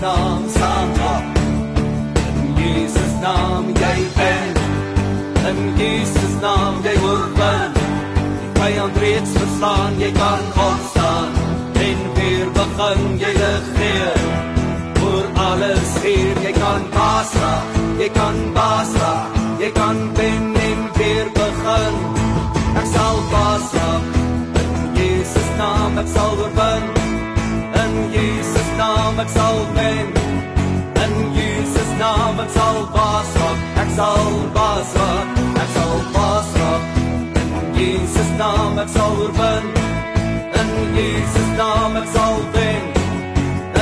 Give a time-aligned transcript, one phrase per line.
[0.00, 1.24] naam staan op.
[2.42, 4.54] In Jesus naam jy wen.
[5.50, 7.72] In Jesus naam jy oorwin.
[8.60, 11.28] Jy kan reeds verstaan, jy kan opstaan
[11.80, 14.20] en weer begin jy regeer.
[15.02, 20.86] Oor alles hier, jy kan baas raak, jy kan baas raak, jy kan wen en
[21.00, 21.98] weer begin.
[22.76, 24.08] Ek sal baas raak.
[24.62, 26.88] In Jesus naam ek sal oorwin.
[27.82, 30.06] In Jesus naam ek sal wen.
[31.04, 33.58] In Jesus naam ek sal baas raak.
[33.82, 35.42] Ek sal baas raak.
[35.62, 36.82] Ek sal baas raak.
[37.42, 39.68] In Jesus naam ek sal oorwin.
[40.62, 42.88] In Jesus naam ek sal wen.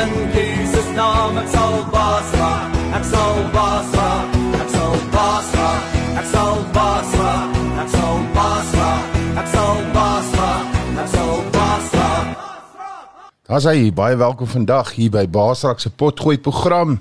[0.02, 2.82] In Jesus naam ek sal baas raak.
[2.98, 4.37] Ek sal baas raak.
[13.48, 16.98] Daar's hy baie welkom vandag hier by Baasrak se potgooi program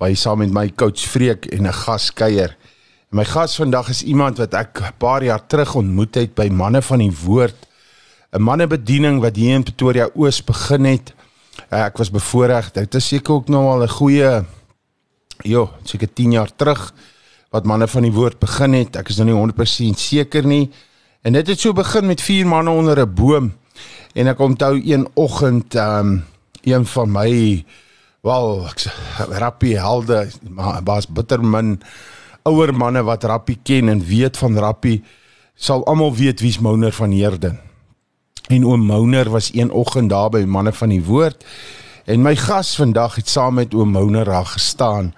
[0.00, 2.56] waar hy saam met my coach Freek en 'n gas kuier.
[3.14, 6.82] My gas vandag is iemand wat ek 'n paar jaar terug ontmoet het by manne
[6.82, 7.54] van die woord.
[8.32, 11.14] 'n Mannebediening wat hier in Pretoria Oos begin het.
[11.70, 12.72] Eh, Ek was bevoorreg.
[12.72, 14.44] Dit is seker ook nou al 'n goeie
[15.44, 16.92] jo, seker 10 jaar terug
[17.50, 18.96] wat manne van die woord begin het.
[18.96, 20.68] Ek is nou nie 100% seker nie.
[21.22, 23.52] En dit het so begin met vier manne onder 'n boom.
[24.16, 26.24] En ek onthou een oggend ehm um,
[26.66, 27.64] een van my
[28.24, 28.86] wel ek
[29.38, 31.76] rappie helde maar was bittermin
[32.48, 35.02] ouer manne wat rappie ken en weet van rappie
[35.54, 37.60] sal almal weet wie's Mouner van Heerden.
[38.48, 41.44] En oom Mouner was een oggend daar by manne van die woord
[42.04, 45.14] en my gas vandag het saam met oom Mouner daar gestaan.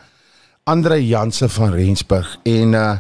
[0.65, 2.97] Andre Janse van Rensburg en uh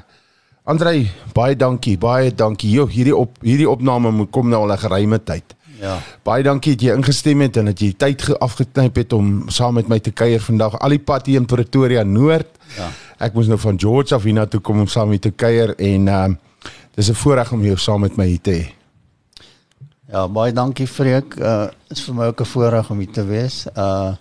[0.68, 2.68] Andre baie dankie, baie dankie.
[2.70, 5.56] Jo, hierdie op hierdie opname moet kom nou al 'n geruime tyd.
[5.80, 5.98] Ja.
[6.26, 9.74] Baie dankie dat jy ingestem het en dat jy tyd ge- afgeknyp het om saam
[9.74, 10.78] met my te kuier vandag.
[10.78, 12.46] Al die pad hier in Pretoria Noord.
[12.76, 12.88] Ja.
[13.18, 16.30] Ek moes nou van George af hiernatoe kom om saam met te kuier en ehm
[16.30, 16.36] uh,
[16.94, 18.66] dis 'n voorreg om jou saam met my hier te hê.
[20.10, 21.36] Ja, baie dankie Freek.
[21.38, 23.66] Uh is vir my ook 'n voorreg om hier te wees.
[23.76, 24.14] Uh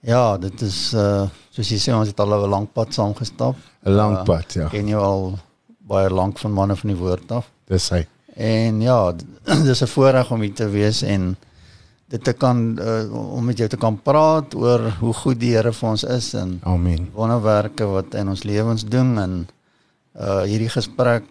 [0.00, 3.56] ja, dit is uh soos jy sê ons het al 'n lang pad saam gestap.
[3.84, 4.68] 'n Lang pad, ja.
[4.68, 5.38] Ken jou al
[5.78, 7.50] baie lank van manne van die woord af.
[7.68, 8.06] Dis hy.
[8.36, 9.12] En ja,
[9.68, 11.36] dis 'n voorreg om hier te wees en
[12.08, 15.72] dit te kan uh, om met jou te kan praat oor hoe goed die Here
[15.72, 17.08] vir ons is en Amen.
[17.14, 19.46] wonderwerke wat in ons lewens doen en
[20.16, 21.24] uh hierdie gesprek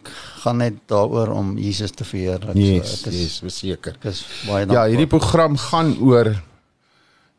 [0.44, 2.53] gaan net daaroor om Jesus te verheerlik.
[2.55, 3.95] Yes, ek is, yes, verseker.
[3.97, 4.88] Ek is baie Ja, dankbaar.
[4.89, 6.35] hierdie program gaan oor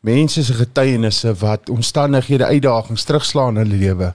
[0.01, 4.13] mense se getuienisse wat omstandighede uitdagings terugslaan in hulle lewe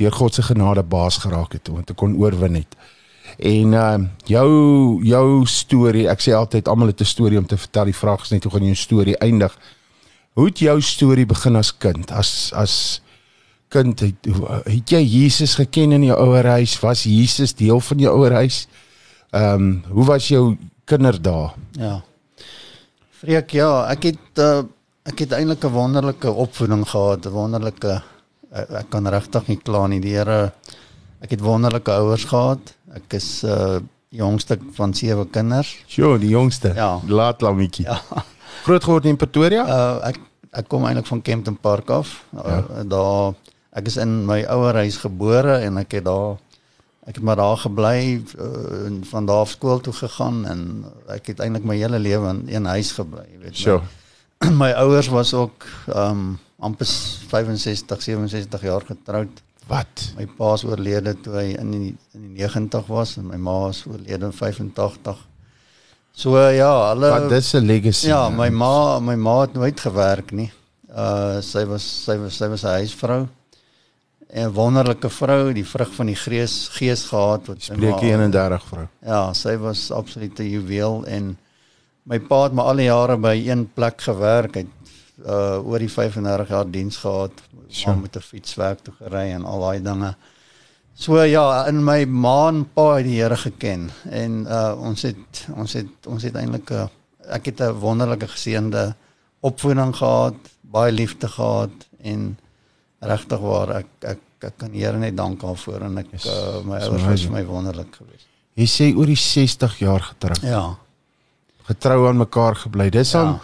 [0.00, 2.76] deur God se genade baas geraak het om te kon oorwin het.
[3.38, 4.50] En uh jou
[5.04, 7.84] jou storie, ek sê altyd almal het 'n storie om te vertel.
[7.84, 9.58] Die vraag is net hoe gaan jou storie eindig?
[10.32, 12.10] Hoe het jou storie begin as kind?
[12.10, 13.02] As as
[13.68, 14.26] kind het,
[14.64, 16.80] het jy Jesus geken in jou ouerhuis?
[16.80, 18.66] Was Jesus deel van jou ouerhuis?
[19.30, 21.50] Ehm um, hoe was jou kinderdae?
[21.78, 22.02] Ja.
[23.20, 24.62] Freek, ja, ek het uh,
[25.06, 28.02] ek het eintlik 'n wonderlike opvoeding gehad, 'n wonderlike
[28.50, 30.00] ek, ek kan regtig nie kla nie.
[30.00, 30.52] Die Here
[31.20, 32.74] ek het wonderlike ouers gehad.
[32.94, 33.78] Ek is uh
[34.10, 35.76] jongste van sewe kinders.
[35.86, 36.72] Sjoe, die jongste.
[36.74, 36.96] Ja.
[37.06, 37.84] Laat lammetjie.
[37.86, 38.00] Ja.
[38.64, 39.62] Groot geword in Pretoria?
[39.66, 40.18] Uh ek
[40.50, 42.24] ek kom eintlik van Kempton Park af.
[42.34, 42.82] Uh, Ja.
[42.90, 43.34] Daar
[43.78, 46.40] ek is in my ouerhuis gebore en ek het daar
[47.06, 50.60] ek het maar daar gebly uh, en van daar af skool toe gegaan en
[51.10, 53.56] ek het eintlik my hele lewe in een huis gebly, jy weet.
[53.56, 53.78] Sjoe.
[54.42, 56.86] My, my ouers was ook um amper
[57.30, 59.42] 65, 67 jaar getroud.
[59.70, 60.06] Wat?
[60.18, 63.68] My pa is oorlede toe hy in die in die 90 was en my ma
[63.70, 65.26] is oorlede in 85.
[66.12, 68.08] So ja, hulle Wat dis 'n legacy.
[68.08, 68.36] Ja, man.
[68.38, 70.50] my ma, my ma het nooit gewerk nie.
[70.90, 73.28] Uh sy was sy was sy was 'n huisvrou.
[74.34, 78.86] 'n Wonderlike vrou, die vrug van die gees gees gehad wat Spreek ma- 31 vrou.
[79.06, 81.36] Ja, sy was absoluut 'n juweel en
[82.04, 84.54] my pa het maar al die jare by een plek gewerk.
[84.54, 84.79] Hy het
[85.26, 87.32] uh oor die 35 jaar diens gehad.
[87.68, 87.94] Sure.
[87.94, 90.14] Ma met 'n fietswerk toe gery en al daai dinge.
[90.94, 95.46] So ja, in my ma en pa het die Here geken en uh ons het
[95.56, 96.88] ons het ons het eintlik 'n
[97.28, 98.94] ek het 'n wonderlike geseënde
[99.40, 101.70] opvoeding gehad, baie liefde gehad
[102.02, 102.38] en
[103.00, 106.60] regtig waar ek ek ek kan die Here net dank daarvoor en ek Yes, uh,
[106.64, 108.26] my ouers was vir my wonderlik geweest.
[108.54, 110.36] Jy sê oor die 60 jaar getrou.
[110.42, 110.76] Ja.
[111.64, 112.90] Getrou aan mekaar gebly.
[112.90, 113.22] Dis Ja.
[113.24, 113.40] dan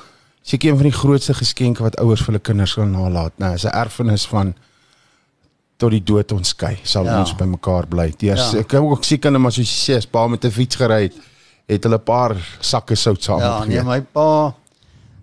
[0.47, 3.33] seker een van die grootste geskenke wat ouers vir hulle kinders kan nalaat.
[3.43, 4.55] Nou, is 'n erfenis van
[5.77, 6.79] tot die dood ons skei.
[6.83, 7.19] Sal Ja.
[7.21, 8.13] ons by mekaar bly.
[8.19, 8.59] Deur Ja.
[8.59, 11.03] ek kan ook sien kinders maar soos jy sê, as pa met 'n fiets gery
[11.03, 11.15] het,
[11.69, 13.85] het hulle 'n paar sakke sout saam Ja, nee, gegee.
[13.85, 14.55] my pa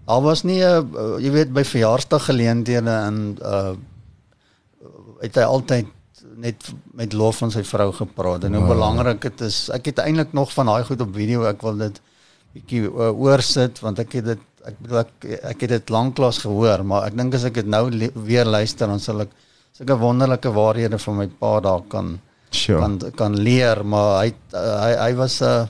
[0.06, 3.74] Al was nie 'n uh, jy weet by verjaarsdag geleenthede en uh
[5.22, 5.86] het hy altyd
[6.36, 8.74] net met lof van sy vrou gepraat en hoe Wow.
[8.74, 9.70] belangrik dit is.
[9.70, 11.44] Ek het eintlik nog van daai goed op video.
[11.44, 12.02] Ek wil dit
[12.54, 16.84] bietjie uh, oorsit want ek het dit ek bedoel ek ek het dit lanklaas gehoor,
[16.84, 19.32] maar ek dink as ek dit nou le weer luister dan sal ek
[19.74, 22.20] sulke wonderlike waarhede van my pa daar kan
[22.54, 22.80] Sure.
[22.80, 25.70] kan kan leer, maar hy uh, hy hy was 'n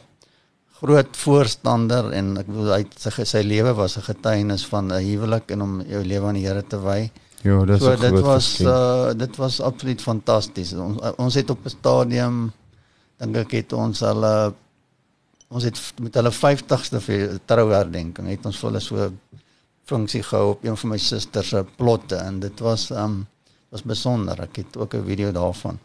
[0.82, 5.52] groot voorstander en ek bedoel hy sy sy lewe was 'n getuienis van 'n huwelik
[5.52, 7.12] en om jou lewe aan die Here te wy.
[7.44, 10.74] Ja, dis So dit was uh, dit was absoluut fantasties.
[10.74, 12.52] Ons ons het op 'n stadium
[13.20, 14.54] dink ek het ons hulle
[15.54, 19.12] ons het met hulle 50ste vir trouherdenking het ons vir hulle so
[19.90, 23.24] funksie gehou op een van my susters se plotte en dit was um
[23.74, 24.38] was besonder.
[24.42, 25.80] Ek het ook 'n video daarvan.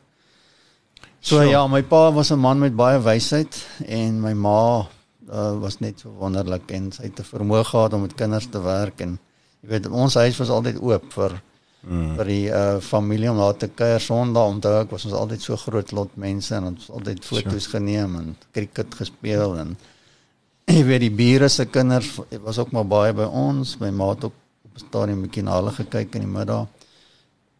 [1.20, 1.49] So Sure.
[1.49, 4.87] ja, my pa was 'n man met baie wysheid en my ma
[5.32, 8.61] uh, was net so wonderlik en sy het 'n vermoë gehad om met kinders te
[8.61, 9.19] werk en
[9.61, 11.43] jy weet ons huis was altyd oop vir
[11.87, 12.17] mm.
[12.19, 15.59] vir die uh, familie om daar te kuier Sondag onthou ek was ons altyd so
[15.61, 17.77] groot lot mense en ons altyd foto's sure.
[17.77, 19.77] geneem en cricket gespeel en
[20.75, 22.11] jy weet die bure se kinders
[22.45, 24.37] was ook maar baie by ons my ma het ook
[24.69, 26.67] op 'n stadium 'n bietjie na hulle gekyk in die middag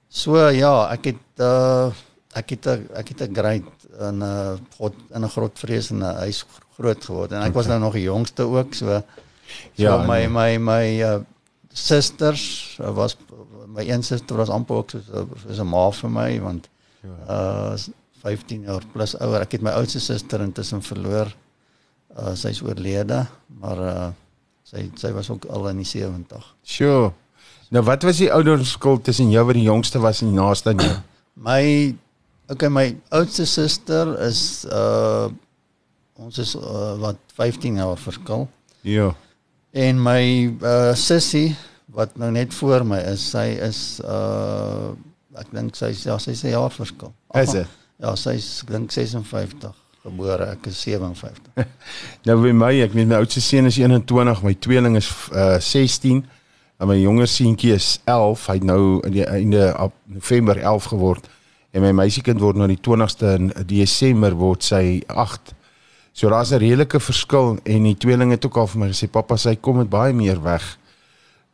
[0.09, 1.93] so ja ek het uh,
[2.35, 3.71] ek het 'n ek het 'n great
[4.09, 6.45] in 'n god in 'n grotvreesende huis
[6.77, 9.03] groot geword en ek was nou nog die jongste ook so so
[9.75, 10.29] Ja, ja, my nee.
[10.29, 11.21] my my uh,
[11.73, 13.17] susters uh, was
[13.79, 16.69] my een suster was amper ook so so 'n ma vir my want
[17.29, 17.77] uh
[18.23, 21.31] 15 jaar plus ouer ek het my oudste suster intussen verloor
[22.19, 23.27] uh sy's oorlede
[23.61, 24.09] maar uh
[24.65, 27.13] sy sy was ook al in die 70 Sure.
[27.71, 30.83] Nou wat was die ouderskil tussen jou wat die jongste was en die naaste aan
[30.85, 30.97] jou?
[31.49, 31.95] My
[32.49, 35.29] okay, my oudste suster is uh
[36.19, 38.49] ons is uh, wat 15 jaar verskil.
[38.83, 39.13] Ja.
[39.71, 41.55] En my uh sussie
[41.95, 44.95] wat nou net voor my is, sy is uh
[45.39, 47.13] ek dink sy is ja, sy is 'n jaar verskil.
[47.39, 47.77] Is dit?
[48.03, 51.53] Ja, sy's ek dink 56 gebore, ek is 57.
[52.27, 56.25] Nou by my, ek weet my oudste seun is 21, my tweeling is uh 16
[56.79, 58.47] en my jonger seentjie is 11.
[58.47, 59.71] Hy het nou in die einde
[60.07, 61.31] November 11 geword
[61.73, 65.55] en my meisiekind word nou die 20ste in Desember word sy 8.
[66.13, 69.37] So daar's 'n redelike verskil en die tweeling het ook al vir my gesê pappa
[69.37, 70.79] sy kom met baie meer weg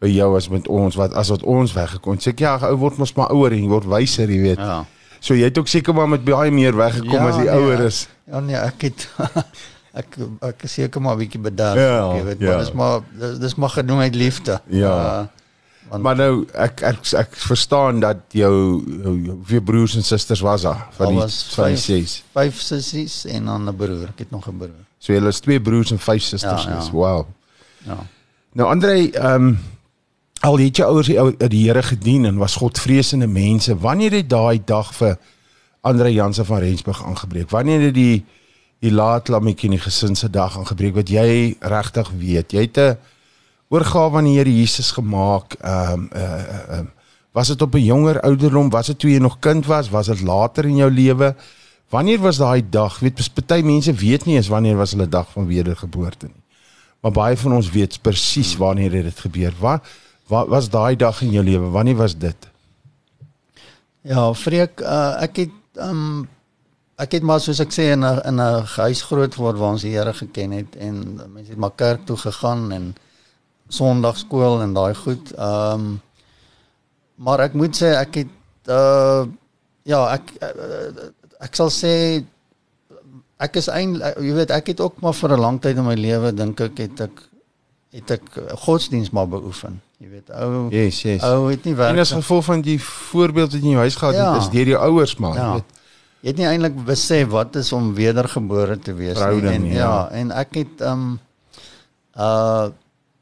[0.05, 2.19] by jou as met ons wat as wat ons weggekom.
[2.21, 4.61] Sê ek ja, ou word mos maar ouer en jy word wyser, jy weet.
[4.61, 4.83] Ja.
[5.25, 7.87] So jy het ook seker maar met baie meer weggekom ja, as die nee, ouer
[7.87, 8.03] is.
[8.29, 9.07] Ja nee, ek het
[10.01, 10.19] ek
[10.51, 12.51] ek is seker maar 'n bietjie bederf, Ja, jy weet, ja.
[12.51, 14.61] maar dis maar dis, dis maar genoem uit liefde.
[14.69, 14.93] Ja.
[14.93, 15.25] Uh,
[15.89, 18.53] want Maar nou ek ek ek verstaan dat jou
[19.05, 22.23] hoeveel broers en susters was daar van die van die ses.
[22.35, 24.09] vyf sissies en dan 'n broer.
[24.09, 24.81] Ek het nog 'n broer.
[24.99, 26.65] So julle is twee broers en vyf susters.
[26.65, 26.91] Ja, ja.
[26.91, 27.27] Wow.
[27.87, 27.99] Ja.
[28.53, 29.59] Nou Andre, ehm um,
[30.45, 33.77] al het jou ouers die, Here gedien en was godvreesende mense.
[33.81, 35.17] Wanneer het daai dag vir
[35.81, 37.51] Andre Jansen van Rensburg aangebreek?
[37.51, 38.25] Wanneer het die
[38.85, 42.53] die laat lammetjie in die gesin se dag aangebreek wat jy regtig weet?
[42.53, 42.99] Jy het 'n
[43.73, 45.57] oorgawe aan die Here Jesus gemaak.
[45.61, 46.91] Ehm um, uh, uh, um,
[47.33, 48.71] was dit op 'n jonger ouderdom?
[48.71, 49.89] Was dit toe jy nog kind was?
[49.89, 51.35] Was dit later in jou lewe?
[51.89, 52.99] Wanneer was daai dag?
[52.99, 56.43] Weet, party mense weet nie eens wanneer was hulle dag van wedergeboorte nie.
[57.01, 59.53] Maar baie van ons weet presies wanneer het dit gebeur.
[59.59, 59.83] Wat
[60.29, 61.71] wat was daai dag in jou lewe?
[61.71, 62.49] Wanneer was dit?
[64.05, 66.29] Ja, Freek, uh, ek het um
[67.01, 69.83] ek het maar soos ek sê in 'n in 'n huis groot geword waar ons
[69.83, 72.95] die Here geken het en mense het maar kerk toe gegaan en
[73.69, 75.33] Sondagskool en daai goed.
[75.39, 76.01] Um
[77.17, 78.33] maar ek moet sê ek het
[78.69, 79.27] uh
[79.83, 81.11] ja, ek uh,
[81.41, 82.25] ek sal sê
[83.39, 85.95] ek is eintlik jy weet ek het ook maar vir 'n lang tyd in my
[85.95, 87.23] lewe dink ek het ek
[87.95, 88.25] het ek
[88.59, 89.81] godsdiens maar beoefen.
[90.05, 91.23] Jy weet ou Yes, yes.
[91.25, 93.97] ou het nie En werk as gevolg van die voorbeeld wat jy in jou huis
[93.97, 94.37] gehad het, Ja.
[94.43, 95.35] is deur jou ouers maar.
[95.35, 95.47] Ja.
[95.47, 95.53] Ja.
[95.61, 95.81] Weet,
[96.25, 99.75] Jy het nie eintlik besef wat is om wedergebore te wees Verhouding, en ja.
[99.77, 101.19] ja, en ek het um
[102.17, 102.71] uh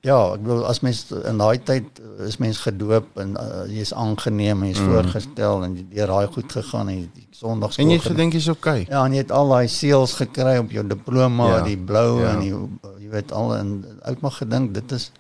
[0.03, 4.65] ja, ek bedoel as mens in daai tyd is mens gedoop en uh, jy's aangeneem
[4.65, 4.89] en jy's mm.
[4.91, 8.49] voorgestel en jy deur daai goed gegaan en die Sondagskool en jy het gedink jy's
[8.51, 8.81] okay.
[8.91, 11.61] Ja, en jy het al daai seels gekry op jou diploma, Ja.
[11.63, 12.33] die blou Ja.
[12.33, 12.51] en die
[12.99, 13.71] jy weet al en
[14.03, 15.13] ek het maar gedink dit is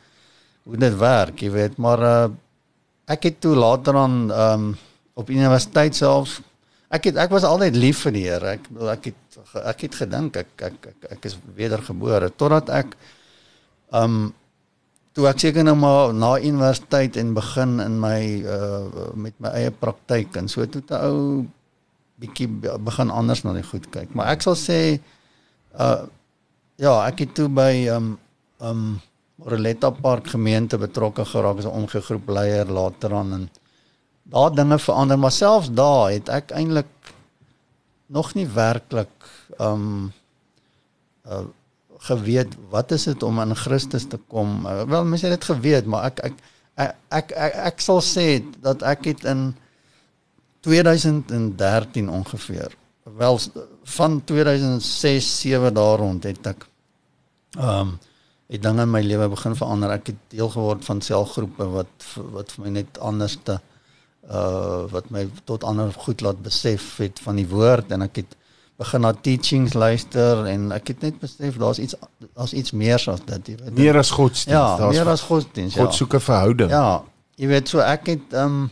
[0.65, 2.31] hoe dit werk, jy weet, maar uh
[3.13, 4.67] ek het toe later aan um
[5.19, 6.39] op universiteit selfs
[6.93, 8.55] ek het ek was altyd lief vir die Here.
[8.57, 9.41] Ek ek het
[9.73, 12.95] ek het gedink ek ek ek, ek is wedergebore totdat ek
[13.97, 14.31] um
[15.13, 19.73] toe ek seker nou maar na universiteit en begin in my uh met my eie
[19.73, 21.47] praktyk en so toe 'n ou
[22.23, 24.15] bietjie be- begin anders na die goed kyk.
[24.15, 25.01] Maar ek sal sê
[25.75, 26.05] uh
[26.79, 28.19] ja, ek het toe by um
[28.61, 29.01] um
[29.43, 33.51] Moreletta Park gemeente betrokke geraak as 'n omgegroep leier later aan en
[34.23, 36.87] daar dinge verander, maar selfs daar het ek eintlik
[38.07, 39.15] nog nie werklik
[39.59, 40.13] um
[41.27, 41.45] uh
[42.03, 44.67] geweet wat is dit om in Christus te kom.
[44.67, 46.33] Uh, wel mense het dit geweet, maar ek ek
[46.75, 49.55] ek ek, ek, ek sal sê dat ek het in
[50.67, 53.39] 2013 ongeveer wel
[53.85, 56.67] van 2006 7 daar rond het ek
[57.59, 57.99] ehm um,
[58.53, 59.95] het dinge in my lewe begin verander.
[59.95, 63.59] Ek het deel geword van selgroepe wat wat vir my net anders te
[64.31, 68.37] uh wat my tot ander goed laat besef het van die woord en ek het
[68.79, 71.97] begin na teachings luister en ek het net besef daar's iets
[72.35, 73.75] daar's iets meer as dit, jy weet.
[73.79, 74.55] Meer as godsdienst.
[74.55, 75.79] Ja, meer as godsdienst.
[75.79, 76.71] God soek 'n verhouding.
[76.71, 77.03] Ja,
[77.37, 78.71] jy weet so ek het um,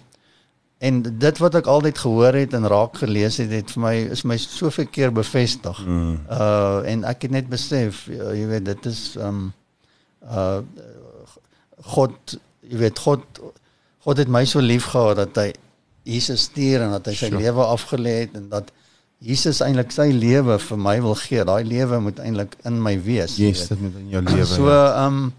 [0.80, 4.22] En dit wat ek altyd gehoor het en raak gelees het, het vir my is
[4.24, 5.76] my soveel keer bevestig.
[5.84, 6.14] Mm.
[6.32, 9.50] Uh en ek het net besef, jy weet, dit is um
[10.24, 10.60] uh
[11.94, 12.14] God,
[12.68, 13.22] jy weet God
[14.04, 15.50] God het my so lief gehad dat hy
[16.08, 17.40] Jesus stuur en dat hy sy sure.
[17.40, 18.66] lewe afgelê het en dat
[19.20, 21.44] Jesus eintlik sy lewe vir my wil gee.
[21.44, 23.36] Daai lewe moet eintlik in my wees.
[23.36, 24.46] Yes, dit moet in jou lewe.
[24.48, 25.32] So um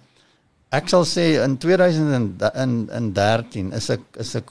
[0.72, 4.48] ek sal sê in 2013 is ek is ek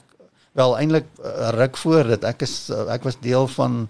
[0.51, 3.87] Wel eintlik uh, ruk voor dit ek is uh, ek was deel van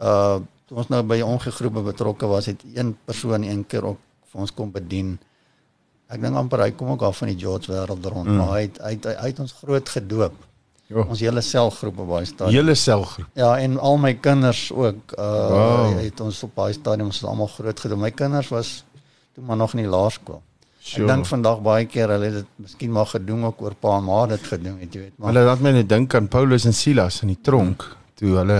[0.00, 4.00] uh toe ons nou by ongegroepe betrokke was het een persoon een keer ook
[4.32, 5.18] vir ons kom bedien.
[6.12, 8.36] Ek dink amper hy kom ook af van die George wêreld rond, mm.
[8.36, 10.34] maar hy het, hy het hy het ons groot gedoop.
[10.92, 11.04] Jo.
[11.08, 12.58] Ons hele selgroep op baie stadiums.
[12.58, 13.28] Hele selgroep.
[13.40, 15.94] Ja, en al my kinders ook uh wow.
[15.98, 18.02] het ons op baie stadiums almal groot gedoop.
[18.02, 18.74] My kinders was
[19.34, 20.42] toe maar nog in die laerskool.
[20.84, 21.06] Sure.
[21.06, 24.04] Ek dink vandag baie keer hulle het dit miskien maar gedoen ook oor pa en
[24.04, 25.14] ma dit gedoen het, jy weet.
[25.16, 27.86] Maar hulle laat my net dink aan Paulus en Silas in die tronk
[28.20, 28.58] toe hulle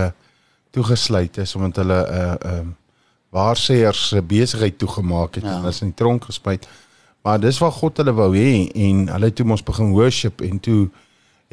[0.74, 2.72] toegesluit is omdat hulle 'n uh, 'n uh, um,
[3.34, 5.50] waarsêers besigheid toegemaak het ja.
[5.50, 6.68] en hulle is in die tronk gespuit.
[7.24, 10.60] Maar dis wat God hulle wou hê en hulle het toe ons begin worship en
[10.60, 10.88] toe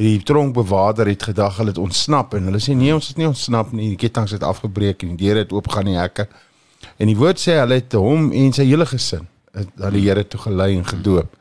[0.02, 3.72] die tronkbewaarder het gedag hulle het ontsnap en hulle sê nee ons het nie ontsnap
[3.76, 6.28] nie die kettinge het afgebreek en die deure het oopgaan die hekke
[6.98, 10.40] en die woord sê hulle het hom en sy hele gesin dat die Here toe
[10.40, 11.38] gelei en gedoop.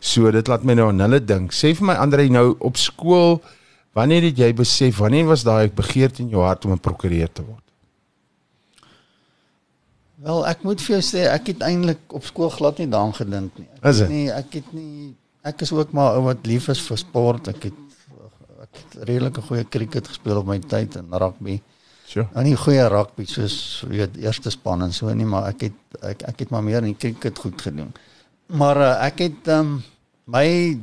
[0.00, 1.54] So dit laat my nou aan hulle dink.
[1.56, 3.40] Sê vir my Andre nou op skool,
[3.96, 7.42] wanneer het jy besef wanneer was daai begeerte in jou hart om 'n prokureur te
[7.42, 7.64] word?
[10.20, 13.56] Wel, ek moet vir jou sê ek het eintlik op skool glad nie daaraan gedink
[13.56, 13.68] nie.
[13.80, 15.14] Ek het nie ek het nie
[15.48, 17.48] ek is ook maar ou wat lief is vir sport.
[17.54, 17.78] Ek het
[18.60, 21.56] ek het redelike goeie cricket gespeel op my tyd en rugby.
[22.10, 22.26] Sure.
[22.34, 23.56] Nou nie goeie rugby soos
[23.88, 26.98] weet eerste span en so nie, maar ek het ek ek het maar meer in
[26.98, 27.94] cricket goed gedoen.
[28.52, 29.78] Maar uh, ek het um,
[30.28, 30.76] my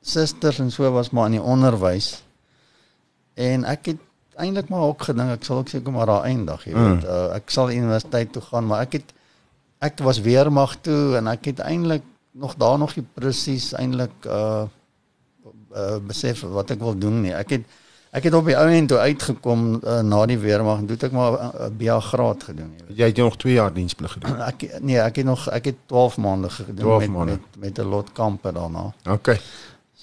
[0.00, 2.14] susters en so was maar in die onderwys.
[3.34, 4.02] En ek het
[4.36, 7.04] eintlik maar ook gedink ek sal ook seker maar daar eindig, jy weet.
[7.04, 7.04] Mm.
[7.04, 9.14] Uh, ek sal universiteit toe gaan, maar ek het
[9.84, 14.64] ek was weermag toe en ek het eintlik nog daar nog nie presies eintlik uh,
[15.74, 17.34] uh besef wat ek wil doen nie.
[17.34, 17.66] Ek het
[18.14, 21.06] Ek het op die ou end toe uitgekom uh, na die weermag en toe het
[21.08, 22.96] ek maar 'n uh, eh, BA graad gedoen, jy weet.
[22.98, 24.36] Jy het nog 2 jaar diensplig gedoen.
[24.50, 27.32] Ek nee, ek het nog ek het 12 maande gedoen 12 met, maande.
[27.32, 28.94] met met 'n lot kampe daarna.
[29.10, 29.34] OK.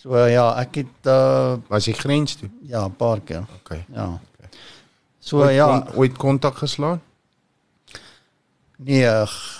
[0.01, 2.49] So uh, ja, ek het uh was jy grens toe?
[2.65, 3.45] Ja, 'n paar keer.
[3.61, 3.75] OK.
[3.93, 4.07] Ja.
[4.17, 4.49] Okay.
[5.19, 7.01] So ooit, ja, ooit kontak geslaan?
[8.81, 9.05] Nee,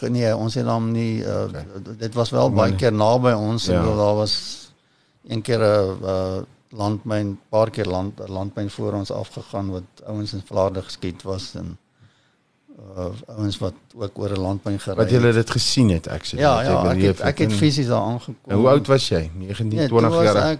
[0.09, 1.65] nee, ons het hom nie uh, okay.
[1.97, 3.77] dit was wel baie keer naby ons ja.
[3.77, 4.33] en daar was
[5.29, 10.41] een keer 'n uh, landmyn paar keer land landmyn voor ons afgegaan wat ouens in
[10.45, 11.77] Vlaarde geskiet was en
[12.97, 15.11] uh, ouens wat ook oor 'n landmyn gery het.
[15.11, 18.01] Wat jy dit gesien het ek sê ja, ja, ek het, ek het fisies daar
[18.01, 18.35] aangekom.
[18.53, 19.31] Hoe oud was jy?
[19.33, 20.35] 19, 20 nee, jaar?
[20.35, 20.59] Ek,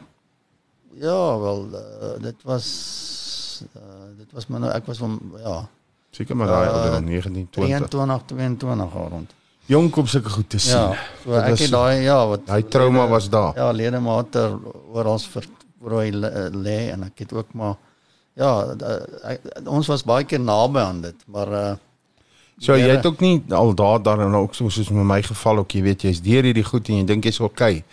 [0.94, 2.66] ja, wel uh, dit was
[3.75, 3.82] uh,
[4.18, 5.68] dit was maar nou ek was van ja
[6.12, 9.34] seker maar daai uh, ouderdom 19, 20 22 22 rond.
[9.66, 10.80] Jong kom sulke goed te sien.
[10.80, 13.56] Ja, so ek het daai ja wat daai trauma was daar.
[13.56, 14.60] Ja, ledemate
[14.92, 15.48] oral vir
[15.82, 16.12] waar hy
[16.54, 17.78] lê en ek het ook maar
[18.34, 18.75] ja,
[19.24, 21.72] ek, ons was baie keer naby aan dit, maar uh
[22.62, 25.74] So jy het ook nie al daar dan en ook soos in my geval ook,
[25.74, 27.84] jy weet jy's deur hierdie goed en jy dink jy's okay.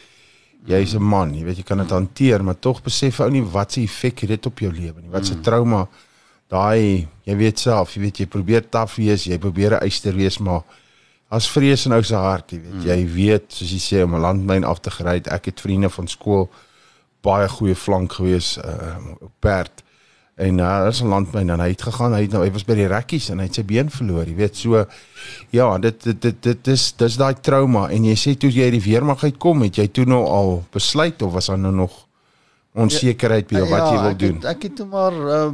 [0.69, 3.73] Jy's 'n man, jy weet jy kan dit hanteer, maar tog besef ou nie wat
[3.73, 5.11] se effek dit op jou lewe nie.
[5.11, 5.43] Wat se mm.
[5.43, 5.89] trauma
[6.49, 10.39] daai jy weet self, jy weet jy probeer taaf wees, jy probeer 'n eyster wees,
[10.39, 10.63] maar
[11.31, 12.87] as vrees in ou se hart, jy weet, mm.
[12.87, 16.09] jy weet soos jy sê om 'n landmyn af te gery, ek het vriende van
[16.09, 16.49] skool
[17.23, 19.83] baie goeie flank gewees uh op perd.
[20.39, 22.65] En nou uh, is 'n landmyn en hy het gegaan, hy het nou hy was
[22.65, 24.57] by die rekkies en hy het sy been verloor, jy weet.
[24.57, 24.85] So
[25.51, 28.77] ja, dit dit dit dit is dis daai trauma en jy sê toe jy uit
[28.79, 32.07] die weermag uitkom, het jy toe nou al besluit of was daar nou nog
[32.79, 34.39] onsekerheid by ja, wat jy wil ek doen?
[34.39, 35.51] Het, ek het toe maar uh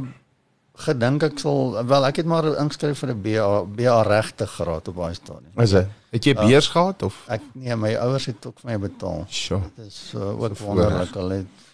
[0.75, 4.95] gedink ek sal wel ek het maar ingeskryf vir 'n BA BA regte graad op
[4.95, 5.51] daai stadium.
[5.55, 5.87] Is dit?
[6.11, 7.23] Het jy beurs gehad of?
[7.27, 9.25] Ek nee, my ouers het ook vir my betaal.
[9.29, 9.61] Sjoe.
[9.75, 11.13] Dit is uh, ook So wonderlik.
[11.13, 11.64] Hulle het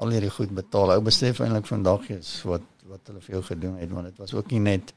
[0.00, 0.94] al hierdie goed betaal.
[0.96, 4.34] Ou besef eintlik vandag is wat wat hulle vir jou gedoen het want dit was
[4.34, 4.92] ook nie net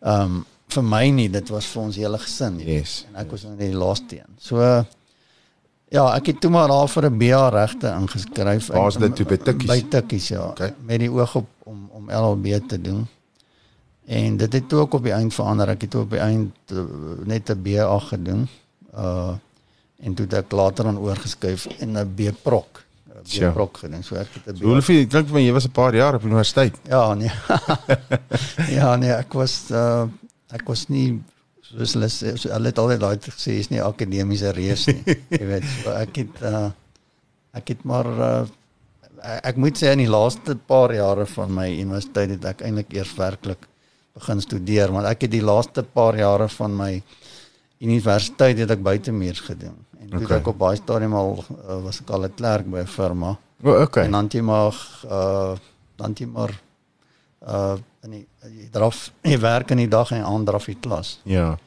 [0.00, 2.58] ehm um, vir my nie, dit was vir ons hele gesin.
[2.60, 3.06] Yes.
[3.08, 4.34] En ek was in die laaste een.
[4.38, 8.66] So ja, ek het toe maar daar vir 'n BA regte ingeskryf.
[8.66, 9.26] Waar is En- dit toe?
[9.26, 9.68] By Tikkies?
[9.68, 10.48] By Tikkies ja.
[10.48, 10.74] Okay.
[10.84, 13.06] Met die oog op om om LLB te doen.
[14.06, 15.68] En dit het ook op die eind verander.
[15.68, 16.84] Ek het op die eind uh,
[17.24, 18.48] net 'n BA gedoen.
[18.94, 19.34] Uh
[19.98, 22.84] en toe het ek later aan oorgeskuif en 'n B-prok.
[23.18, 23.50] 'n Tja.
[23.50, 24.02] B-prok gedoen.
[24.02, 26.24] So ek het 'n Hoe veel ek dink van jy was 'n paar jaar op
[26.24, 26.74] universiteit.
[26.88, 27.30] Ja, nee.
[28.78, 30.06] ja, nee, ek was uh
[30.50, 31.20] ek was nie
[31.60, 35.02] soos hulle sê, so, hulle het altyd daai gesê is nie akademiese reus nie.
[35.40, 36.70] Jy weet, so ek het uh
[37.52, 38.46] ek het maar uh
[39.22, 43.14] ek moet sê in die laaste paar jare van my universiteit het ek eintlik eers
[43.18, 43.66] werklik
[44.18, 46.92] begin studeer, want ek het die laaste paar jare van my
[47.84, 49.76] universiteit het ek buitemuurs gedoen.
[50.00, 50.38] En Okay.
[50.38, 53.36] ek op baie stadium al uh, was ek al 'n klerk by 'n firma.
[53.62, 54.04] O, oh, okay.
[54.04, 54.74] En dan jy maar
[55.10, 55.54] uh
[55.96, 56.52] dan jy maar
[57.42, 61.20] uh in die jy draf jy werk in die dag en aan draf jy klas.
[61.24, 61.58] Ja.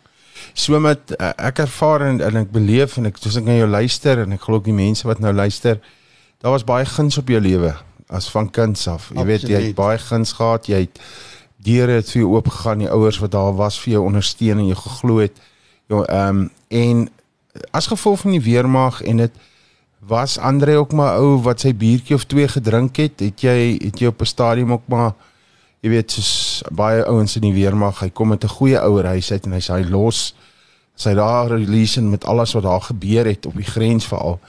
[0.53, 3.67] So met uh, ek ervaar en, en ek beleef en ek soos ek na jou
[3.67, 5.79] luister en ek glo ook die mense wat nou luister,
[6.41, 7.75] daar was baie guns op jou lewe
[8.09, 9.11] as van kinds af.
[9.15, 9.75] Jy weet jy het Absoluut.
[9.75, 10.99] baie guns gehad, jy het
[11.61, 14.67] deure het vir jou oop gegaan, die ouers wat daar was vir jou ondersteun en
[14.67, 15.37] jou geglo het.
[15.87, 17.09] Ja, ehm um, en
[17.71, 19.31] as gevolg van die weermag en dit
[19.99, 23.99] was Andre ook maar ou wat sy biertjie of twee gedrink het, het jy het
[23.99, 25.13] jy op 'n stadium ook maar
[25.81, 29.45] jy weet soos baie ouens in die weermag, hy kom met 'n goeie ouerhuis uit
[29.45, 30.33] en hy sê hy los
[30.95, 34.39] sy daar release met alles wat daar gebeur het op die grens veral.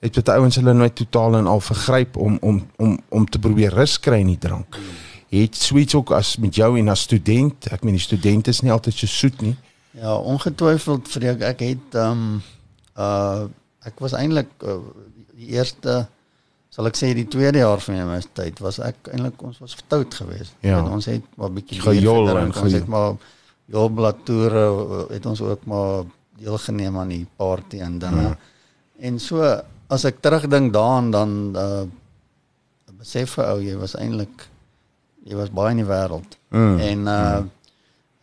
[0.00, 3.72] Het baie ouens hulle nooit totaal en al vergryp om om om om te probeer
[3.72, 4.76] rus kry in die drank.
[5.28, 8.72] Het sweets ook as met jou en as student, ek meen die studente is nie
[8.72, 9.56] altyd so soet nie.
[9.94, 12.42] Ja, ongetwyfeld vreek ek het um
[12.98, 13.44] uh
[13.84, 14.78] ek was eintlik uh,
[15.36, 16.06] die eerste
[16.72, 20.14] sal ek sê die tweede jaar van my universiteit was ek eintlik ons was vertout
[20.14, 20.54] geweest.
[20.64, 20.78] Ja.
[20.80, 23.14] En ons het maar bietjie Gejol en ons ge- het maar
[23.70, 26.04] jolblatoere uh, het ons ook maar
[26.40, 28.32] deelgeneem aan die party en dan Ja.
[29.00, 29.42] en so
[29.88, 31.84] as ek terugdink daaraan dan uh
[32.98, 34.46] besef vir ou jy was eintlik
[35.28, 36.38] jy was baie in die wêreld.
[36.50, 37.42] Mm, En uh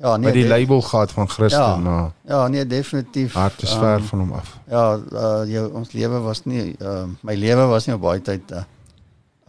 [0.02, 1.76] ja, nee Met die label gehad van Christen, Ja.
[1.76, 3.34] maar Ja, nee, definitief.
[3.34, 4.58] hart is Ehm, ver van hom af.
[4.70, 8.42] Ja, uh, jou ons lewe was nie uh, my lewe was nie op baie tyd
[8.52, 8.66] 'n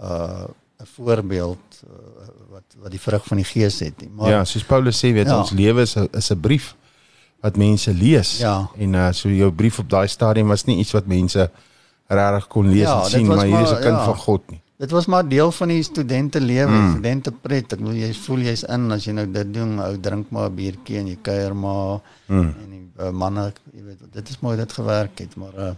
[0.02, 0.44] uh
[0.80, 1.90] 'n voorbeeld uh,
[2.50, 4.10] wat wat die vrug van die gees het nie.
[4.16, 5.38] Maar ja, soos Paulus sê, weet Ja.
[5.38, 6.74] ons lewe is 'n is 'n brief
[7.40, 8.38] wat mense lees.
[8.38, 8.68] Ja.
[8.78, 11.50] En uh so jou brief op daai stadium was nie iets wat mense
[12.06, 14.04] regtig kon lees Ja, en sien, maar hier is 'n maar- kind ja.
[14.04, 14.61] van God nie.
[14.82, 16.90] Dit was maar deel van die studente lewe, Mm.
[16.92, 17.72] studente pret.
[17.72, 20.54] Ek bedoel jy voel jy's in as jy nou dit doen, ou drink maar 'n
[20.54, 22.54] biertjie en jy kuier maar Mm.
[22.62, 25.72] en die uh, manne, jy weet, dit is mooi dit gewerk het, maar uh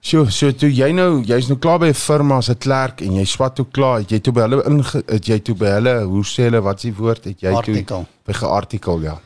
[0.00, 3.12] So, so toe jy nou, jy's nou klaar by 'n firma as 'n klerk en
[3.14, 6.02] jy swat toe klaar, het jy toe by hulle inge het jy toe by hulle,
[6.04, 7.24] hoe sê hulle, wat is die woord?
[7.24, 8.06] Het jy toe artikel.
[8.24, 9.20] by geartikel, ja.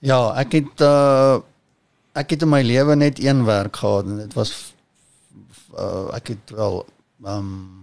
[0.00, 1.38] Ja, ek het uh
[2.14, 4.74] ek het in my lewe net een werk gehad en dit was
[5.78, 6.84] uh ek het wel
[7.24, 7.81] um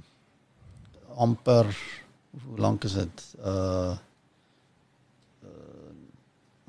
[1.20, 1.68] amper
[2.46, 3.24] hoe lank is dit?
[3.42, 3.96] Uh,
[5.44, 5.50] uh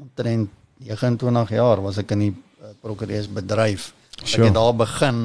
[0.00, 3.90] omtrent 29 jaar was ek in die uh, prokureursbedryf.
[4.20, 4.46] Ek Sure.
[4.48, 5.20] het daar begin.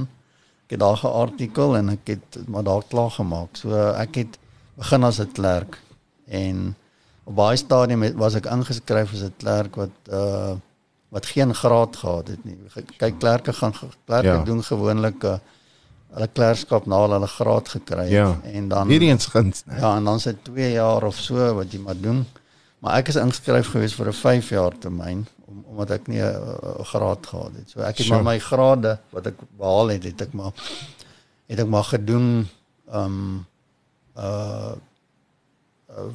[0.65, 3.55] Ek het daar geartikel en ek het maar daar klaar gemaak.
[3.59, 4.37] So ek het
[4.75, 5.79] begin as 'n klerk
[6.27, 6.75] en
[7.23, 10.55] op baie stadium het, was ek ingeskryf as 'n klerk wat uh
[11.09, 12.57] wat geen graad gehad het nie.
[12.97, 13.71] Kyk klerke gaan
[14.05, 14.33] klerke Ja.
[14.33, 14.43] ja.
[14.43, 15.37] doen gewoonlik uh,
[16.15, 18.39] hulle klerkskap na hulle graad gekry het Ja.
[18.43, 19.79] en dan Weer eens guns, né?
[19.79, 22.25] ja en dan se 2 jaar of so wat jy maar doen.
[22.79, 26.83] Maar ek is ingeskryf gewees vir 'n 5 jaar termyn om, omdat ek nie 'n
[26.83, 27.69] graad gehad het.
[27.69, 28.23] So ek het Sure.
[28.23, 30.51] maar my grade wat ek behaal het, het ek maar
[31.49, 32.47] het ek maar gedoen
[32.93, 33.45] um
[34.17, 34.73] uh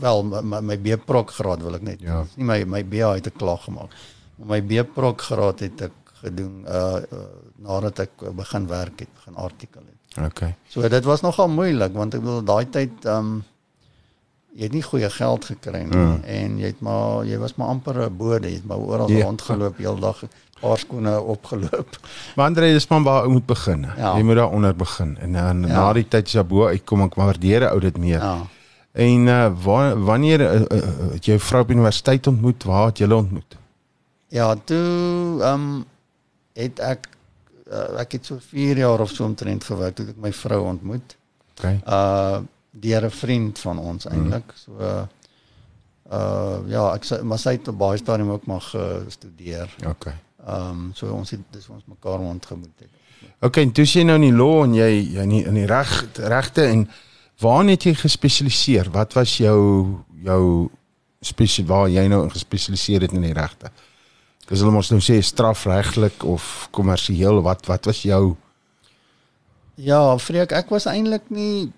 [0.01, 2.01] wel my, my, B-prok graad wil ek net.
[2.01, 2.25] Ja.
[2.37, 3.91] Nie my my BA het ek klaar gemaak.
[4.37, 7.19] Maar my B-prok graad het ek gedoen uh, uh
[7.61, 10.25] nadat ek begin werk het, begin artikel het.
[10.27, 10.55] Okay.
[10.69, 13.45] So dit was nogal moeilik want ek bedoel daai tyd um
[14.57, 16.23] jy het nie goeie geld gekry nie Mm.
[16.27, 19.19] en jy het maar jy was maar amper 'n bode, jy het maar oral Ja.
[19.19, 19.25] ja.
[19.25, 20.23] rondgeloop heeldag,
[20.61, 21.89] paar skoene opgeloop.
[22.37, 23.87] Maar Andre, dis maar waar ou moet begin.
[23.97, 24.17] Ja.
[24.17, 25.67] Jy moet daar onder begin en dan Ja.
[25.75, 28.19] na die tyd as jy bo uitkom, ek waardeer ou dit meer.
[28.19, 28.47] Ja.
[28.93, 32.65] En uh, wa wanneer uh, uh, het jy vrou op universiteit ontmoet?
[32.65, 33.57] Waar het julle ontmoet?
[34.29, 35.85] Ja, toe um
[36.55, 37.07] het ek
[37.71, 41.17] uh, ek het so 4 jaar of so omtrent gewerk toe ek my vrou ontmoet.
[41.57, 41.81] Okay.
[41.87, 44.53] Uh deur 'n vriend van ons eintlik.
[44.55, 45.03] So uh,
[46.11, 49.71] Uh ja, ek maar sy het op baie stadium ook maar gestudeer.
[49.87, 50.17] Okay.
[50.47, 52.89] Ehm um, so ons het dis ons mekaar ontmoet het.
[53.41, 55.69] Okay, en toe jy nou in die law en jy jy in die, in die
[55.71, 56.89] reg regte en
[57.41, 58.91] waar het jy gespesialiseer?
[58.91, 59.61] Wat was jou
[60.25, 60.43] jou
[61.21, 63.71] spesie waar jy nou gespesialiseer het in die regte?
[64.51, 68.37] Dis hulle mos nou sê strafregtelik of kommersieel wat wat was jou
[69.81, 71.71] Ja, Freek, ek was eintlik nie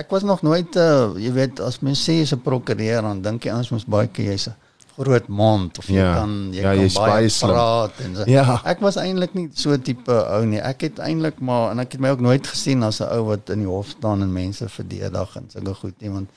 [0.00, 3.44] ek was nog nooit uh, jy weet as mens sê jy's 'n prokureur dan dink
[3.44, 4.56] jy ons mos baie keer jy's 'n
[4.96, 6.14] groot mond of jy Ja.
[6.14, 8.24] kan jy Ja, kan jy's baie praat en so.
[8.26, 8.60] Ja.
[8.64, 10.58] Ek was eintlik nie so tipe ou nie.
[10.60, 13.50] Ek het eintlik maar en ek het my ook nooit gesien as 'n ou wat
[13.50, 16.28] in die hof staan en mense verdedig en sulke goed nie want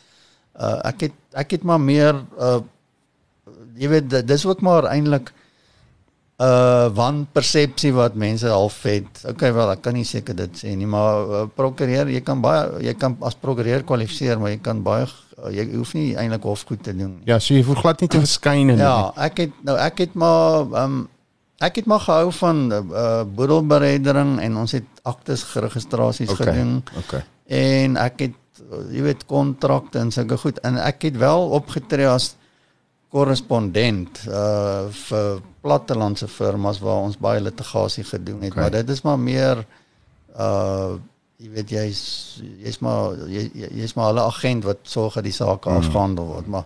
[0.59, 2.59] uh, ek het ek het maar meer uh,
[3.77, 5.31] jy weet dis ook maar eintlik
[6.43, 9.23] uh, wanpersepsie wat mense half het.
[9.29, 12.83] Okay wel, ek kan nie seker dit sê nie, maar uh, prokureur, jy kan baie
[12.89, 16.83] jy kan as prokureur kwalifiseer, maar jy kan baie uh, jy hoef nie eintlik hofgoed
[16.85, 17.25] te doen nie.
[17.29, 18.97] Ja, so jy hoef glad nie te verskyn en Ja,
[19.29, 21.01] ek het nou ek het maar um,
[21.63, 26.51] ek het maar gehou van uh, boedelbereidering en ons het aktes geregistrasies Okay.
[26.51, 27.23] gedoen Okay.
[27.47, 32.09] en ek het uh, jy weet kontrakte en sulke goed en ek het wel opgetree
[32.09, 32.33] as
[33.13, 38.61] korrespondent uh vir plattelandse firmas waar ons baie litigasie gedoen het, Okay.
[38.63, 39.63] maar dit is maar meer
[40.39, 40.93] uh
[41.43, 42.01] jy weet jy's
[42.63, 45.77] jy's maar jy jy- jy's maar hulle agent wat sorg dat die sake mm.
[45.81, 46.65] afgehandel word, maar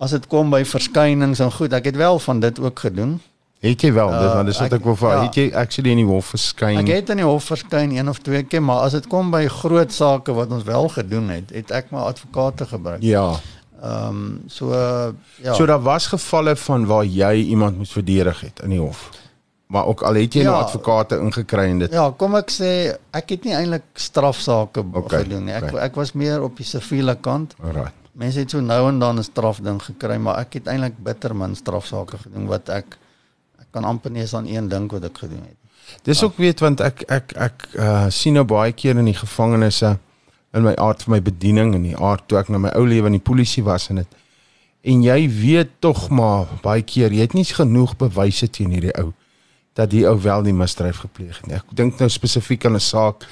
[0.00, 3.18] as dit kom by verskynings en goed, ek het wel van dit ook gedoen.
[3.60, 5.10] Het jy wel, dis Uh, want dis wat ek- ek wil vra.
[5.12, 5.22] ja.
[5.26, 6.78] Het jy actually in die hof verskyn?
[6.80, 9.42] Ek het in die hof verskyn een of twee keer, maar as dit kom by
[9.52, 13.02] groot sake wat ons wel gedoen het, het ek maar advokate gebruik.
[13.04, 13.36] Ja.
[13.80, 15.08] Ehm um, so uh,
[15.42, 15.54] ja.
[15.54, 19.08] So daar was gevalle van waar jy iemand moes verdedig het in die hof.
[19.66, 20.50] Maar ook al het jy ja.
[20.50, 20.62] nou Ja.
[20.62, 21.92] advokate ingekry en dit.
[21.92, 25.54] Ja, kom ek sê ek het nie eintlik strafsaake okay, gedoen nie.
[25.54, 25.84] Ek okay.
[25.86, 27.54] ek was meer op die siviele kant.
[27.62, 27.96] Alright.
[28.12, 31.54] Mense het so nou en dan 'n strafding gekry, maar ek het eintlik bitter min
[31.54, 32.98] strafsaake gedoen wat ek
[33.60, 35.56] ek kan amper nie eens aan een dink wat ek gedoen het.
[36.02, 39.96] Dis ook weet want ek ek ek uh, sien nou baie keer in die gevangenisse
[40.52, 43.06] in my aard van my bediening en die aard toe ek na my ou lewe
[43.06, 44.18] in die polisie was en dit
[44.82, 49.12] en jy weet tog maar baie keer jy het nie genoeg bewyse teen hierdie ou
[49.72, 51.56] dat die ou wel die misdryf gepleeg het nie.
[51.56, 53.26] Ek dink nou spesifiek aan 'n saak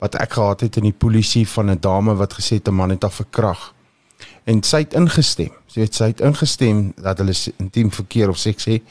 [0.00, 2.90] wat ek gehad het in die polisie van 'n dame wat gesê het 'n man
[2.90, 3.74] het haar verkrag.
[4.44, 5.52] En sy het ingestem.
[5.66, 8.82] Sy het sy het ingestem dat hulle intiem verkeer of seks het.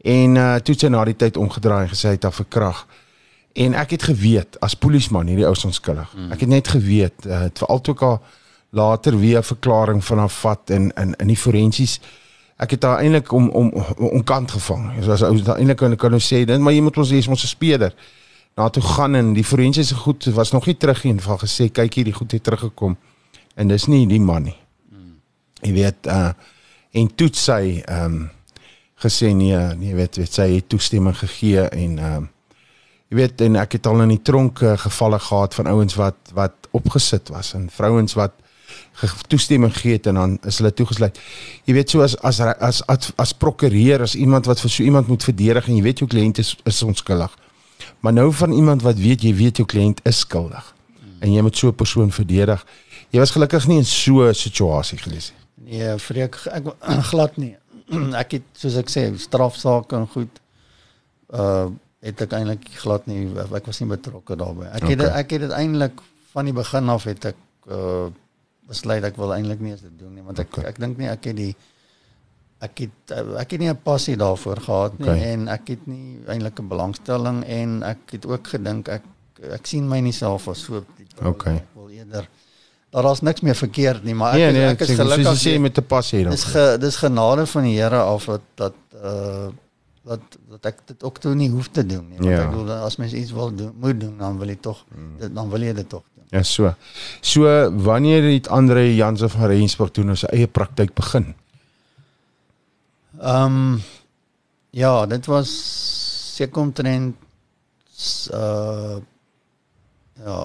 [0.00, 2.86] En uh toe sy na die tyd omgedraai en gesê hy het haar verkrag.
[3.54, 6.10] En ek het geweet as polisman hierdie ou is onskuldig.
[6.14, 6.32] Mm.
[6.34, 8.20] Ek het net geweet uh het veral toe ek
[8.74, 12.00] later weer 'n verklaring van haar vat in in in die forensies
[12.56, 14.90] ek het haar eintlik om om om kant gevang.
[15.02, 17.42] So as ou eintlik kan kan nou sê dit, maar jy moet ons hê ons
[17.42, 17.94] 'n speeder.
[18.56, 21.94] Na toe gaan en die forensiese goed was nog nie terug in van gesê kyk
[21.94, 22.96] hier die goed het teruggekom.
[23.54, 24.56] En dis nie die man nie.
[25.62, 26.32] Jy weet uh
[26.90, 28.30] en toe het sy ehm um,
[28.94, 32.28] gesê nee, nee, weet, weet sy het toestemming gegee en ehm um,
[33.14, 36.32] jy weet en ek het al in die tronk uh, gevalle gehad van ouens wat
[36.34, 38.34] wat opgesit was en vrouens wat
[39.30, 41.18] toestemming gegee het en dan is hulle toegesluit.
[41.68, 45.06] Jy weet so as as as as, as prokureur as iemand wat vir so iemand
[45.06, 47.30] moet verdedig en jy weet jou kliënt is is onskuldig.
[48.02, 50.74] Maar nou van iemand wat weet jy weet jou kliënt is skuldig
[51.20, 52.66] en jy moet so 'n persoon verdedig.
[53.10, 55.78] Jy was gelukkig nie in so 'n situasie gewees nie.
[55.78, 56.64] Nee, vreek ek
[57.12, 57.56] glad nie.
[58.22, 60.40] ek het soos ek sê strafsaake en goed
[61.30, 61.70] uh
[62.04, 63.22] het ek eintlik glad nie
[63.56, 64.66] ek was nie betrokke daarbey.
[64.68, 64.96] Ek het Okay.
[64.96, 66.00] dit ek het dit eintlik
[66.34, 67.36] van die begin af het ek
[67.70, 68.10] uh
[68.68, 70.64] besluit ek wil eintlik nie eens dit doen nie want ek Okay.
[70.70, 71.54] ek dink nie ek het die
[72.64, 75.32] ek het ek het nie 'n passie daarvoor gehad nie Okay.
[75.32, 79.02] en ek het nie eintlik 'n belangstelling en ek het ook gedink ek
[79.52, 80.84] ek sien my nie self as so
[81.22, 81.54] Okay.
[81.56, 82.28] ek wil eerder
[82.92, 85.26] daar is niks meer verkeerd nie maar ek Nee, is, nee, ek is sê- gelukkig
[85.26, 86.30] soos jy sê met 'n passie dan.
[86.32, 89.48] Dis ge, dis genade van die Here af dat dat uh
[90.04, 92.18] dat dat ek dit ook toe nie hoef te doen nie.
[92.18, 92.42] Want Ja.
[92.44, 94.84] ek bedoel as mens iets wil doen, moet doen, dan wil jy tog
[95.18, 96.24] dit dan wil jy dit tog doen.
[96.30, 96.74] Ja, so.
[97.20, 101.34] So wanneer het Andre Jansen van Rensburg toe nou sy eie praktyk begin?
[103.20, 103.82] Ehm um,
[104.70, 105.50] ja, dit was
[106.36, 107.16] seker omtrent
[108.34, 108.96] uh
[110.24, 110.36] ja,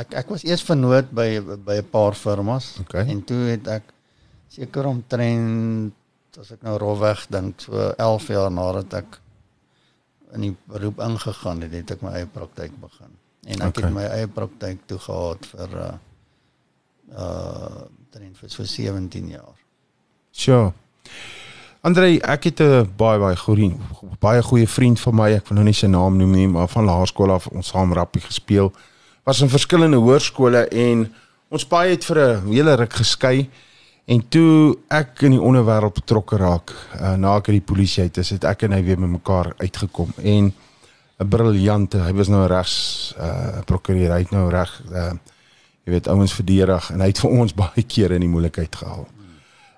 [0.00, 3.04] ek ek was eers vernoot by by 'n paar firmas Okay.
[3.08, 3.82] en toe het ek
[4.48, 5.92] seker omtrent
[6.38, 9.20] as ek nou rofweg dink so 11 jaar nadat ek
[10.34, 13.12] in die beroep ingegaan het, het ek my eie praktyk begin.
[13.46, 13.84] En ek Okay.
[13.84, 15.92] het my eie praktyk toe gehad vir uh
[17.14, 19.54] uh omtrent vir so 17 jaar.
[20.32, 20.72] So.
[21.84, 23.76] Andre, ek het 'n baie baie goeie
[24.20, 26.84] baie goeie vriend van my, ek wil nou nie sy naam noem nie, maar van
[26.84, 28.72] laerskool af ons saam rappie gespeel.
[29.24, 31.14] Was in verskillende hoërskole en
[31.50, 33.50] ons paai het vir 'n hele ruk geskei
[34.04, 38.18] En toe ek in die onderwêreld betrokke raak, uh, na ek uit die polisie uit
[38.20, 40.52] is, het ek en hy weer met mekaar uitgekom en
[41.22, 45.12] 'n briljante, hy was nou regs uh prokureur, hy het nou reg uh
[45.84, 49.06] jy weet ouens verdedig en hy het vir ons baie kere in die moeilikheid gehaal.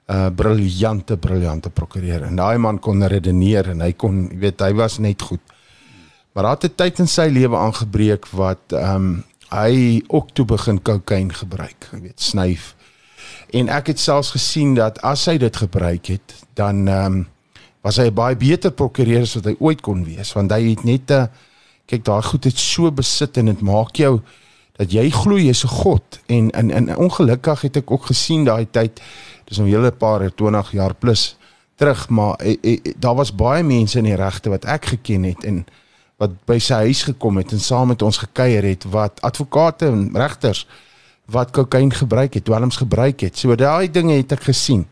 [0.07, 4.61] 'n uh, briljante briljante prokureur en daai man kon redeneer en hy kon jy weet
[4.61, 5.43] hy was net goed.
[6.33, 10.45] Maar daar het 'n tyd in sy lewe aangebreek wat ehm um, hy ook toe
[10.45, 12.75] begin kokain gebruik, jy weet snyf.
[13.51, 17.27] En ek het selfs gesien dat as hy dit gebruik het, dan ehm um,
[17.87, 20.85] was hy 'n baie beter prokureur as wat hy ooit kon wees want hy het
[20.85, 21.31] net 'n
[21.87, 24.21] kyk daai goed het so besit en dit maak jou
[24.77, 26.21] dat jy glo jy's 'n god.
[26.27, 29.01] En in in ongelukkig het ek ook gesien daai tyd
[29.45, 31.37] dis nou hele paar 20 jaar plus
[31.77, 35.45] terug maar e, e, daar was baie mense in die regte wat ek geken het
[35.45, 35.67] en
[36.17, 40.11] wat by sy huis gekom het en saam met ons gekuier het wat advokate en
[40.15, 40.67] regters
[41.27, 43.39] wat kokain gebruik het, dwelms gebruik het.
[43.39, 44.87] So daai dinge het ek gesien.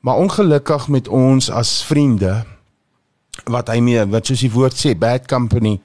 [0.00, 2.44] Maar ongelukkig met ons as vriende
[3.50, 5.80] wat hy mee wat soos die woord sê bad company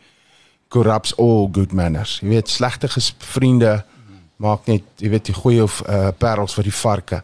[0.67, 2.19] corrupts all good manners.
[2.21, 2.89] Jy weet slegte
[3.34, 3.84] vriende
[4.41, 7.21] maak net jy weet die goeie of uh, parels vir die varke.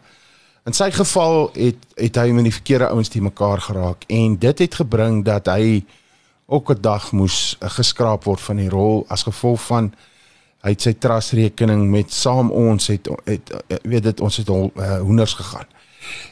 [0.67, 4.63] In sy geval het het hy met die verkeerde ouens te mekaar geraak en dit
[4.65, 5.83] het gebring dat hy
[6.45, 9.93] ook 'n dag moes uh, geskraap word van die rol as gevolg van
[10.61, 14.71] hy het sy trustrekening met saam ons het het uh, weet dit ons het al
[14.75, 15.69] uh, hoenders gegaan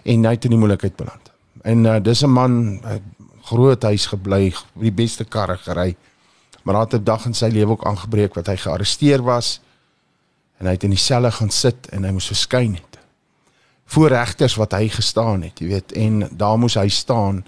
[0.03, 1.31] en hy het in die moeilikheid beland.
[1.61, 2.99] En uh, dis 'n man uh,
[3.49, 5.95] groot huis gebly, die beste karre gery.
[6.63, 9.61] Maar daar het 'n dag in sy lewe ook aangebreek wat hy gearresteer was
[10.57, 12.99] en hy het in die selle gaan sit en hy moes verskyn het.
[13.85, 17.45] Voor regters wat hy gestaan het, jy weet, en daar moes hy staan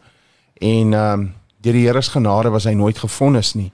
[0.62, 3.72] en ehm um, deur die Here se genade was hy nooit gefonnis nie.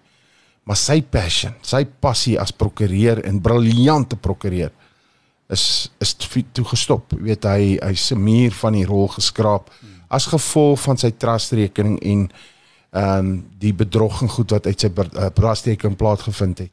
[0.67, 4.73] Maar sy passion, sy passie as prokureur en briljante prokureur
[5.47, 5.63] is
[6.03, 7.13] is toe gestop.
[7.15, 9.71] Jy weet hy hy se muur van die rol geskraap
[10.11, 12.27] as gevolg van sy trustrekening en
[12.97, 14.89] ehm um, die bedrog en goed wat uit sy
[15.35, 16.71] braasteek in plaas gevind het.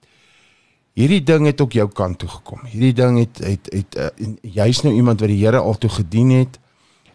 [0.94, 2.62] Hierdie ding het ook jou kant toe gekom.
[2.70, 4.10] Hierdie ding het het het uh,
[4.42, 6.58] jy's nou iemand wat die Here al toe gedien het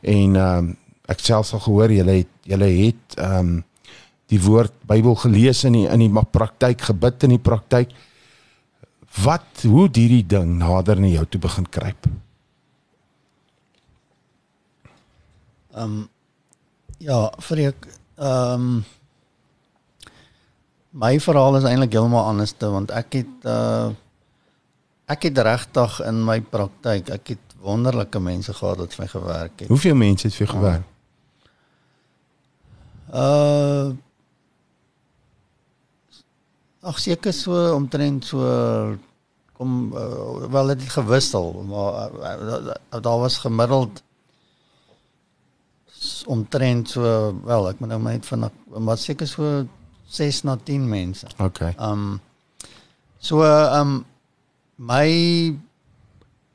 [0.01, 0.75] en ehm um,
[1.09, 3.63] ek self al gehoor jy het jy het ehm um,
[4.29, 7.93] die woord Bybel gelees in die in die praktyk gebid in die praktyk.
[9.23, 12.09] Wat hoe hierdie ding nader na jou toe begin kruip?
[15.73, 16.07] Ehm um,
[16.99, 17.89] ja, vir ek
[18.19, 18.85] ehm um,
[20.89, 23.89] my verhaal is eintlik heeltemal anders te want ek het uh
[25.09, 29.55] ek het regtig in my praktyk, ek het wonderlike mense gehad wat vir my gewerk
[29.63, 29.71] het.
[29.71, 30.85] Hoeveel mense het vir jou gewerk?
[33.09, 33.97] Uh
[36.81, 38.39] Ag seker so omtrent so
[39.59, 44.03] kom uh, wel dit het gewissel, maar uh, daar was gemiddeld
[46.31, 47.03] omtrent so
[47.43, 48.47] wel ek moet nou net van
[48.79, 49.65] maar seker so
[50.09, 51.27] 6 na 10 mense.
[51.37, 51.73] Okay.
[51.75, 52.21] Um
[53.19, 54.05] so um
[54.79, 55.09] my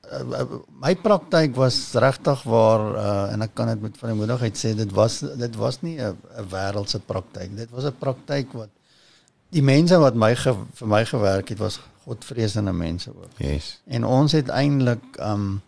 [0.09, 0.45] uh,
[0.81, 5.21] my praktyk was regtig waar uh, en ek kan dit met vrymoedigheid sê dit was
[5.21, 6.17] dit was nie 'n
[6.51, 7.53] wêreldse praktyk.
[7.57, 8.73] Dit was 'n praktyk wat
[9.55, 13.39] die mense wat my ge, vir my gewerk het was godvreesende mense ook.
[13.43, 13.79] Yes.
[13.87, 15.63] En ons het eintlik um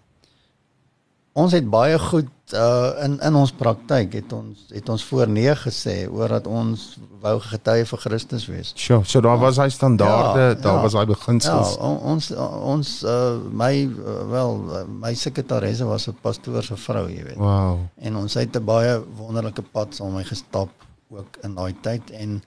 [1.37, 5.55] ons het baie goed uh in in ons praktyk het ons het ons voor nee
[5.61, 6.85] gesê oor dat ons
[7.21, 8.73] wou getuie vir Christus wees.
[8.77, 11.75] Sure, so daar was hy standaarde, ja, daar ja, was hy beginsels.
[11.77, 12.31] Ja, ons
[12.77, 14.57] ons uh my uh, wel
[15.03, 17.37] my sekretaresse was 'n pastoor se vrou, jy weet.
[17.37, 17.85] Wow.
[18.01, 20.71] En ons het 'n baie wonderlike pad saam gestap
[21.11, 22.43] ook in daai tyd en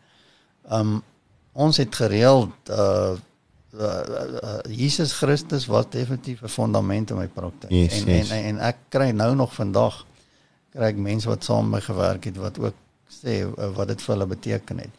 [0.72, 1.02] um
[1.54, 3.16] ons het gereeld uh
[3.74, 4.02] uh,
[4.44, 7.70] uh, Jesus Christus was definitief 'n fondament in my praktyk.
[7.70, 8.30] Yes, en, yes.
[8.30, 10.06] en en en ek kry nou nog vandag
[10.74, 12.74] kry ek mense wat saam met my gewerk het wat ook
[13.10, 14.90] sê uh, wat dit vir hulle beteken het.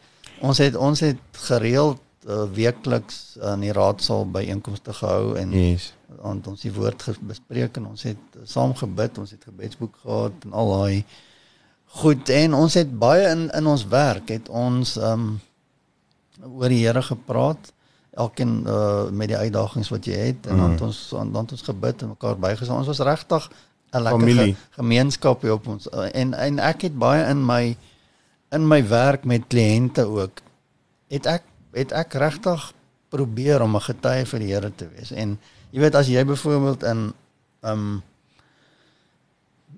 [0.41, 5.93] Ons het ons het gereeld uh, weekliks in die raadsaal by einkomste gehou en yes.
[6.21, 10.53] ons ons die woord bespreek en ons het saam gebid, ons het gebedsboek gehad en
[10.53, 11.03] al daai
[12.01, 15.39] goed en ons het baie in in ons werk het ons um
[16.45, 17.73] oor die Here gepraat
[18.11, 20.81] elkeen uh, met die uitdagings wat jy het en dan mm.
[20.83, 22.83] ons dan ons gebid en mekaar bygestaan.
[22.83, 23.49] Ons was regtig
[23.91, 27.77] 'n lekker ge, gemeenskap hier op ons uh, en en ek het baie in my
[28.51, 30.43] in my werk met kliënte ook
[31.07, 31.43] het ek
[31.75, 32.73] het ek regtig
[33.09, 35.11] probeer om 'n getuie vir die Here te wees.
[35.11, 35.39] En
[35.71, 37.13] jy weet as jy byvoorbeeld in
[37.61, 38.03] um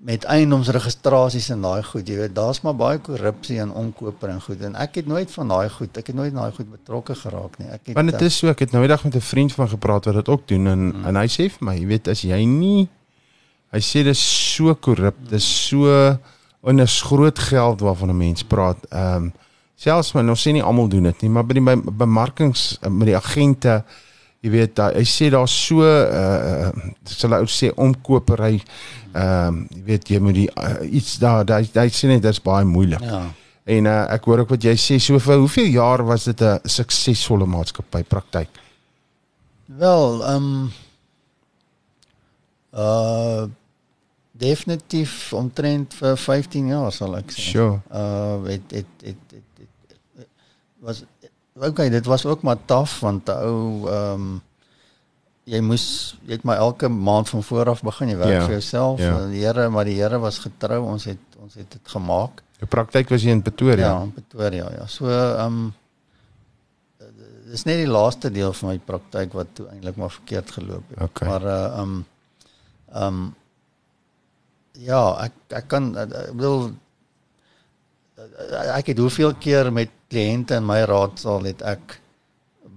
[0.04, 4.60] met eiendomsregistrasies en daai goed, jy weet, daar's maar baie korrupsie en onkoper en goed
[4.68, 7.70] en ek het nooit van daai goed, ek het nooit daai goed betrokke geraak nie.
[7.72, 10.04] Ek het Want dit is so, ek het nou eendag met 'n vriend van gepraat
[10.04, 11.08] wat dit ook doen en mm.
[11.08, 12.88] en hy sê vir my, jy weet, as jy nie
[13.74, 14.20] Hy sê dis
[14.54, 15.90] so korrup, dis so
[16.64, 18.78] en is groot geld waarvan 'n mens praat.
[18.88, 19.32] Ehm um,
[19.76, 23.16] selfs maar ons sê nie almal doen dit nie, maar by die bemarkings met die
[23.16, 23.84] agente
[24.44, 26.68] jy weet hy sê daar's so uh
[27.08, 28.58] sal ou sê omkopery
[29.14, 32.42] ehm um, jy weet jy moet die uh, iets daar hy hy sê net dit's
[32.44, 33.02] baie moeilik.
[33.06, 33.22] Ja.
[33.64, 36.60] En uh, ek hoor ook wat jy sê so vir hoeveel jaar was dit 'n
[36.68, 38.50] suksesvolle maatskappy praktyk?
[39.66, 40.72] Wel, ehm um,
[42.74, 43.44] uh
[44.34, 47.40] definitief omtrent vir 15 jaar sal ek sê.
[47.54, 47.80] Sure.
[47.88, 49.66] Uh het het, het, het,
[50.18, 50.28] het
[50.82, 51.04] was
[51.54, 54.42] okay, dit was ook maar taaf want ou ehm um,
[55.44, 58.32] jy moes jy het my elke maand van voor af begin jy werk.
[58.32, 58.44] Ja.
[58.44, 59.00] vir jouself.
[59.00, 59.26] Ja.
[59.28, 60.80] Die Here, maar die Here was getrou.
[60.88, 62.40] Ons het ons het dit gemaak.
[62.58, 63.90] Die praktyk was hier in Pretoria.
[63.90, 64.86] Ja, in Pretoria ja.
[64.86, 65.72] So ehm um,
[67.50, 71.02] dis net die laaste deel van my praktyk wat toe eintlik maar verkeerd geloop het.
[71.08, 71.28] Okay.
[71.28, 72.06] Maar uh ehm um,
[72.92, 73.34] ehm um,
[74.72, 76.72] ja, ek ek kan ek bedoel
[78.76, 82.00] ek het hoeveel keer met kliënte in my raadsaal het ek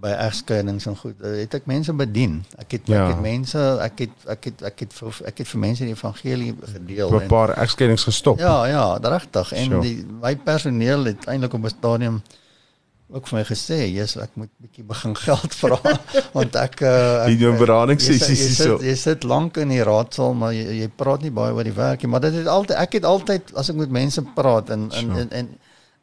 [0.02, 2.40] by egskeidings en goed het ek mense bedien.
[2.62, 3.02] Ek het ja.
[3.02, 5.96] ek het mense ek het ek het ek het vir ek het vir mense die
[5.96, 8.40] evangelie gedeel en 'n paar egskeidings gestop.
[8.40, 9.52] Ja, ja, regtig.
[9.54, 9.82] En sure.
[9.82, 12.22] die my personeel het eintlik op 'n stadium
[13.10, 15.80] ook vir my gesê, "Jesus, ek moet bietjie begin geld vra
[16.34, 18.80] want ek uh die doen berading sessies hier so.
[18.84, 22.04] Jy sit lank in die raadsaal, maar jy, jy praat nie baie oor die werk
[22.04, 24.91] nie, maar dit het altyd ek het altyd as ek met mense praat en en
[24.91, 25.22] sure.
[25.22, 25.56] en, en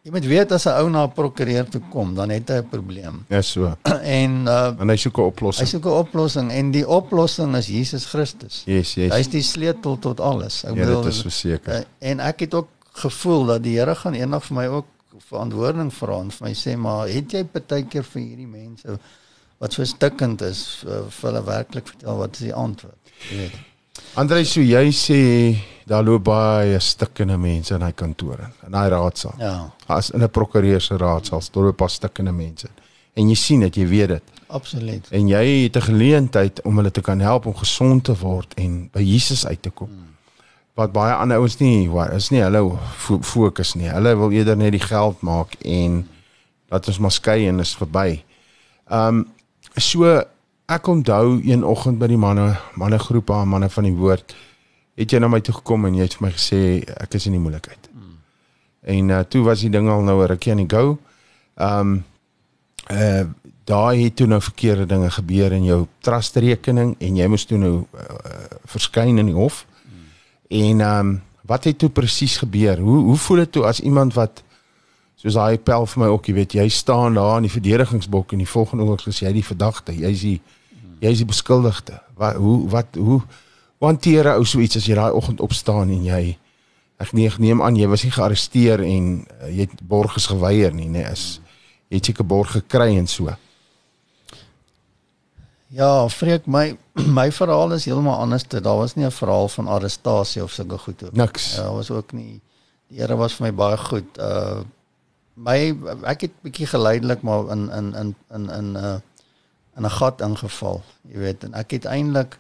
[0.05, 2.69] jy moet weet as 'n ou na 'n prokureur toe kom, dan het hy 'n
[2.69, 3.25] probleem.
[3.29, 3.77] Ja, so.
[4.21, 5.67] en uh en hy soek 'n oplossing.
[5.67, 8.63] Hy soek 'n oplossing en die oplossing is Jesus Christus.
[8.65, 9.13] Yes, yes.
[9.13, 10.65] Hy's die sleutel tot alles.
[10.65, 11.73] Ek ja, bedoel dit is verseker.
[11.73, 14.87] Uh, en ek het ook gevoel dat die Here gaan eendag vir my ook
[15.29, 18.97] verantwoording vra en vir my sê maar het jy baie keer vir hierdie mense
[19.63, 23.13] wat so stikkend is vir hulle werklik vertel wat is die antwoord?
[23.31, 23.55] Weet.
[24.19, 25.21] Andre so jy sê
[25.87, 29.37] daar loop baie stikkende mense in hy kantoor in daai raadsaal.
[29.39, 29.55] Ja.
[29.87, 32.69] As in 'n prokureur se raadsaal staan 'n paar stikkende mense
[33.15, 34.23] en jy sien dit jy weet dit.
[34.49, 35.07] Absoluut.
[35.11, 38.89] En jy het 'n geleentheid om hulle te kan help om gesond te word en
[38.93, 39.89] by Jesus uit te kom.
[39.89, 40.14] Hmm
[40.75, 42.63] wat baie ander ouens nie waar is nie hulle
[43.23, 43.89] fokus nie.
[43.93, 46.03] Hulle wil eerder net die geld maak en
[46.73, 48.25] laat ons maar skei en is verby.
[48.91, 49.25] Um
[49.79, 50.11] so
[50.71, 54.35] ek onthou een oggend by die manne manne groep aan manne van die woord
[54.99, 56.61] het jy na my toe gekom en jy het vir my gesê
[57.03, 57.89] ek is in die moeilikheid.
[57.93, 58.19] Hmm.
[58.95, 60.99] En uh, toe was die ding al nou 'n rukkie aan die go.
[61.55, 62.05] Um
[62.91, 63.25] uh
[63.65, 67.59] daai het toe nou verkeerde dinge gebeur in jou trust rekening en jy moes toe
[67.59, 68.11] nou uh,
[68.69, 69.65] verskyn in die hof.
[70.55, 72.79] En ehm um, wat het toe presies gebeur?
[72.79, 74.43] Hoe hoe voel dit toe as iemand wat
[75.21, 78.41] soos daai pel vir my ook, jy weet, jy staan daar in die verdedigingsbok en
[78.41, 80.39] die volgende oomblik is jy die verdagte, jy's die
[81.03, 81.99] jy's die beskuldigde.
[82.17, 83.21] Wat hoe wat hoe
[83.85, 86.23] hanteer ou so iets as jy daai oggend opstaan en jy
[87.03, 89.09] ek neem, neem aan jy was nie gearresteer en
[89.43, 91.41] uh, jy het borgers geweier nie, nê, nee, is
[91.91, 93.35] jy het seker borg gekry en so.
[95.75, 96.71] Ja, vreek my
[97.19, 98.47] my verhaal is heeltemal anders.
[98.49, 101.13] Daar was nie 'n verhaal van arrestasie of sulke goed ook.
[101.13, 101.55] Niks.
[101.55, 102.41] Ja, daar was ook nie
[102.89, 104.19] die Here was vir my baie goed.
[104.19, 104.65] Uh
[105.35, 105.75] my
[106.07, 108.99] ek het bietjie geleidelik maar in in in in in 'n uh,
[109.77, 112.39] in 'n gat ingeval, jy weet, en ek het eintlik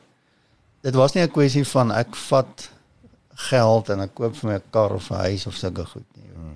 [0.86, 2.70] dit was nie 'n kwessie van ek vat
[3.50, 6.30] geld en ek koop vir my 'n kar of 'n huis of sulke goed nie.
[6.34, 6.54] Hmm.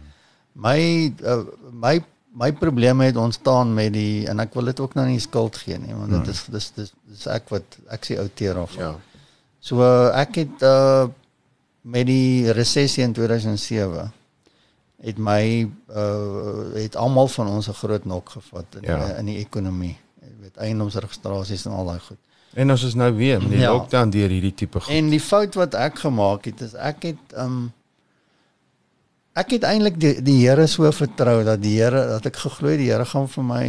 [0.54, 0.78] My
[1.26, 2.04] uh, my
[2.38, 5.78] my probleme het ontstaan met die en ek wil dit ook nou nie skuld gee
[5.78, 6.34] nie want dit hmm.
[6.34, 8.76] is dis dis dis ek wat ek sê outeer of.
[8.78, 8.92] Ja.
[9.60, 9.82] So
[10.14, 11.08] ek het uh
[11.88, 14.10] met die resessie in 2007
[15.08, 15.42] het my
[15.94, 19.14] uh het almal van ons 'n groot nok gevat in ja.
[19.16, 19.96] in die ekonomie.
[20.20, 22.22] Jy weet eiendomsregistrasies en al daai goed.
[22.54, 23.72] En ons is nou weer met die ja.
[23.72, 24.94] lockdown deur hierdie tipe goed.
[24.94, 27.72] En die fout wat ek gemaak het is ek het um
[29.38, 32.90] ek het eintlik die die Here so vertrou dat die Here dat ek geglo die
[32.90, 33.66] Here gaan vir my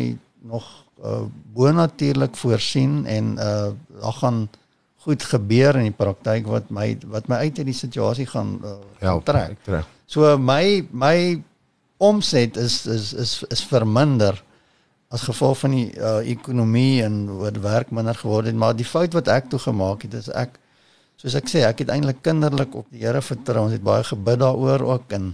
[0.50, 0.66] nog
[1.04, 4.48] uh, bonatuurlik voorsien en uh daar gaan
[5.04, 9.26] goed gebeur in die praktyk wat my wat my uit hierdie situasie gaan uh, help
[9.26, 9.58] trek.
[9.64, 9.88] trek.
[10.08, 11.42] So my my
[11.98, 14.40] omset is is is is verminder
[15.10, 19.16] as gevolg van die uh, ekonomie en wat werk minder geword het, maar die fout
[19.18, 20.60] wat ek toe gemaak het is ek
[21.20, 23.66] soos ek sê, ek het eintlik kinderlik op die Here vertrou.
[23.66, 25.34] Ons het baie gebid daaroor ook en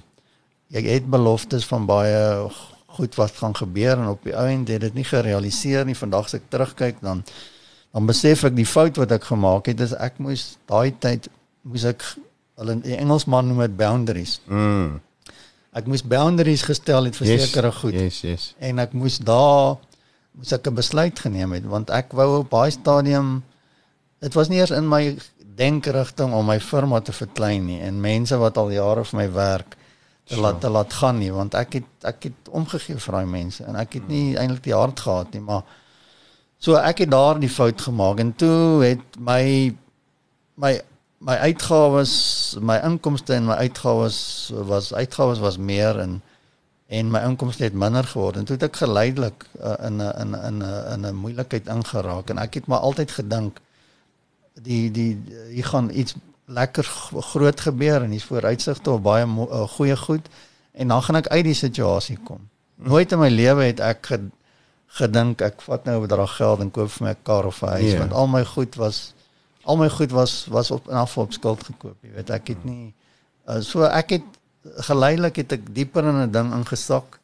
[0.73, 2.49] jy het beloftes van baie
[2.95, 5.97] goed wat gaan gebeur en op die ou end het dit nie gerealiseer nie.
[5.97, 7.23] Vandag as ek terugkyk dan
[7.95, 11.29] dan besef ek die fout wat ek gemaak het is ek moes daai tyd
[11.63, 12.03] moes ek
[12.59, 14.39] hulle in Engelsman noem dit boundaries.
[14.51, 14.99] Mm.
[15.75, 17.95] Ek moes boundaries gestel het vir yes, sekere goed.
[17.95, 18.49] Yes, yes.
[18.63, 19.77] En ek moes daar
[20.35, 23.43] moes ek 'n besluit geneem het want ek wou op baie stadium
[24.19, 25.15] dit was nie eers in my
[25.55, 29.77] denkerigting om my firma te verklein nie en mense wat al jare vir my werk
[30.25, 33.63] te laat te laat gaan nie want ek het ek het omgegee vir daai mense
[33.63, 35.63] en ek het nie eintlik die hart gehad nie maar
[36.57, 39.75] so ek het daar die fout gemaak en toe het my
[40.55, 40.73] my
[41.19, 42.13] my uitgawes
[42.61, 44.17] my inkomste en my uitgawes
[44.71, 46.21] was uitgawes was meer en
[46.87, 50.31] en my inkomste het minder geword en toe het ek geleidelik uh, in 'n in
[50.31, 53.61] 'n in 'n in 'n moeilikheid ingeraak en ek het maar altyd gedink
[54.53, 56.15] die die hier gaan iets
[56.45, 56.83] lekker
[57.33, 60.27] groot gebeur en hier's vooruitsigte op baie uh, goeie goed
[60.71, 62.49] en dan gaan ek uit die situasie kom.
[62.75, 64.11] Nooit in my lewe het ek
[64.99, 67.67] gedink ek vat nou 'n bedrag geld en koop vir my 'n kar of 'n
[67.67, 67.99] huis yeah.
[67.99, 69.13] want al my goed was
[69.63, 72.63] al my goed was was op in afval op skuld gekoop, jy weet, ek het
[72.63, 72.93] nie
[73.49, 74.27] uh, so ek het
[74.85, 77.19] geleidelik het ek dieper in 'n ding ingesak.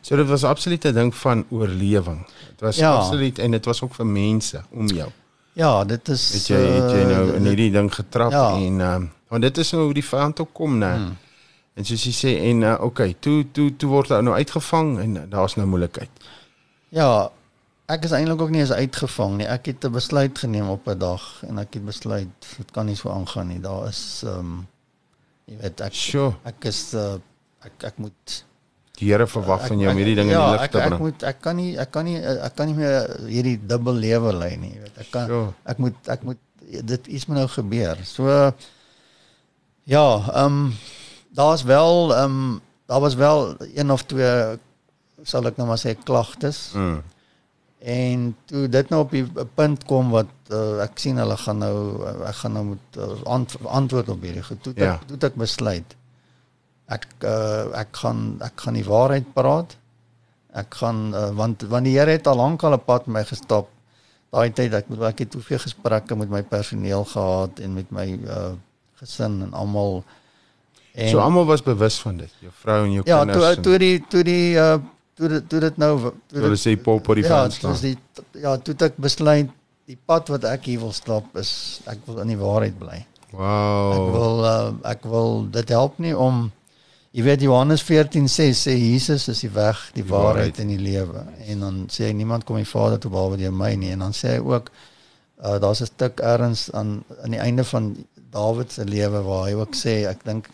[0.00, 2.26] So dit was absoluut 'n ding van oorlewing.
[2.50, 2.94] Dit was ja.
[2.94, 5.10] absoluut en dit was ook vir mense om jou.
[5.56, 8.48] Ja, dit is het jy het jy nou in hierdie ding getrap ja.
[8.60, 10.90] en ehm um, want dit is nou hoe die vyand ook kom, né?
[10.94, 11.14] Hmm.
[11.74, 15.16] En soos jy sê en uh, okay, toe toe toe word hy nou uitgevang en
[15.16, 16.28] uh, daar's nou moeilikheid.
[16.94, 17.08] Ja,
[17.92, 19.48] ek is eintlik ook nie eens uitgevang nie.
[19.48, 22.96] Ek het 'n besluit geneem op 'n dag en ek het besluit dit kan nie
[22.96, 23.60] so aangaan nie.
[23.60, 24.66] Daar is ehm um,
[25.46, 26.36] jy weet ek sure.
[26.44, 27.16] ek is uh,
[27.64, 28.44] ek ek moet
[28.96, 30.88] die Here verwag van jou om hierdie dinge ja, in die lig te bring.
[30.88, 33.98] Ja, ek moet ek kan nie ek kan nie ek kan nie meer hierdie dubbel
[34.06, 35.00] lewe lei nie, jy weet.
[35.04, 35.50] Ek kan sure.
[35.68, 36.40] ek moet ek moet
[36.92, 38.00] dit iets moet nou gebeur.
[38.08, 38.30] So
[39.86, 40.62] ja, ehm um,
[41.36, 42.54] daar's wel ehm um,
[42.86, 44.32] daar was wel een of twee
[45.22, 46.70] sal ek nou maar sê klagtes.
[46.74, 47.02] Mm.
[47.86, 51.76] En toe dit nou op die punt kom wat uh, ek sien hulle gaan nou
[52.26, 54.62] ek gaan nou moet uh, ant, antwoord op hierdie goed.
[54.64, 54.96] Toe ja.
[54.96, 55.96] ek, toe ek besluit
[56.86, 59.76] ek uh, ek gaan ek gaan die waarheid praat.
[60.56, 63.68] Ek gaan uh, want want die Here het al lank al 'n pad my gestap.
[64.30, 68.06] Daai tyd ek moet ek het hoeveel gesprekke met my personeel gehad en met my
[68.26, 68.54] uh,
[69.00, 70.04] gesin en almal
[70.94, 73.44] en So almal was bewus van dit, jou vrou en jou ja, kinders.
[73.44, 74.78] Ja, toe toe die toe die uh,
[75.14, 77.74] toe dit toe dit nou toe hulle sê Paul op die van staan.
[77.74, 79.50] Ja, die ja, toe ek besluit
[79.86, 83.04] die pad wat ek hier wil stap is ek wil in die waarheid bly.
[83.36, 83.92] Wow.
[83.92, 86.46] Ek wil uh, ek wil dit help nie om
[87.16, 90.80] jy weet Johannes 14 sê sê Jesus is die weg, die, die waarheid en die
[90.80, 91.22] lewe.
[91.48, 94.16] En dan sê hy niemand kom die Vader toe behalwe deur my nie en dan
[94.16, 97.94] sê hy ook uh, daar's 'n stuk erns aan aan die einde van
[98.30, 100.50] Dawid se lewe waar hy ook sê ek dink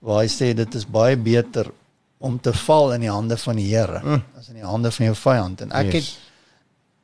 [0.00, 1.70] waar hy sê dit is baie beter
[2.18, 4.22] om te val in die hande van die Here mm.
[4.38, 5.94] as in die hande van jou vyand en ek yes.
[5.94, 6.29] het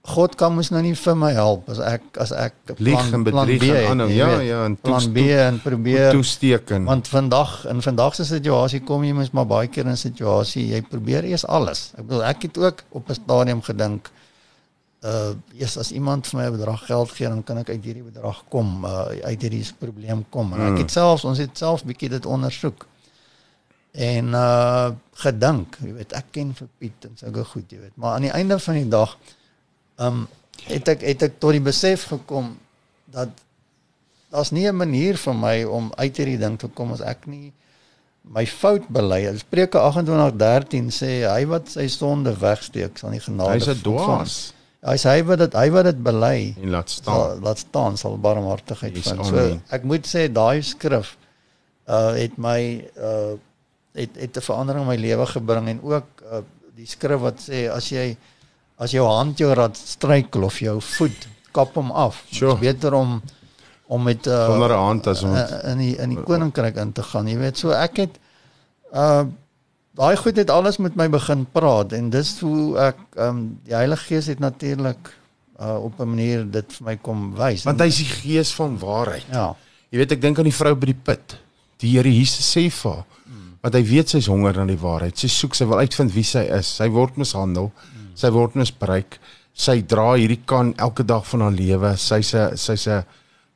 [0.06, 3.48] God kan mos nou nie vir my help as ek as ek plan, en plan
[3.58, 6.84] B aanhou ja weet, ja en plan B en probeer toesteken.
[6.86, 10.68] want vandag in vandag se situasie kom jy mos maar baie keer in 'n situasie
[10.68, 11.90] jy probeer eers alles.
[11.98, 14.10] Ek bedoel ek het ook op 'n stadium gedink
[15.04, 18.06] uh yes, as iemand vir my 'n bedrag geld gee dan kan ek uit hierdie
[18.06, 20.52] bedrag kom uh, uit hierdie probleem kom.
[20.52, 22.86] En ek het selfs ons het self bietjie dit ondersoek
[23.92, 27.96] en uh gedink, jy weet, ek ken vir Piet en sulke goed, jy weet.
[27.96, 29.16] Maar aan die einde van die dag
[29.98, 30.26] um
[30.66, 32.56] het ek het ek tot die besef gekom
[33.12, 33.28] dat
[34.30, 37.52] daar's nie 'n manier vir my om uit hierdie ding te kom as ek nie
[38.26, 39.20] my fout bely.
[39.38, 44.52] Spreuke 28:13 sê hy wat sy sonde wegsteek sal nie genade Hy's 'n dwaas.
[44.86, 47.14] Hy's hy wat dit hy wat dit bely en laat staan.
[47.14, 49.26] Sal, laat staan sal barmhartigheid vind.
[49.26, 51.16] So ek moet sê daai skrif
[51.86, 53.34] uh het my uh
[53.94, 56.42] het het 'n verandering in my lewe gebring en ook uh,
[56.74, 58.16] die skrif wat sê as jy
[58.76, 62.20] as jou hand jou rad struikel of jou voet kap hom af.
[62.30, 62.54] Sure.
[62.54, 63.20] Is beter om
[63.86, 66.92] om met uh, sonder 'n hand as om uh, in die in die koninkryk in
[66.92, 67.28] te gaan.
[67.28, 68.18] Jy weet, so ek het
[68.92, 69.24] uh
[69.96, 74.10] daai goed het alles met my begin praat en dis hoe ek um die Heilige
[74.10, 75.08] Gees het natuurlik
[75.60, 77.64] uh op 'n manier dit vir my kom wys.
[77.64, 79.24] Want hy is die gees van waarheid.
[79.32, 79.54] Ja.
[79.88, 81.38] Jy weet ek dink aan die vrou by die put.
[81.78, 83.06] Die Here Jesus sê vir haar
[83.66, 85.16] want hy weet sy's honger na die waarheid.
[85.18, 86.68] Sy soek, sy wil uitvind wie sy is.
[86.78, 87.72] Sy word mishandel.
[87.74, 87.95] Hmm.
[88.16, 89.18] Sy word misbruik.
[89.56, 91.94] Sy dra hierdie kan elke dag van haar lewe.
[91.96, 93.04] Sy's 'n sy's 'n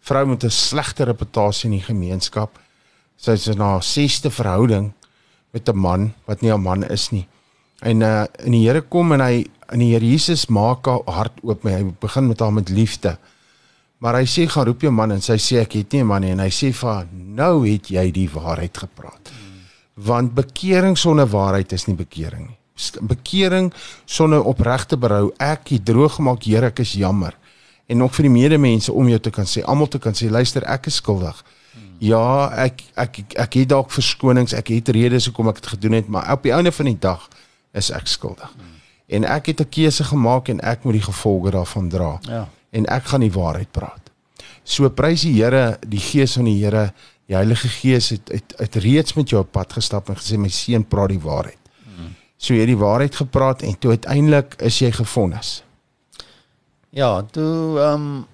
[0.00, 2.58] vrou met 'n slegte reputasie in die gemeenskap.
[3.16, 4.92] Sy's in haar sesde verhouding
[5.52, 7.26] met 'n man wat nie 'n man is nie.
[7.82, 11.32] En uh in die Here kom en hy in die Here Jesus maak haar hart
[11.42, 11.62] oop.
[11.64, 13.18] Hy begin met haar met liefde.
[13.98, 16.22] Maar hy sê gaan roep jou man en sy sê ek het nie 'n man
[16.22, 19.28] nie en hy sê vir haar nou het jy die waarheid gepraat.
[19.28, 19.50] Hmm
[20.00, 22.59] want bekering sonder waarheid is nie bekering nie.
[23.00, 23.72] Bekering
[24.04, 27.36] sonder opregte berou, ek het droog gemaak, Here, ek is jammer.
[27.90, 30.64] En ook vir die medemense om jou te kan sê, almal te kan sê, luister,
[30.64, 31.44] ek is skuldig.
[32.00, 35.98] Ja, ek ek ek, ek het dalk verskonings, ek het redes hoekom ek dit gedoen
[35.98, 37.26] het, maar op die einde van die dag
[37.76, 38.52] is ek skuldig.
[39.10, 42.18] En ek het 'n keuse gemaak en ek moet die gevolge daarvan dra.
[42.22, 42.48] Ja.
[42.70, 44.10] En ek gaan die waarheid praat.
[44.64, 46.92] So prys die Here, die Gees van die Here,
[47.26, 50.48] die Heilige Gees het het, het reeds met jou op pad gestap en gesê my
[50.48, 51.59] seun praat die waarheid.
[52.40, 55.60] So jy het die waarheid gepraat en toe uiteindelik is jy gefonnis.
[56.96, 58.26] Ja, toe ehm um,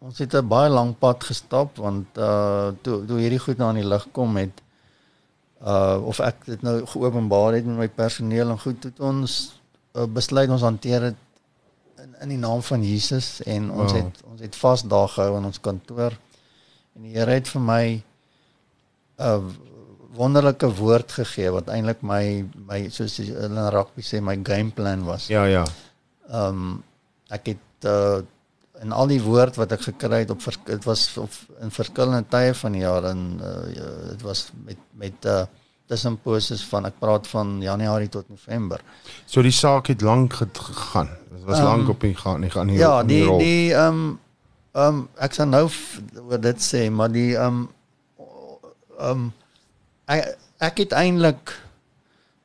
[0.00, 3.80] ons het 'n baie lang pad gestap want uh toe toe hierdie goed nou aan
[3.82, 4.62] die lig kom met
[5.60, 9.60] uh of ek dit nou geopenbaar het met my personeel en goed het ons
[9.92, 11.16] uh, besluit ons hanteer dit
[12.02, 14.00] in in die naam van Jesus en ons wow.
[14.00, 16.16] het ons het vas daar gehou in ons kantoor
[16.96, 17.84] en die Here het vir my
[19.20, 19.42] uh,
[20.16, 25.28] wonderlike woord gegee wat eintlik my my soos in rugby sê my game plan was.
[25.32, 25.64] Ja ja.
[26.30, 26.82] Ehm um,
[27.30, 28.18] ek het uh,
[28.80, 32.54] en al die woord wat ek gekry het op dit was op in verskillende tye
[32.54, 35.42] van die jaar en dit uh, was met met uh,
[35.90, 38.80] tussen poses van ek praat van Januarie tot November.
[39.26, 41.10] So die saak het lank gegaan.
[41.30, 42.78] Dit was um, lank op die gaan nie gaan nie.
[42.78, 44.18] Ja, die die, die ehm um,
[44.72, 45.66] ehm um, ek sal nou
[46.22, 47.68] oor dit sê, maar die ehm um,
[48.98, 49.28] ehm um,
[50.10, 51.54] ek ek het eintlik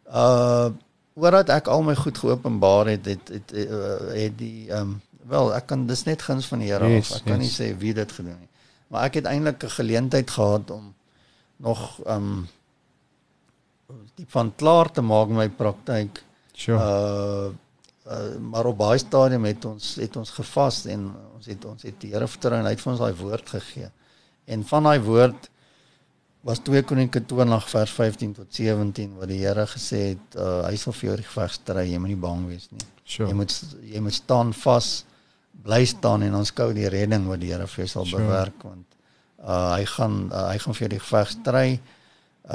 [0.07, 0.71] uh
[1.15, 5.01] voordat ek al my goed geopenbaar het, het het het, uh, het die ehm um,
[5.31, 7.21] wel ek kan dis net guns van die Here yes, af.
[7.21, 7.45] Ek kan yes.
[7.45, 8.51] nie sê wie dit gedoen het.
[8.91, 10.93] Maar ek het eintlik 'n geleentheid gehad om
[11.57, 12.47] nog ehm um,
[14.15, 16.23] die van klaar te maak my praktyk.
[16.53, 16.79] Sure.
[16.79, 17.49] Uh,
[18.11, 21.99] uh maar op baie stadium het ons het ons gevas en ons het ons het
[21.99, 23.89] die Here vertrou en hy het vir ons daai woord gegee.
[24.45, 25.49] En van daai woord
[26.45, 30.75] was 2 Koninke 20 vers 15 tot 17 wat die Here gesê het uh hy
[30.77, 32.85] sal vir jou geveg stry, jy moet nie bang wees nie.
[33.01, 33.29] Sure.
[33.31, 34.89] Jy moet jy moet staan vas
[35.65, 38.21] bly staan en ons skou die redding wat die Here vir jou sal sure.
[38.21, 38.85] bewerk want
[39.41, 41.65] uh hy gaan uh, hy gaan vir jou die geveg stry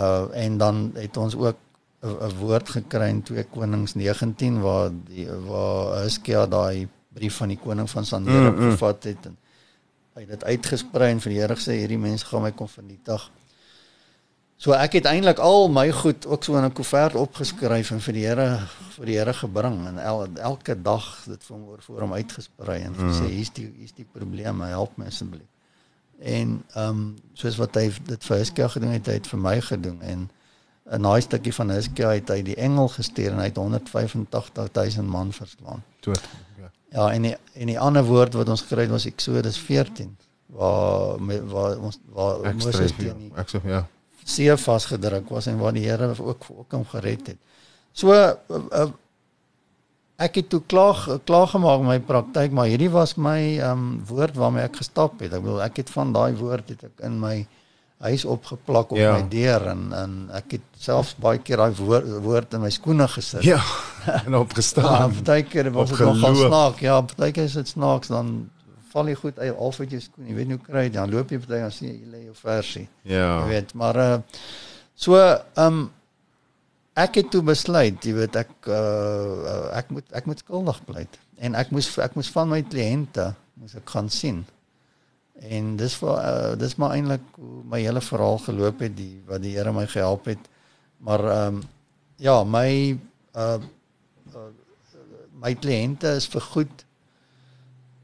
[0.05, 1.59] uh en dan het ons ook
[2.07, 7.59] 'n woord gekry in 2 Konings 19 waar die waar Hizkia daai brief van die
[7.59, 8.71] koning van Sanherib mm, mm.
[8.71, 9.37] gevat het en
[10.15, 13.31] hy het dit uitgesprei en vir die Here gesê hierdie mense gaan my kom vernietig.
[14.61, 18.13] So ek het eintlik al my goed ook so in 'n koevert opgeskryf en vir
[18.13, 18.49] die Here
[18.97, 22.95] vir die Here gebring en el, elke dag dit vir hom voor hom uitgesprei en
[22.95, 23.31] gesê mm.
[23.37, 25.49] hier's die hier's die probleem, help my asseblief.
[26.19, 29.61] En ehm um, soos wat hy dit vir Hiskia gedoen het, hy het vir my
[29.61, 30.29] gedoen en
[30.93, 35.33] 'n naai stukkie van Hiskia het hy die engel gestuur en hy het 185000 man
[35.33, 35.83] verslaan.
[36.01, 36.29] Dood.
[36.59, 36.71] Ja.
[36.91, 41.17] Ja, en die, en die ander woord wat ons gekry het was Eksodus 14 waar
[41.49, 43.87] waar ons waar Moses teen die Ek sê ja
[44.31, 47.39] see vasgedruk was en waar die Here ook ook hom gered het.
[47.93, 48.91] So uh, uh,
[50.21, 54.67] ek het toe klaar klaar gemaak my praktyk, maar hierdie was my um woord waarmee
[54.69, 55.33] ek gestap het.
[55.33, 57.39] Ek bedoel ek het van daai woord het ek in my
[58.01, 59.13] huis opgeplak op ja.
[59.19, 63.09] my deur en en ek het selfs baie keer daai woord, woord in my skoene
[63.09, 63.45] gesit.
[63.47, 63.61] Ja.
[64.25, 65.11] En opgestaan.
[65.13, 66.81] ja, baie keer was dit nogal snaaks.
[66.81, 68.49] Ja, baie keer is dit snaaks dan
[68.93, 71.33] val jy goed uit al wat jy skoen, jy weet nie hoe kry dan loop
[71.33, 72.87] jy party dan sien jy lê jou versie.
[73.09, 73.41] Ja.
[73.43, 74.13] Jy weet, maar uh
[75.01, 75.83] so ehm um,
[77.01, 81.57] ek het toe besluit, jy weet ek uh ek moet ek moet skuldig pleit en
[81.57, 83.31] ek moes ek moes van my kliënte
[83.61, 84.45] moes ek gaan sien.
[85.41, 89.41] En dis vir uh, dis maar eintlik hoe my hele verhaal geloop het die wat
[89.45, 90.51] die Here my gehelp het.
[91.01, 91.63] Maar ehm um,
[92.21, 92.99] ja, my
[93.37, 93.61] uh,
[94.37, 94.51] uh
[95.41, 96.83] my kliënte is vir goed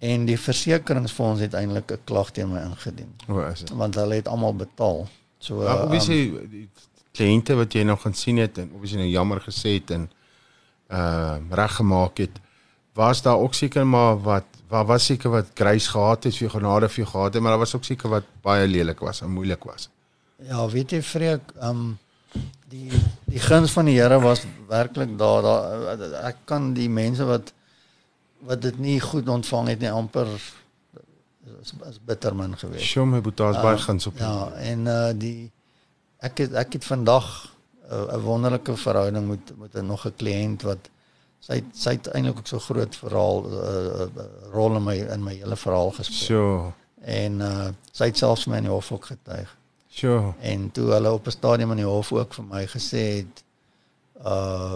[0.06, 3.12] en die versekeringsfonds het eintlik 'n klag teen my ingedien.
[3.28, 3.70] O, is dit?
[3.70, 5.06] Want hulle het almal betaal.
[5.38, 6.68] So ja, die, um, die
[7.12, 10.10] kliënte wat jy nog gaan sien het en obviously nou jammer gesê het en
[10.90, 12.40] uh reggemaak het.
[12.94, 16.88] Was daar ook seker maar wat wat was seker wat grace gehad het vir genade
[16.88, 19.88] vir gehad het, maar daar was ook seker wat baie lelik was en moeilik was.
[20.48, 21.98] Ja, weet jy vreek, um
[22.68, 22.90] die
[23.24, 27.52] die guns van die Here was werklik daar daar ek kan die mense wat
[28.38, 30.26] wat dit nie goed ontvang het nie amper
[31.60, 32.84] is, is bitter min geweest.
[32.84, 34.18] Sjoe, my boeta's uh, baie guns op.
[34.18, 35.50] Ja, en uh die
[36.24, 37.54] ek het ek het vandag
[37.90, 40.90] 'n uh, wonderlike verhouding met met 'n nog 'n kliënt wat
[41.40, 45.22] sy sy het eintlik ook so groot verhaal 'n uh, uh, rol in my in
[45.22, 46.26] my hele verhaal gespeel.
[46.26, 46.72] Sjoe.
[47.00, 49.56] En uh sy het selfs my in die hof ook getuig.
[49.88, 50.34] Sjoe.
[50.40, 53.44] En toe hulle op 'n stadium in die hof ook vir my gesê het
[54.24, 54.74] uh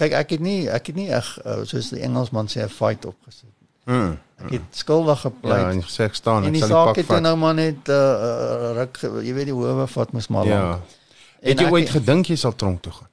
[0.00, 3.06] kyk ek het nie ek het nie eg uh, soos die Engelsman sê 'n fight
[3.06, 3.52] opgesit.
[3.84, 4.18] Mm.
[4.44, 5.60] Ek het skuldig gepleit.
[5.60, 7.16] Ja, en gesê ek staan ek sal die pak vat.
[7.16, 10.60] En nou maar net uh, ruk jy weet die howe vat mos maar ja.
[10.60, 11.00] lank.
[11.44, 13.10] Het jy ooit gedink jy sal tronk toe gaan?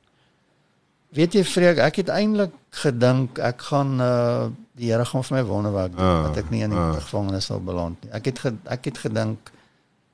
[1.11, 2.53] Weet jy vreek ek het eintlik
[2.83, 4.47] gedink ek gaan uh,
[4.79, 6.93] die Here gaan vir my wonderwerk doen uh, dat ek nie in die uh.
[6.95, 8.13] gevangenis sal beland nie.
[8.15, 8.39] Ek het
[8.71, 9.51] ek het gedink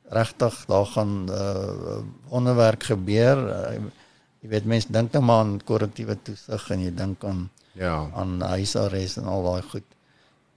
[0.09, 2.01] regtig daar gaan uh,
[2.31, 3.37] wonderwerk gebeur.
[3.37, 3.96] Uh,
[4.41, 8.41] jy weet mense dink net maar aan korrektiewe toesig en jy dink aan ja aan
[8.41, 9.83] huisarrest en al daai goed.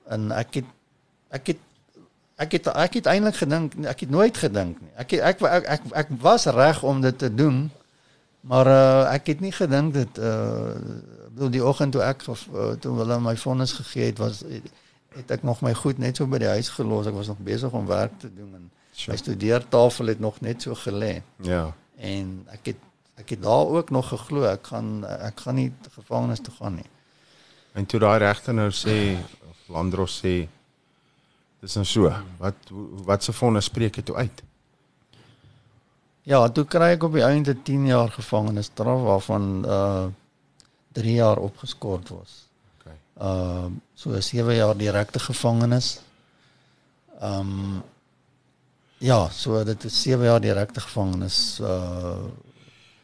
[0.09, 0.71] En ek het
[1.31, 1.59] ek het
[2.41, 4.93] ek het ek het eintlik gedink ek het nooit gedink nie.
[4.97, 7.71] Ek het, ek, ek ek ek was reg om dit te doen.
[8.41, 10.75] Maar uh, ek het nie gedink dit uh
[11.31, 14.41] bedoel die oggend toe ek uh, toe hulle my vonnis gegee het was
[15.15, 17.07] het ek nog my goed net so by die huis gelos.
[17.07, 18.71] Ek was nog besig om werk te doen en
[19.01, 19.13] Sure.
[19.13, 21.23] my studeertafel het nog net so gelê.
[21.47, 21.75] Ja.
[21.97, 22.81] En ek het
[23.21, 26.89] ek het daar ook nog geglo ek gaan ek gaan nie gevangenis toe gaan nie.
[27.73, 28.97] En toe daai regter nou sê
[29.51, 30.35] of Landros sê
[31.61, 32.71] dis nou so, wat
[33.07, 34.43] wat se vonnis spreek jy toe uit?
[36.29, 40.09] Ja, toe kry ek op die einde 10 jaar gevangenisstraf waarvan uh
[40.93, 42.33] 3 jaar opgeskort was.
[42.79, 42.97] Okay.
[43.17, 46.01] Uh so 7 jaar direkte gevangenis.
[47.23, 47.83] Um
[48.99, 51.61] ja, so dit is 7 jaar direkte gevangenis.
[51.61, 52.29] Uh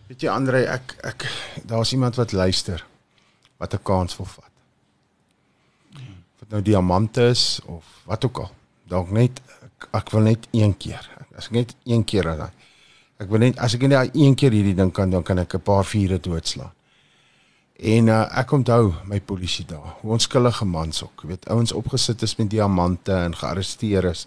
[0.07, 1.25] Weet jy Andre, ek ek
[1.67, 2.85] daar's iemand wat luister
[3.59, 4.53] wat 'n kans wil vat.
[5.95, 8.51] Of dit nou diamante is of wat ook al.
[8.85, 11.11] Dalk net ek, ek wil net een keer.
[11.37, 12.53] As ek net een keer daai.
[13.19, 15.61] Ek wil net as ek net een keer hierdie ding kan, dan kan ek 'n
[15.61, 16.73] paar vure doodslaan.
[17.77, 19.97] En uh, ek onthou my polisie daar.
[20.01, 24.27] Hoe onskuldige mans ook, weet, ouens opgesit is met diamante en gearresteer is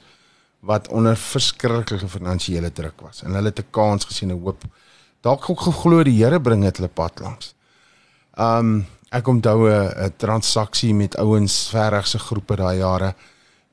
[0.59, 4.63] wat onder verskriklike finansiële druk was en hulle het 'n kans gesien 'n hoop
[5.21, 7.53] dalk ook geglo die Here bring dit hulle pad langs.
[8.37, 13.15] Um ek onthou 'n transaksie met ouens verregse groepe daai jare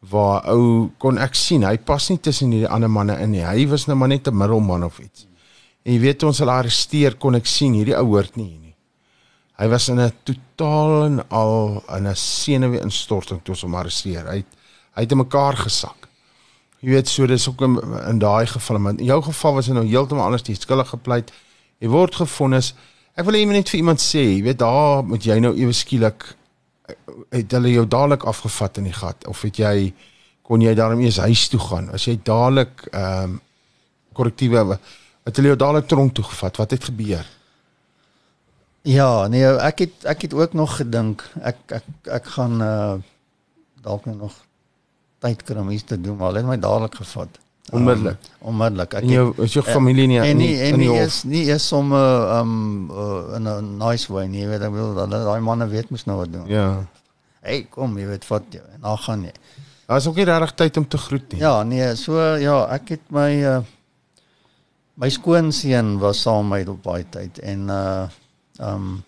[0.01, 3.45] waar ou kon ek sien hy pas nie tussen hierdie ander manne in nie.
[3.45, 5.27] Hy was nou maar net 'n middelman of iets.
[5.85, 8.77] En jy weet ons hulle arresteer kon ek sien hierdie ou hoort nie hier nie.
[9.59, 14.27] Hy was in 'n totaal en al in 'n senuwee instorting toe ons hom arresteer.
[14.27, 14.47] Hy het,
[14.95, 16.06] hy het in mekaar gesak.
[16.87, 19.75] Jy weet so dis ook in, in daai geval maar in jou geval was dit
[19.75, 21.33] nou heeltemal anders het skuldig gepleit.
[21.83, 22.75] Jy word gefonnis.
[23.19, 26.29] Ek wil hê net vir iemand sê, jy weet daar moet jy nou ewe skielik
[27.35, 29.91] het hulle jou dadelik afgevat in die gat of het jy
[30.47, 31.91] kon jy daarmee eens huis toe gaan?
[31.91, 33.41] As jy dadelik ehm um,
[34.17, 34.79] korrektiewe
[35.27, 36.57] het hulle jou dadelik tronk toe gevat.
[36.57, 37.27] Wat het gebeur?
[38.87, 41.87] ja, nee, ek het ek het ook nog gedink ek ek
[42.21, 42.95] ek gaan uh
[43.83, 44.35] dalk nou nog
[45.25, 47.39] tyd kry om iets te doen, maar hulle het my dadelik gevat.
[47.75, 48.19] Onmiddellik?
[48.41, 48.95] Um, onmiddellik.
[48.95, 51.93] Ek En jou is jou familie nie en nie en nie is nie is om
[51.97, 55.91] uh, um uh, in 'n nice way nie, weet ek bedoel hulle daai manne weet
[55.91, 56.47] mos nou wat doen.
[56.47, 56.85] Ja.
[57.41, 59.35] Hey, kom, jy weet vat jou en dan gaan jy.
[59.87, 61.41] Daar's ook nie regtig tyd om te groet nie.
[61.41, 63.59] Ja, nee, so ja, ek het my uh
[64.97, 68.07] my skoonseun was saam met my op baie tyd en uh
[68.63, 69.05] um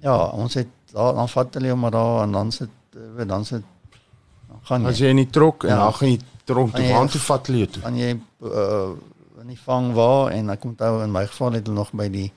[0.00, 2.70] ja, ons het daar dan vat hulle hom maar daar en dan sit
[3.26, 3.64] dan sit
[4.68, 5.76] dan gaan As jy jy in die trok en Ja.
[5.84, 7.82] dan gaan jy tronk toe, jy- waar toe vat hulle jou toe?
[7.82, 8.10] dan jy
[8.42, 8.94] uh
[9.40, 12.32] in die vang waar en ek onthou in my geval het hulle nog by die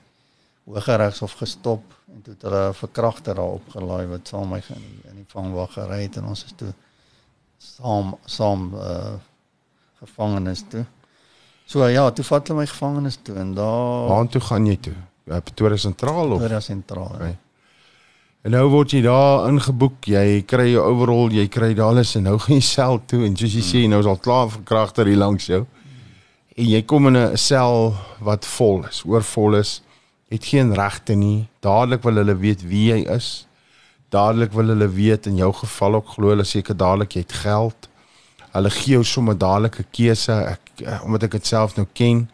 [0.66, 1.82] Hooggeregshof gestop
[2.14, 5.26] en toe het hulle 'n verkragter daar opgelaai wat saam my in die, in die
[5.28, 6.72] vang waar gery het en ons is toe
[7.58, 9.14] saam saam uh
[10.00, 10.84] gevangenis toe.
[11.66, 14.94] So ja, toe vat hulle my gevangenis toe en daar Waar toe gaan jy toe?
[15.24, 16.38] Ja, Pretoria sentraal of?
[16.38, 17.12] Pretoria sentraal.
[17.14, 17.36] Okay.
[18.42, 22.24] En nou word jy daar ingeboek, jy kry jou overall, jy kry daar alles en
[22.26, 25.20] nou gaan jy sel toe en soos jy sê, nou is al klaar verkragter hier
[25.20, 25.60] langs jou.
[26.58, 29.80] En jy kom in 'n sel wat vol is, oorvol is.
[30.28, 31.46] Jy het geen regte nie.
[31.62, 33.46] Dadelik wil hulle weet wie jy is.
[34.10, 37.88] Dadelik wil hulle weet in jou geval ook glo hulle seker dadelik jy het geld.
[38.52, 40.32] Hulle gee jou sommer dadelik 'n keuse.
[40.32, 42.28] Ek eh, omdat ek dit self nou ken.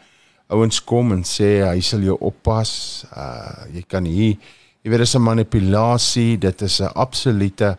[0.48, 3.04] Ouens kom en sê hy sal jou oppas.
[3.12, 4.38] Uh jy kan hier
[4.82, 7.78] jy weet dis 'n manipulasie, dit is 'n absolute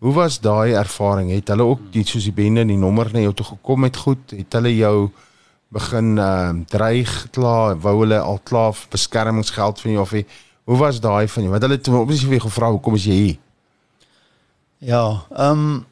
[0.00, 1.28] Hoe was daai ervaring?
[1.30, 4.32] Het hulle ook die soos die bende die nommer na jou toe gekom met goed?
[4.32, 5.10] Het hulle jou
[5.68, 7.76] begin ehm uh, dreig klaar?
[7.80, 10.24] Wou hulle al klaar beskermingsgeld van jou of nie?
[10.64, 11.52] Hoe was daai van jou?
[11.52, 13.38] Want hulle het obviously vir jou gevra, "Hoekom is jy hier?"
[14.78, 15.84] Ja, ehm um,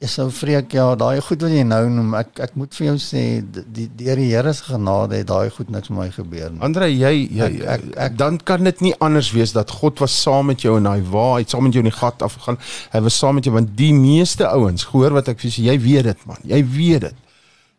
[0.00, 2.96] is so vreek ja, daai goed wat jy nou noem, ek ek moet vir jou
[3.00, 6.60] sê die deur die Here se genade het daai goed niks met my gebeur nie.
[6.60, 10.12] Andre, jy jy Ek- ek- ek- dan kan dit nie anders wees dat God was
[10.22, 12.58] saam met jou in daai waar, hy saam met jou in die gat afgegaan.
[12.92, 15.66] Hy was saam met jou want die meeste ouens, hoor wat ek vir jou sê,
[15.72, 16.36] jy weet dit man.
[16.44, 17.14] Jy weet dit.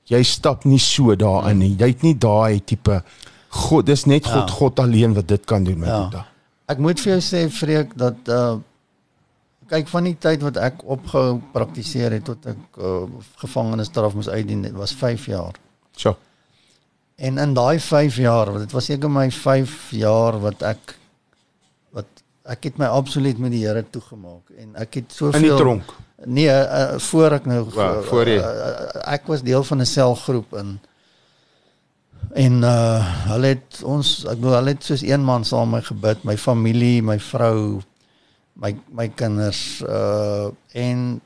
[0.08, 1.76] Jy stap nie so daarin nie.
[1.78, 3.04] Jy het nie daai tipe
[3.50, 4.56] God, dis net God, Ja.
[4.56, 6.10] God alleen wat dit kan doen met Ja.
[6.12, 6.24] jou.
[6.68, 8.58] Ek moet vir jou sê vreek dat uh
[9.70, 13.04] kyk van die tyd wat ek opgehou praktiseer het tot ek uh,
[13.42, 15.58] gevangenisstraf moes uitdien, dit was 5 jaar.
[15.96, 16.16] So.
[17.16, 20.96] En in daai 5 jaar, want dit was seker my 5 jaar wat ek
[21.96, 25.56] wat ek het my absoluut met die Here toegemaak en ek het soveel In die
[25.58, 25.94] tronk.
[26.26, 28.38] Nee, uh, voor ek nou Ja, voor jy.
[28.38, 30.80] uh, uh, ek was deel van 'n selgroep in
[32.36, 33.00] en uh
[33.32, 36.38] hulle het ons ek bedoel hulle het soos een man saam met my gebid, my
[36.38, 37.82] familie, my vrou,
[38.56, 41.22] my my kinders uh en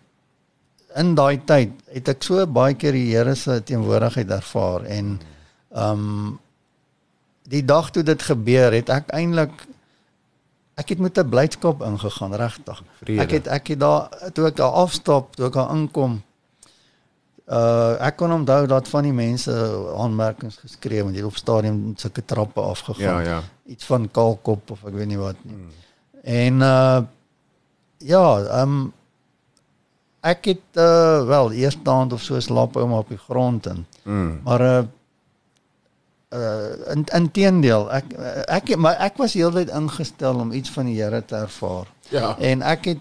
[0.98, 5.20] in daai tyd het ek so baie keer die Here se teenwoordigheid ervaar en
[5.70, 6.40] um,
[7.50, 9.68] die dag toe dit gebeur het ek eintlik
[10.80, 12.84] ek het met 'n blydskap ingegaan regtig.
[13.20, 16.22] Ek het ek het daar toe ek daar afstap, toe ek daar inkom
[17.50, 19.52] uh ek kon onthou dat van die mense
[19.98, 23.24] aanmerkings geskryf en hier op stadium sulke trappe afgegaan.
[23.24, 23.42] Ja, ja.
[23.66, 25.56] Iets van kaalkop of ek weet nie wat nie.
[25.56, 25.72] Hmm.
[26.24, 27.02] En uh
[28.00, 28.94] ja, ehm um,
[30.22, 34.40] ek het uh wel eerstaand of so slaap ouma op die grond en Mm.
[34.44, 34.84] maar uh
[36.34, 38.06] uh in inteendeel ek
[38.48, 41.88] ek maar ek was heeltyd ingestel om iets van die Here te ervaar.
[42.10, 42.36] Ja.
[42.38, 43.00] En ek het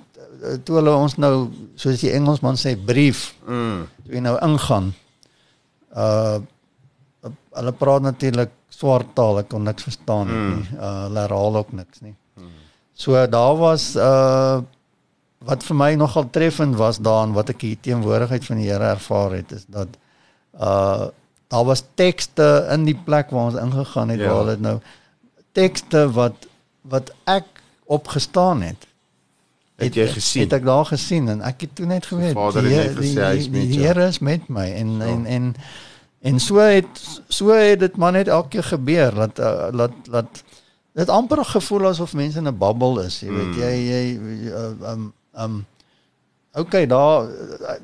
[0.64, 3.88] toe hulle ons nou soos die Engelsman sê brief Mm.
[4.04, 4.94] toe jy nou ingaan.
[5.96, 6.38] Uh
[7.58, 10.48] hulle praat natuurlik swart taal, ek kon niks verstaan mm.
[10.54, 10.78] nie.
[10.78, 12.14] Uh hulle herhaal ook niks nie.
[12.38, 12.50] Mm.
[12.94, 14.60] So daar was uh
[15.44, 19.32] wat vir my nogal treffend was daarin wat ek die teenwoordigheid van die Here ervaar
[19.38, 19.88] het is dat
[20.60, 21.08] uh
[21.48, 24.24] daar was tekste in die plek waar ons ingegaan het Ja.
[24.24, 24.32] ja.
[24.34, 24.78] waar dit nou
[25.52, 26.46] tekste wat
[26.82, 27.46] wat ek
[27.86, 28.86] opgestaan het
[29.78, 30.42] Het jy gesien?
[30.42, 33.22] Het ek daar gesien en ek het toe net geweet Vader die, het net gesê
[33.24, 33.86] hy is die, met die jou.
[33.86, 35.54] Here is met my en en en
[36.20, 40.42] en so het so het dit maar net elke keer gebeur dat uh, laat laat
[40.98, 43.62] dit amper gevoel asof mense in 'n bubbel is jy weet Hmm.
[43.62, 44.18] jy jy
[44.52, 45.66] uh, um um
[46.58, 47.28] Okay, daar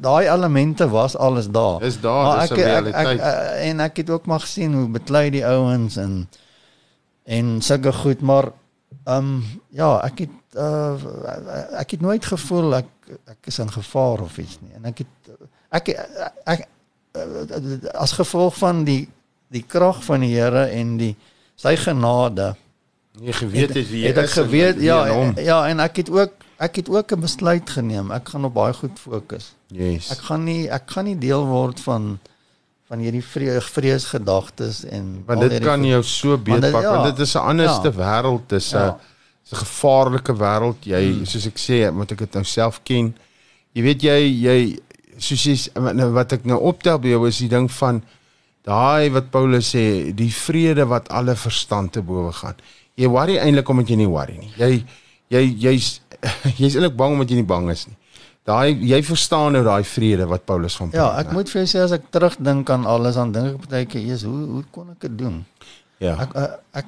[0.01, 1.83] daai elemente was alles daar.
[1.83, 3.07] Is daar, Maar 'n ek, ek, realiteit.
[3.07, 6.29] ek, ek, en ek het ook maar gesien hoe beklei die ouens en
[7.25, 8.53] en sulke goed, maar
[9.05, 10.93] um, ja, ek het uh,
[11.81, 12.91] ek het nooit gevoel ek
[13.25, 14.73] ek is in gevaar of iets nie.
[14.75, 15.37] En ek het
[15.69, 15.99] ek ek,
[16.45, 16.67] ek
[17.17, 19.09] uh, as gevolg van die
[19.49, 21.17] die krag van die Here en die
[21.55, 22.55] sy genade
[23.23, 25.81] Jy geweet het wie jy het ek is en geweet wie ja en, ja en
[25.85, 26.33] ek het ook
[26.65, 28.11] ek het ook 'n besluit geneem.
[28.11, 29.55] Ek gaan op baie goed fokus.
[29.69, 30.11] Yes.
[30.11, 32.19] Ek gaan nie ek gaan nie deel word van
[32.89, 37.11] van hierdie vrees vreesgedagtes en want dit kan jou so Want beetpak want ja.
[37.11, 37.95] dit is 'n anderste Ja.
[37.97, 38.99] wêreld dis 'n Ja.
[39.43, 41.25] dis 'n gevaarlike wêreld jy Hmm.
[41.27, 43.15] soos ek sê moet ek dit nou self ken
[43.75, 44.79] jy weet jy jy
[45.19, 45.57] soos jy
[45.95, 48.03] nou, wat ek nou optel by jou is die ding van
[48.65, 52.55] daai wat Paulus sê die vrede wat alle verstand te bowe gaan
[52.97, 54.85] jy worry eintlik omdat jy nie worry nie jy
[55.31, 56.01] jy jy's
[56.61, 57.97] jy's eintlik bang omdat jy nie bang is nie
[58.45, 61.33] daai jy verstaan nou daai vrede wat Paulus van Ja, praat, ek né?
[61.39, 64.29] moet vir jou sê as ek terugdink aan alles dan dink ek baie keer, "Jesus,
[64.29, 65.45] hoe hoe kon ek dit doen?"
[66.01, 66.87] ja Ek ek, ek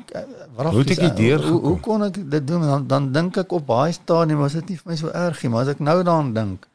[0.56, 1.80] wat Hoe het ek hierdeur hoe, hoe gekom?
[1.80, 2.60] kon ek dit doen?
[2.60, 5.50] Dan dan dink ek op baie stadium was dit nie vir my so erg nie,
[5.50, 6.66] maar as ek nou daaraan dink,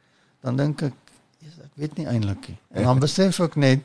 [0.41, 0.93] dan dink ek,
[1.43, 3.82] "Jesus, ek weet nie eintlik nie." En dan besef ek net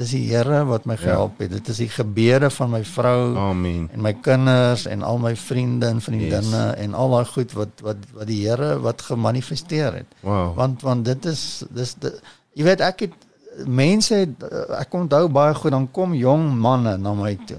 [0.00, 1.52] dis die Here wat my gehelp het.
[1.52, 5.90] Dit is die gebede van my vrou amen en my kinders en al my vriende
[5.92, 6.76] en vriendinne yes.
[6.84, 10.20] en al daai goed wat wat wat die Here wat gemanifesteer het.
[10.26, 12.22] wow Want want dit is dis dit,
[12.56, 13.18] jy weet ek het
[13.66, 14.44] mense het,
[14.78, 17.58] ek onthou baie goed dan kom jong manne na my toe.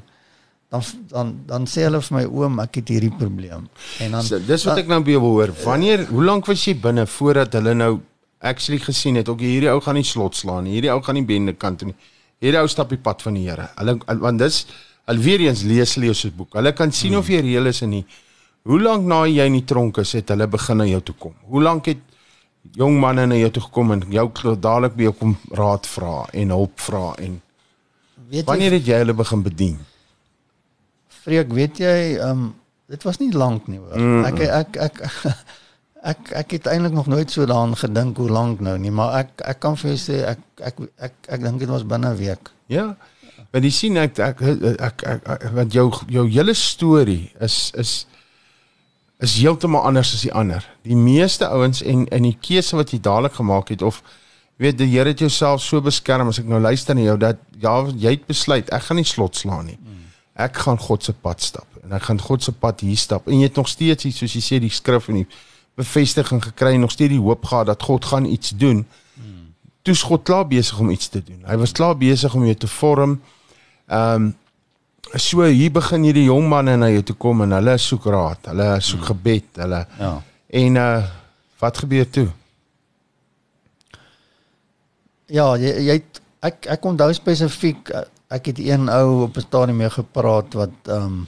[0.72, 3.68] Dan dan dan sê hulle vir my oom ek het hierdie probleem.
[4.00, 5.54] En dan So, dis wat ek nou by jou hoor.
[5.66, 8.00] Wanneer hoe lank was jy binne voordat hulle nou
[8.42, 10.80] actually gesien het, okay, hierdie ou gaan nie slot slaan nie.
[10.80, 11.98] Hierdie ou gaan nie bende kant toe nie.
[12.42, 13.68] Hierdie ou stap die pad van die Here.
[13.78, 14.64] Hulle want dis
[15.12, 16.56] alweer eens lees hulle se boek.
[16.58, 18.06] Hulle kan sien of jy reël is en nie.
[18.66, 21.36] Hoe lank na jy in die tronk is, het hulle begin na jou toe kom?
[21.50, 22.02] Hoe lank het
[22.78, 26.54] jong manne na jou toe gekom en jou dadelik by jou kom raad vra en
[26.54, 27.40] hulp vra en
[28.30, 29.80] weet wanneer jy het jy hulle begin bedien?
[31.22, 32.50] Freek, weet jy, ehm um,
[32.92, 33.96] dit was nie lank nie hoor.
[33.96, 34.24] Mm.
[34.28, 35.20] Ek ek ek ek
[36.02, 39.60] ek het eintlik nog nooit so daaraan gedink hoe lank nou nie, maar ek ek
[39.62, 42.52] kan vir jou sê ek ek ek ek, ek dink dit was binne 'n week.
[42.66, 42.96] Ja.
[43.52, 47.72] Want jy sien ek ek ek, ek, ek, ek want jou jou hele storie is
[47.76, 48.06] is
[49.22, 50.66] is heeltemal anders as die ander.
[50.84, 54.02] Die meeste ouens en in die keuse wat jy dadelik gemaak het of
[54.58, 57.76] weet die Here het jouself so beskerm as ek nou luister na jou dat ja
[57.94, 59.78] jy het besluit ek gaan nie slot slaan nie.
[60.34, 63.38] Ek gaan God se pad stap en ek gaan God se pad hier stap en
[63.38, 65.28] jy het nog steeds iets soos jy sê die skrif en die
[65.76, 68.86] bevestiging gekry en nog steeds die hoop gehad dat God gaan iets doen.
[69.82, 71.42] Toe's God klaar besig om iets te doen.
[71.46, 73.22] Hy was klaar besig om jou te vorm.
[73.88, 74.36] Ehm um,
[75.16, 78.78] so hier begin hierdie jong manne na jou toe kom en hulle soek raad, hulle
[78.82, 80.22] soek gebed, hulle Ja.
[80.50, 81.04] en uh
[81.60, 82.28] wat gebeur toe?
[85.32, 89.46] Ja, jy jy het, ek ek onthou spesifiek eh, ek het een ou op 'n
[89.46, 91.28] stadium mee gepraat wat ehm um,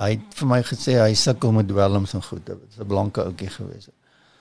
[0.00, 2.44] hy het vir my gesê hy sukkel met dwelms en goed.
[2.46, 3.88] Dit was 'n blanke ouetjie gewees.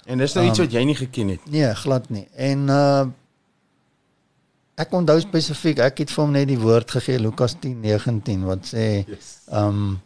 [0.05, 1.49] En dis nou iets wat jy nie geken het.
[1.51, 2.28] Nee, glad nie.
[2.36, 3.07] En uh
[4.80, 9.05] ek onthou spesifiek, ek het vir hom net die woord gegee Lukas 10:19 wat sê
[9.51, 10.01] ehm um,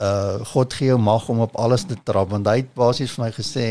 [0.00, 3.24] uh God gee jou mag om op alles te trap want hy het basies vir
[3.24, 3.66] my gesê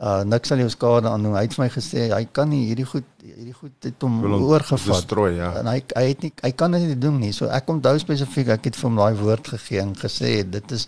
[0.00, 1.34] Uh niks sal jou skade aan doen.
[1.36, 4.46] Hy het vir my gesê hy kan nie hierdie goed hierdie goed het hom hom
[4.48, 4.94] oorgevat.
[4.94, 5.50] destroy, ja.
[5.60, 7.34] En hy hy het nie hy kan dit nie doen nie.
[7.36, 10.86] So ek onthou spesifiek ek het vir hom daai woord gegee en gesê dit is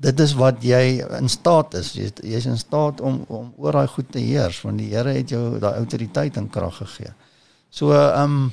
[0.00, 0.80] dit is wat jy
[1.18, 1.92] in staat is.
[1.98, 5.36] Jy jy's in staat om om oor daai goed te heers want die Here het
[5.36, 7.12] jou daai autoriteit en krag gegee.
[7.68, 8.48] So ehm um,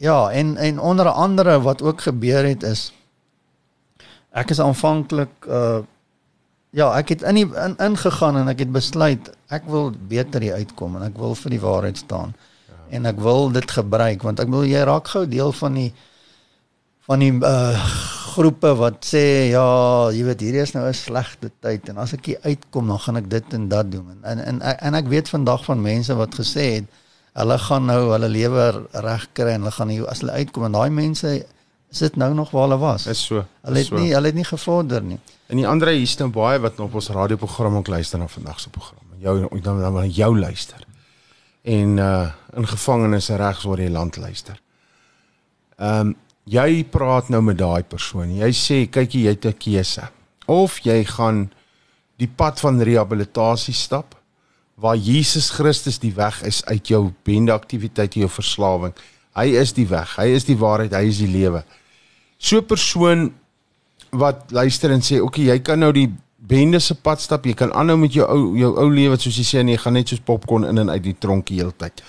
[0.00, 2.88] ja, en en onder andere wat ook gebeur het is
[4.32, 5.84] ek is aanvanklik uh
[6.76, 10.60] ja, ek het in die in, ingegaan en ek het besluit ek wil beter hier
[10.60, 12.34] uitkom en ek wil vir die waarheid staan.
[12.68, 12.78] Ja.
[12.98, 15.90] En ek wil dit gebruik want ek wil jy raak gou deel van die
[17.08, 17.90] van die uh
[18.38, 19.62] groepe wat sê ja,
[20.14, 23.16] jy weet hierdie is nou 'n slegte tyd en as ek hier uitkom dan gaan
[23.16, 24.14] ek dit en dat doen.
[24.22, 26.86] En en en, en ek weet vandag van mense wat gesê het
[27.34, 30.76] hulle gaan nou hulle lewe reg kry en hulle gaan hier as hulle uitkom en
[30.78, 31.32] daai mense
[31.90, 33.06] sit nou nog waar hulle was.
[33.06, 33.44] Is so.
[33.62, 34.02] Hulle is het so.
[34.02, 35.18] nie hulle het nie gevorder nie.
[35.48, 38.70] En die ander hier's nou baie wat op ons radioprogram ook luister na vandag se
[38.70, 39.04] program.
[39.18, 40.84] Jou dan dan na jou luister.
[41.62, 44.60] En uh in gevangenes regs oor die land luister.
[45.76, 46.16] Ehm um,
[46.48, 48.30] jy praat nou met daai persoon.
[48.34, 50.08] Jy sê kykie jy het 'n keuse.
[50.46, 51.52] Of jy gaan
[52.16, 54.16] die pad van rehabilitasie stap
[54.74, 58.94] waar Jesus Christus die weg is uit jou bendeaktiwiteit en jou verslawing.
[59.38, 61.62] Hy is die weg, hy is die waarheid, hy is die lewe.
[62.38, 63.32] So 'n persoon
[64.10, 67.54] wat luister en sê, "Oké, okay, jy kan nou die bende se pad stap, jy
[67.54, 70.08] kan aanhou met jou ou jou ou lewe soos jy sê en jy gaan net
[70.08, 72.02] soos popcorn in en uit die tronk die hele tyd."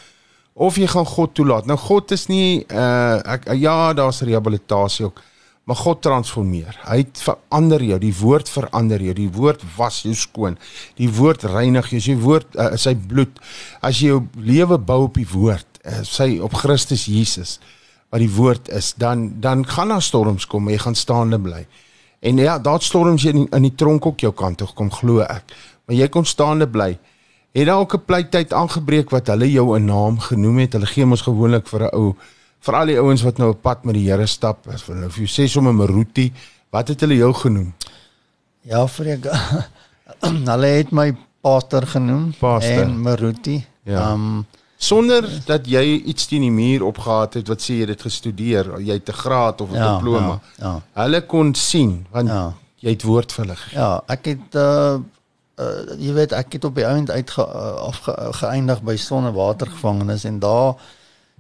[0.56, 1.66] Of jy gaan God toelaat.
[1.66, 5.22] Nou God is nie uh ek ja, daar's rehabilitasie ook,
[5.70, 6.80] maar God transformeer.
[6.90, 10.58] Hy verander jou, die woord verander jou, die woord was jou skoon.
[10.98, 13.38] Die woord reinig jou, sy woord uh, sy bloed.
[13.86, 15.69] As jy jou lewe bou op die woord,
[16.04, 17.60] sy op Christus Jesus
[18.10, 21.66] wat die woord is, dan dan gaan daar storms kom, jy gaan staande bly.
[22.20, 25.22] En ja, daar storms jy in, in die tronk ook jou kant toe kom, glo
[25.24, 25.54] ek.
[25.86, 26.98] Maar jy kon staande bly.
[27.56, 30.74] Het daar ook 'n pleityd aangebreek wat hulle jou 'n naam genoem het.
[30.74, 32.16] Hulle gee mos gewoonlik vir 'n ou
[32.60, 35.16] vir al die ouens wat nou 'n pad met die Here stap, as hulle of
[35.16, 36.32] jy sê sommer Maruti,
[36.72, 37.74] wat het hulle jou genoem?
[38.62, 39.26] Ja, vreek.
[40.52, 42.84] hulle het my pastor genoem Pastor.
[42.84, 43.66] en Maruti.
[43.84, 44.12] Ja.
[44.12, 44.46] Um
[44.80, 48.70] Sonder dat jy iets teen die muur opgehaat het wat sê jy het dit gestudeer,
[48.80, 50.40] jy het 'n graad of 'n Ja, diploma.
[50.58, 50.82] ja, ja.
[51.04, 52.54] Hulle kon sien want Ja.
[52.80, 53.80] jy het woord vir hulle gegee.
[53.80, 54.98] Ja, ek het uh,
[55.60, 60.40] uh jy weet ek het op die ouend uitge uh, afge, geëindig by sonnewatergevangenis en
[60.40, 60.76] daar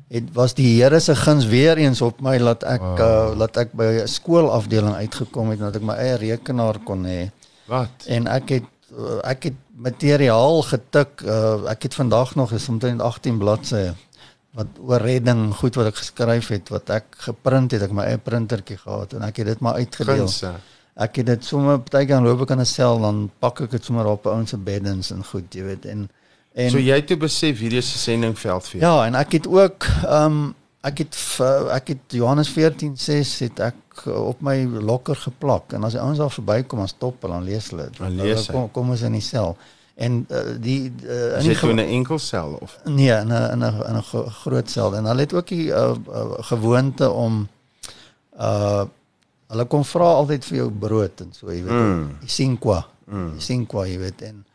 [0.09, 2.99] het was die Here se guns weer eens op my laat ek wow.
[2.99, 7.05] uh laat ek by 'n skoolafdeling uitgekom het en dat ek my eie rekenaar kon
[7.05, 7.31] hê.
[7.67, 7.89] Wat?
[8.07, 8.63] En ek het
[8.97, 11.21] uh, ek het materiaal getik.
[11.23, 13.95] Uh, ek het vandag nog is omtrent 18 bladsye
[14.57, 18.21] wat oor redding, goed wat ek geskryf het, wat ek geprint het, ek my eie
[18.21, 20.25] printertjie gehad en ek het dit maar uitgedeel.
[20.25, 20.53] Gunse.
[20.99, 23.85] Ek het dit sommer partykeer dan loop ek aan 'n sel dan pak ek dit
[23.85, 26.09] sommer op 'n ou se beddens en goed, jy weet en
[26.53, 28.89] en So jy het toe besef hierdie is 'n sendingveld vir jou.
[28.89, 31.17] ja, en ek het ook ehm um, ek het
[31.75, 36.21] ek het Johannes 14:6 het ek uh, op my lokker geplak en as die ouens
[36.21, 37.99] daar verbykom dan stop hulle dan lees hulle dit.
[37.99, 39.57] Dan kom kom ons in die sel.
[39.99, 43.63] En uh, die uh, in die in 'n enkel sel of nee, in 'n in
[43.63, 47.47] 'n in 'n gro- groot sel en hulle het ook die uh, uh, gewoonte om
[48.39, 48.85] uh
[49.49, 51.73] hulle kom vra altyd vir jou brood en so, jy weet.
[51.73, 52.17] Mm.
[52.21, 52.85] Isinkwa.
[53.09, 53.31] Mm.
[53.37, 54.45] Isinkwa, jy weet en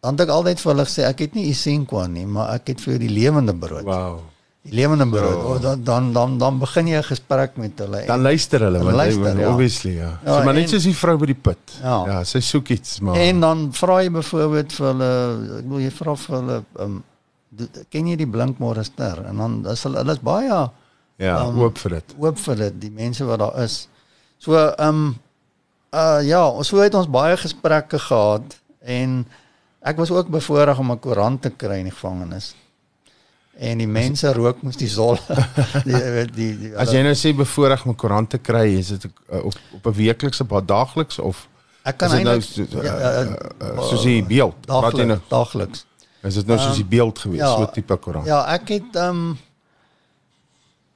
[0.00, 2.80] dan het ek altyd vir hulle gesê ek het nie isinkwa nie, maar ek het
[2.80, 3.84] vir jou die lewende brood.
[3.84, 4.20] wow.
[4.64, 5.36] Die lewende brood.
[5.36, 5.44] Ja.
[5.44, 8.06] Oh, dan dan dan dan begin jy 'n gesprek met hulle.
[8.06, 9.50] Dan luister hulle Dan want luister, luister, ja.
[9.52, 10.10] obviously ja.
[10.24, 11.74] Ja, so maar net en- soos die vrou by die put.
[11.82, 11.96] Ja.
[12.06, 15.10] ja sy soek iets maar En dan vra jy byvoorbeeld vir hulle,
[15.58, 17.02] ek bedoel jy vra vir hulle um,
[17.90, 20.70] ken jy die blinkmôre ster en dan is hulle hulle is baie
[21.16, 22.14] ja, um, oop vir dit.
[22.18, 23.88] oop vir dit, die mense wat daar is.
[24.38, 25.14] So ehm um,
[25.94, 29.26] uh ja, so het ons baie gesprekke gehad en
[29.82, 32.54] ek was ook bevoorreg om 'n koerant te kry in die gevangenis.
[33.56, 35.18] En die mense rook moes die sol.
[35.86, 38.88] die, die, die, die As jy nou sê bevoorreg om 'n koerant te kry, is
[38.96, 41.48] dit uh, op op 'n weeklikse basis daagliks of
[41.82, 43.22] ek kan nou eintlik so, uh, ja,
[43.62, 44.66] uh, soos die beeld?
[44.66, 45.86] Wat jy nou daagliks,
[46.22, 48.26] is dit nou soos die beeld gewees, ja, so tipe koerant.
[48.26, 49.36] Ja, ek het ehm um,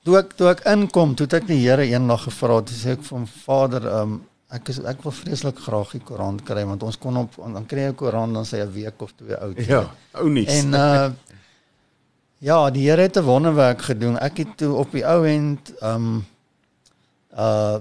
[0.02, 3.06] toe ek toe ek inkom, toe het ek die Here eendag gevra, toe sê ek
[3.12, 6.96] hom Vader, ehm um, ek is ek wil vreeslik graag die koerant kry want ons
[6.96, 9.56] kon op dan kry 'n koerant dan sê 'n week of twee oud.
[9.66, 10.48] Ja, ou nuus.
[10.48, 11.10] En uh
[12.38, 14.18] ja, die Here het 'n wonderwerk gedoen.
[14.18, 16.26] Ek het toe op die ou end ehm um,
[17.36, 17.76] uh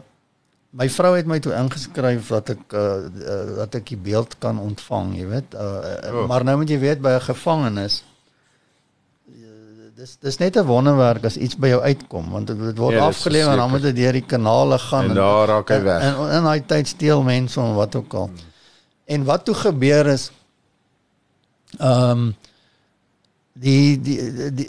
[0.69, 4.59] my vrou het my toe ingeskryf dat ek uh, uh dat ek die beeld kan
[4.59, 5.53] ontvang, jy weet.
[5.53, 6.27] Uh, uh Oh.
[6.27, 8.03] maar nou moet jy weet by 'n gevangenis
[9.97, 13.51] dis dis net 'n wonderwerk as iets by jou uitkom want dit, word Ja, afgelewer
[13.51, 16.01] en dan moet dit deur die kanale gaan En daar raak hy weg.
[16.01, 18.29] En, en in daai tyd steel mense om wat ook al.
[19.05, 20.31] En wat toe gebeur is
[21.77, 22.35] Ehm um,
[23.59, 24.67] die, die die die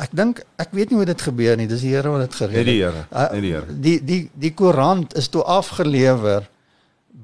[0.00, 1.68] ek dink ek weet nie hoe dit gebeur nie.
[1.70, 2.72] Dis die Here wat dit gereël Net het.
[2.72, 3.78] die Here, net die Here.
[3.86, 6.48] Die die die koerant is toe afgelewer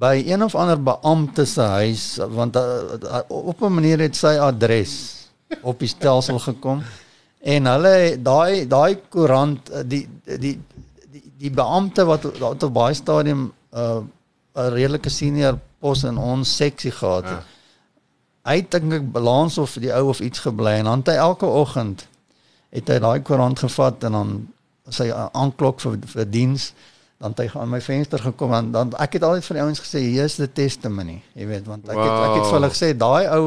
[0.01, 4.37] by een of ander beampte se huis want uh, uh, op 'n manier het sy
[4.41, 4.95] adres
[5.63, 6.83] op die stelsel gekom
[7.41, 10.59] en hulle daai daai koerant uh, die die
[11.11, 14.01] die die beampte wat wat op baie stadium 'n uh,
[14.55, 17.33] 'n redelike senior pos in ons seksie gehad het.
[17.33, 17.60] Ja.
[18.51, 21.19] Hy het dink ek balans of die ou of iets gebly en dan het hy
[21.23, 22.07] elke oggend
[22.75, 24.33] het hy daai koerant gevat en dan
[24.91, 26.73] sy aanklok vir vir diens
[27.21, 29.83] dan het hy aan my venster gekom en dan ek het altyd vir die ouens
[29.85, 32.75] gesê hier is die testimony jy weet want ek het ek het vir hulle Wow.
[32.75, 33.45] gesê daai ou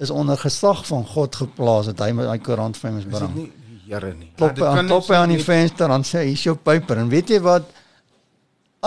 [0.00, 3.12] is onder gesag van God geplaas dat hy met daai koerant vir my Is dit
[3.18, 3.50] bring
[3.90, 4.30] Here nie?
[4.38, 7.10] klop dit aan kan klop aan die venster dan sê hy hier's jou paper en
[7.12, 7.66] weet jy wat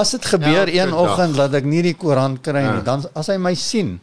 [0.02, 2.74] as dit gebeur Elke een oggend dat ek nie die koerant kry Ja.
[2.80, 4.00] nie dan as hy my sien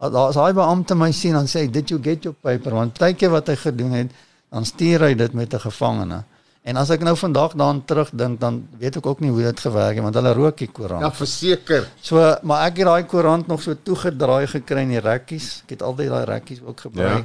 [0.00, 2.92] as as daai beampte my sien dan sê hy did you get your paper want
[2.98, 4.10] partykeer wat hy gedoen het
[4.52, 6.24] dan stuur hy dit met 'n gevangene
[6.64, 9.94] en as ek nou vandag daaraan terugdink dan weet ek ook nie hoe dit gewerk
[9.94, 11.88] het want hulle rook die koerant Ja, verseker.
[12.00, 15.62] So, maar ek het daai koerant nog so toegedraai gekry in die rekkies.
[15.64, 17.24] Ek het altyd daai rekkies ook gebruik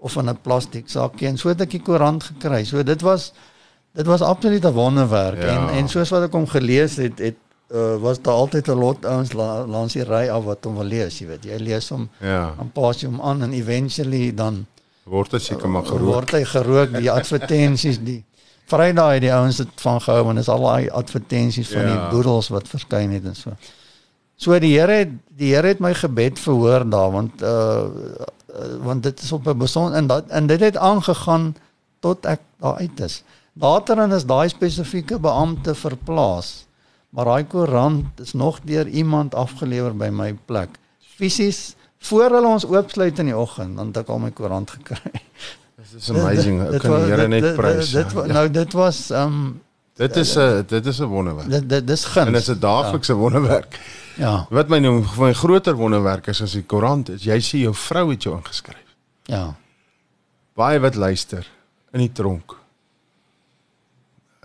[0.00, 2.64] of in 'n plastiek sakkie en so het ek die koerant gekry.
[2.64, 3.32] So dit was
[3.94, 5.48] dit was absoluut 'n wonderwerk Ja.
[5.68, 7.36] en en soos wat ek hom gelees het, het
[7.74, 10.84] uh, was daar altyd 'n lot ouens la, langs die ry af wat hom wil
[10.84, 11.44] lees, jy weet.
[11.44, 14.66] Jy lees hom Ja, dan pas jy hom aan en eventually dan
[15.04, 16.14] word dit seker maar gerook.
[16.14, 18.24] word hy gerook die advertensies die
[18.70, 21.86] Vrydag het die ouens dit van gehou want dis al daai advertensies van Ja.
[21.90, 23.50] die boedels wat verskyn het en so.
[24.36, 29.02] So die Here het die Here het my gebed verhoor daar want uh, uh want
[29.02, 31.54] dit is op 'n besonder en dat en dit het aangegaan
[32.00, 33.22] tot ek daar uit is.
[33.52, 36.66] Later is daai spesifieke beampte verplaas.
[37.10, 40.68] Maar daai koerant is nog deur iemand afgelewer by my plek.
[41.16, 45.10] Fisies voor hulle ons oopsluit in die oggend, dan het ek al my koerant gekry.
[45.80, 46.60] This is amazing.
[46.62, 47.90] Ek Dit kan die Here dit- net dit- prys.
[47.90, 49.60] Dit wa- nou dit was um,
[49.96, 51.50] Dit is 'n dit is 'n wonderwerk.
[51.50, 52.26] dit dit dis guns.
[52.26, 53.78] En dit is 'n daaglikse wonderwerk.
[54.16, 54.46] Ja.
[54.50, 58.10] Wat my nou my groter wonderwerk is as die koerant is, jy sien jou vrou
[58.10, 58.96] het jou ingeskryf.
[59.24, 59.54] Ja.
[60.54, 61.46] Baie wat luister
[61.92, 62.56] in die tronk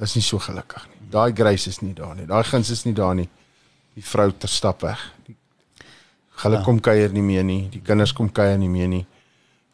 [0.02, 0.95] is nie so gelukkig nie.
[1.12, 2.26] Daai grace is nie daar nie.
[2.26, 3.30] Daai guns is nie daar nie.
[3.96, 5.00] Die vrou ter stap weg.
[5.28, 5.36] Die
[6.44, 6.64] hulle Ja.
[6.64, 7.70] kom kuier nie meer nie.
[7.72, 9.06] Die kinders kom kuier nie meer nie.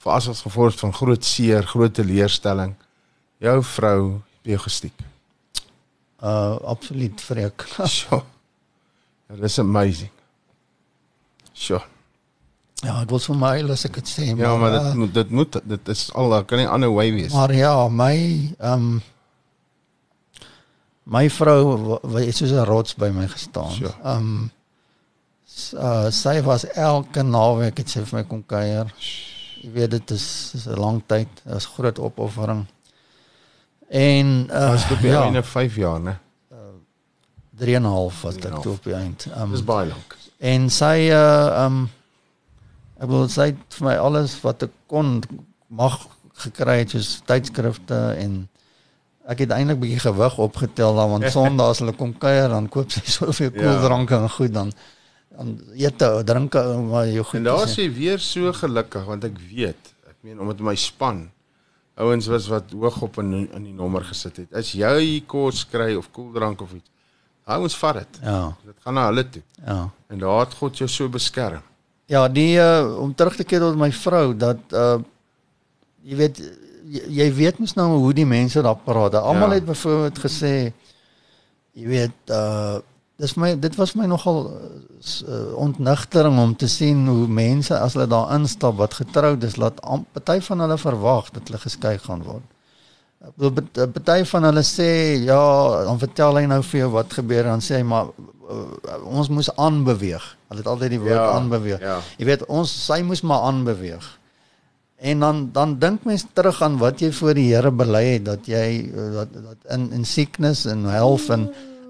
[0.03, 2.75] Vir as as gevolg van groot seer, groot teleurstelling.
[3.39, 4.93] Jou vrou jou gestiek.
[6.21, 7.65] Uh absoluut vreek.
[7.87, 8.21] Sjoe.
[9.29, 10.09] Dit is amazing.
[11.53, 11.81] Sjoe.
[12.81, 15.29] Ja, ek wil vir my as ek dit sê, Ja, maar uh, dit moet dit
[15.29, 17.33] moet dit is al daar kan nie ander way wees.
[17.33, 18.15] Maar ja, my
[18.59, 19.01] ehm um,
[21.03, 23.71] my vrou het soos 'n rots by my gestaan.
[24.03, 24.51] Ehm um,
[25.45, 28.93] s- uh, sy was elke naweek het sy vir my kom kuier.
[29.61, 32.65] Jy weet dit is is 'n lang tyd, dit is groot opoffering.
[33.89, 36.17] En uh, het op die ja, einde 5 jaar, né?
[37.57, 38.61] 3 en 'n half was dit 3,5.
[38.61, 39.27] toe op die eind.
[39.35, 40.17] Ehm Dis baie lank.
[40.37, 41.89] En sy uh um
[42.99, 43.33] ek wil het
[43.69, 45.21] vir my alles wat ek kon
[45.67, 48.49] mag gekry het soos tydskrifte en
[49.31, 52.91] ek het eintlik bietjie gewig opgetel dan want Sondag as hulle kom kuier dan koop
[52.91, 53.59] sy soveel Ja.
[53.61, 54.71] koeldranke en goed dan
[55.31, 59.93] dan ete drinke maar jou goed En daar jy weer so gelukkig want ek weet,
[60.09, 61.29] ek meen omdat my span
[62.01, 64.53] ouens was wat hoog op in in die nommer gesit het.
[64.57, 66.89] As jy kos kry of koeldrank of iets,
[67.45, 68.19] ouens vat dit.
[68.23, 69.41] ja Dit gaan na hulle toe.
[69.65, 71.61] ja En daar het God jou so beskerm.
[72.11, 74.97] Ja, die uh, om terug te keer tot my vrou dat uh
[76.03, 76.39] jy weet
[76.85, 79.15] jy, jy weet mos nou hoe die mense daar praat.
[79.15, 79.53] Almal Ja.
[79.59, 80.73] het byvoorbeeld gesê
[81.73, 82.79] jy weet uh
[83.21, 88.07] dis my dit was my nogal uh, ontnigtering om te sien hoe mense as hulle
[88.09, 89.77] daar instap wat getroud is laat
[90.13, 92.41] party van hulle verwag dat hulle geskei gaan word.
[93.37, 97.43] Bet- uh, Party van hulle sê ja, dan vertel hy nou vir jou wat gebeur
[97.43, 100.25] dan sê hy maar uh, ons moes aanbeweeg.
[100.49, 101.79] Hulle het altyd die woord Ja, aanbeweeg.
[101.79, 101.99] ja.
[102.17, 104.07] Jy weet ons sy moes maar aanbeweeg.
[105.01, 108.45] En dan dan dink mens terug aan wat jy voor die Here bely het dat
[108.45, 111.47] jy uh, dat, dat in in sickness en health en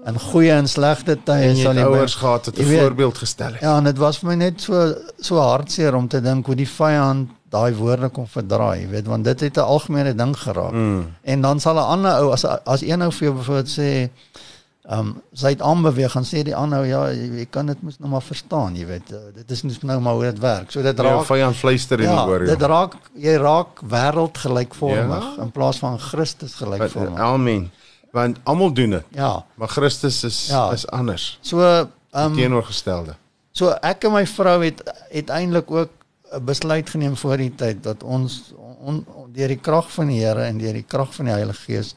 [0.08, 3.60] in goeie en slegte tye sal het jy ouers gehad wat 'n voorbeeld gestel het.
[3.60, 6.68] Ja, en dit was vir my net so so hartseer om te dink hoe die
[6.68, 10.72] vyand daai woorde kon verdraai, jy weet, want dit het 'n algemene ding geraak.
[10.72, 11.06] Mm.
[11.22, 14.10] En dan sal 'n ander ou as as een ou vir jou bijvoorbeeld sê
[14.92, 17.82] ehm um, sy het aanbeweeg gaan sê die ander ou ja, jy, jy kan dit
[17.86, 19.12] mos nou maar verstaan, jy weet.
[19.14, 20.70] Uh, dit is mos nou maar hoe dit werk.
[20.74, 22.44] So dit Ja, raak vyand fluister in ja, die oor.
[22.50, 25.42] dit raak jy raak wêreld gelykvormig Ja.
[25.42, 27.18] in plaas van Christus gelykvormig.
[27.20, 27.70] Amen.
[28.12, 29.44] Want almal doen dit, Ja.
[29.54, 30.70] maar Christus is Ja.
[30.72, 31.38] is anders.
[31.40, 33.14] So ehm um, Teenoorgestelde.
[33.52, 35.88] So ek en my vrou het het eintlik ook
[36.32, 38.52] 'n besluit geneem voor die tyd dat ons
[38.84, 41.60] on, on, deur die krag van die Here en deur die krag van die Heilige
[41.66, 41.94] Gees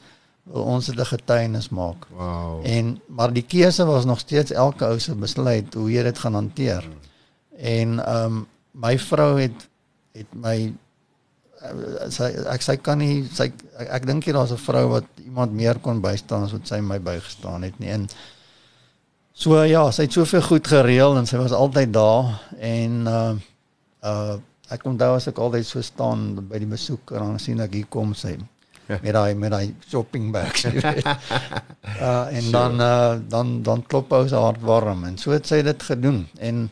[0.52, 2.06] ons dit 'n getuienis maak.
[2.16, 2.66] Wow.
[2.66, 6.34] En maar die keuse was nog steeds elke ou se besluit hoe jy dit gaan
[6.34, 6.84] hanteer.
[7.56, 9.68] En ehm um, my vrou het
[10.12, 10.72] het my
[11.62, 15.04] uh, sy ek sy kan nie sy ek, ek dink jy daar's 'n vrou wat
[15.24, 17.90] iemand meer kon bystaan as wat sy my bygestaan het nie.
[17.90, 18.08] En
[19.32, 23.34] so ja, sy het soveel goed gereël en sy was altyd daar en uh
[24.02, 24.36] uh
[24.68, 27.86] ek onthou as ek altyd so staan by die besoek en dan sien ek hier
[27.86, 28.38] kom sy.
[28.86, 30.64] Met daai met daai shopping bags.
[30.70, 35.62] uh en dan uh dan dan klop ou se hart warm en so het sy
[35.66, 36.66] dit gedoen en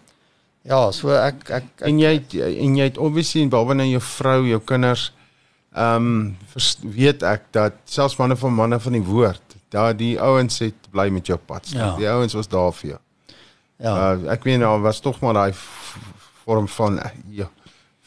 [0.64, 4.02] ja, so ek ek, ek En jy het, en jy het obviously behalwe nou jou
[4.08, 5.10] vrou, jou kinders,
[5.74, 10.60] ehm um, weet ek dat selfs manne van manne van die woord, daar die ouens
[10.62, 11.68] het bly met jou pad.
[11.74, 11.94] Ja.
[11.98, 13.00] Die ouens was daar vir jou.
[13.82, 13.94] ja.
[14.14, 15.52] Uh, ek weet nou was tog maar daai
[16.44, 17.50] vorm van ja,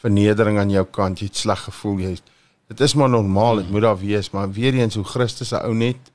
[0.00, 2.14] vernedering aan jou kant, jy het sleg gevoel jy.
[2.68, 5.74] Dit is maar normaal, dit moet daar wees, maar weer eens hoe Christus se ou
[5.74, 6.12] net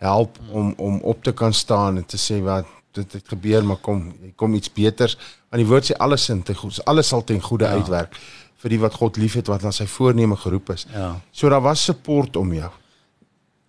[0.00, 3.76] help om om op te kan staan en te sê wat dit het gebeur maar
[3.82, 5.16] kom kom iets beters
[5.50, 7.78] want die woord sê alles sin te goed alles sal ten goeie ja.
[7.78, 8.16] uitwerk
[8.64, 10.86] vir die wat God liefhet wat aan sy voorneme geroep is.
[10.92, 11.10] Ja.
[11.30, 12.70] So daar was support om jou.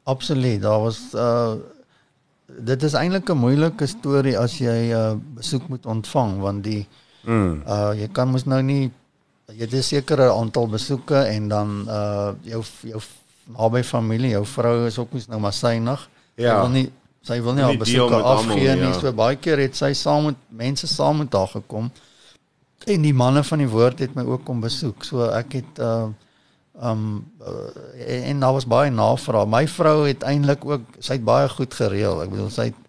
[0.04, 0.62] Absoluut.
[0.62, 1.56] Daar was uh
[2.46, 6.88] dit is eintlik 'n moeilike storie as jy 'n uh, besoek moet ontvang want die
[7.26, 7.64] Mm.
[7.68, 8.92] uh jy kan mos nou nie
[9.54, 13.02] jy het 'n sekere aantal besoeke en dan uh jou jou
[13.46, 16.10] naby familie, jou vrou is ook mos nou maar synig.
[16.36, 16.56] Ja.
[16.56, 16.92] Sy wil nie
[17.22, 18.92] sy wil nie haar besoeke afgee nie.
[18.92, 19.00] ja.
[19.00, 21.92] So baie keer het sy saam met mense saam met haar gekom.
[22.86, 25.04] En die manne van die woord het my ook kom besoek.
[25.04, 26.08] So ek het uh
[26.84, 29.48] um uh, en, en daar was baie navraag.
[29.48, 32.22] My vrou het eintlik ook sy het baie goed gereël.
[32.26, 32.82] Ek bedoel sy het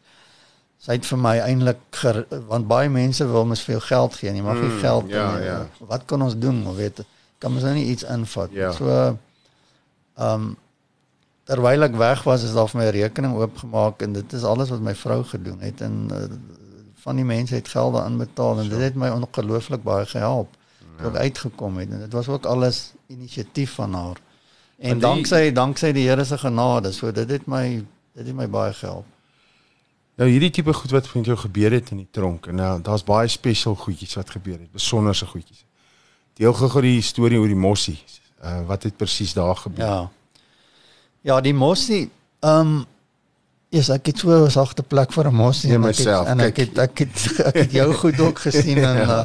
[0.87, 2.01] sy het vir my eintlik
[2.49, 5.24] want baie mense wil mos veel geld gee en jy mag nie Mm, geld ja,
[5.37, 5.57] en, ja.
[5.89, 6.61] wat kan ons doen?
[6.70, 7.01] Of weet
[7.43, 8.53] kan ons nou nie iets invat.
[8.55, 8.70] Ja.
[8.72, 9.16] So
[10.18, 10.57] um
[11.47, 14.80] terwyl ek weg was is daar vir my rekening oopgemaak en dit is alles wat
[14.82, 16.22] my vrou gedoen het en uh,
[17.05, 20.49] van die mense het gelde aanbetaal en dit het my ongelooflik baie gehelp
[20.99, 24.16] toe ek uitgekom het en dit was ook alles inisiatief van haar.
[24.78, 27.84] En die- danksy danksy die Here se genade, so dit het my
[28.16, 29.05] dit het my baie gehelp.
[30.17, 33.05] Nou hierdie tipe goed wat met jou gebeur het in die tronk en nou daar's
[33.05, 35.64] baie special goedjies wat gebeur het, besonderse goedjies.
[36.41, 37.99] Deel gou-gou die storie oor die mossie.
[38.41, 39.85] Uh wat het presies daar gebeur?
[39.85, 40.11] Ja.
[41.27, 42.07] Ja, die mossie,
[42.41, 42.85] ehm um,
[43.75, 46.41] is ek het so 'n sagte plek vir 'n mossie en ek het, myself, en
[46.41, 46.69] ek kyk.
[46.69, 47.17] het ek het
[47.49, 49.25] ek het jou goed ook gesien en uh,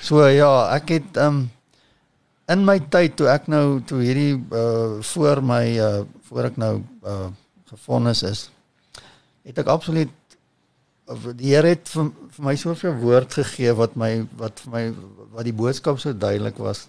[0.00, 1.50] so ja, ek het ehm um,
[2.48, 6.82] in my tyd toe ek nou toe hierdie uh voor my uh voor ek nou
[7.04, 7.26] uh
[7.64, 8.50] gefonnis is,
[9.42, 10.08] het ek absoluut
[11.36, 14.94] die Here het vir, vir my soveel woord gegee wat my wat vir my
[15.32, 16.86] wat die boodskap so duidelik was.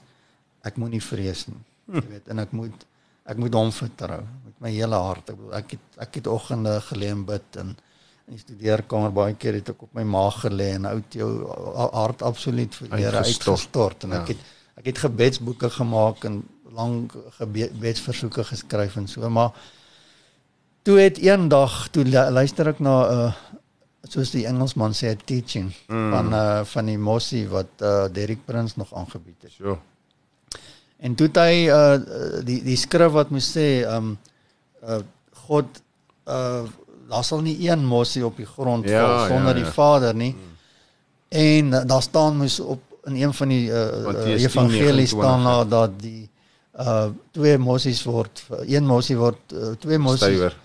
[0.64, 1.62] Ek moenie vrees nie.
[1.94, 2.86] Jy weet en ek moet
[3.30, 5.30] ek moet hom vertrou met my hele hart.
[5.30, 7.76] Ek bedoel ek het ek het oggende gelê en bid en
[8.30, 11.30] in die studeerkamer baie keer het ek op my maag gelê en uit jou
[11.94, 14.04] hart absoluut vir die Here Uitgestort.
[14.04, 14.34] en ek Ja.
[14.34, 14.38] het
[14.78, 19.52] ek het gebedsboeke gemaak en lank gebedsversoeke geskryf en so maar
[20.84, 23.34] toe het eendag toe lu- luister ek na 'n uh,
[24.10, 26.10] soos die Engelsman sê teaching mm.
[26.14, 29.54] van uh, van die mossie wat uh, Derek Prins nog aangebied het.
[29.58, 29.78] So.
[31.00, 31.96] En toe hy uh,
[32.46, 34.18] die die skrif wat moet sê um
[34.84, 35.02] uh,
[35.48, 35.82] God
[36.28, 36.66] uh
[37.10, 39.72] daar sal nie een mossie op die grond Ja, val sonder ja, die ja.
[39.74, 40.36] Vader nie.
[41.30, 45.40] En uh, daar staan mos op in een van die uh, uh, evangelies 10:29, staan
[45.40, 45.46] ja.
[45.46, 46.30] daar dat die
[46.80, 50.58] uh twee mossies word een mossie word uh, twee mossies Stywer.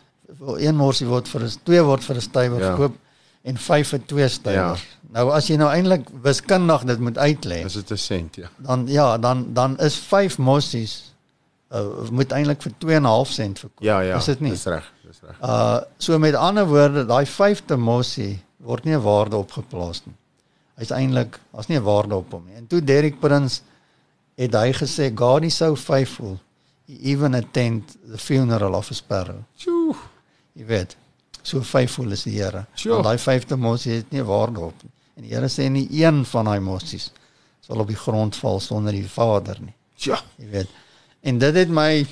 [0.60, 2.66] een morsie word vir twee word vir 'n stywer Ja.
[2.74, 3.00] verkoop
[3.44, 4.84] en vyf vir twee stywers.
[4.84, 5.08] Ja.
[5.14, 8.48] Nou as jy nou eintlik wiskundig dit moet uitlê, Dis dit 'n sent, ja.
[8.56, 11.12] dan ja, dan dan is vyf mossies
[11.74, 13.84] uh, moet eintlik vir 2.5 sent verkoop.
[13.84, 14.16] Ja, ja.
[14.16, 14.50] Is dit nie?
[14.50, 15.38] Dis reg, dis reg.
[15.40, 20.14] Uh so met ander woorde, daai vyfde mossie word nie 'n waarde opgeplaas nie.
[20.78, 22.56] Hy's eintlik, daar's nie 'n waarde op hom nie.
[22.56, 23.62] En toe Derek Prins
[24.36, 26.40] het hy gesê God is so faithful.
[26.86, 29.44] He even attend the funeral of a sparrow.
[29.56, 29.94] Sjoe.
[30.54, 30.96] Jy weet,
[31.44, 32.64] so faithful is die Here.
[32.74, 32.96] Sure.
[32.96, 34.92] Want daai vyfde mossie het nie waarde op nie.
[35.14, 37.10] En die Here sê nie een van daai mossies
[37.64, 39.74] sal op die grond val sonder die Vader nie.
[40.04, 40.18] Ja.
[40.40, 40.72] Jy weet.
[41.24, 42.04] En dit het my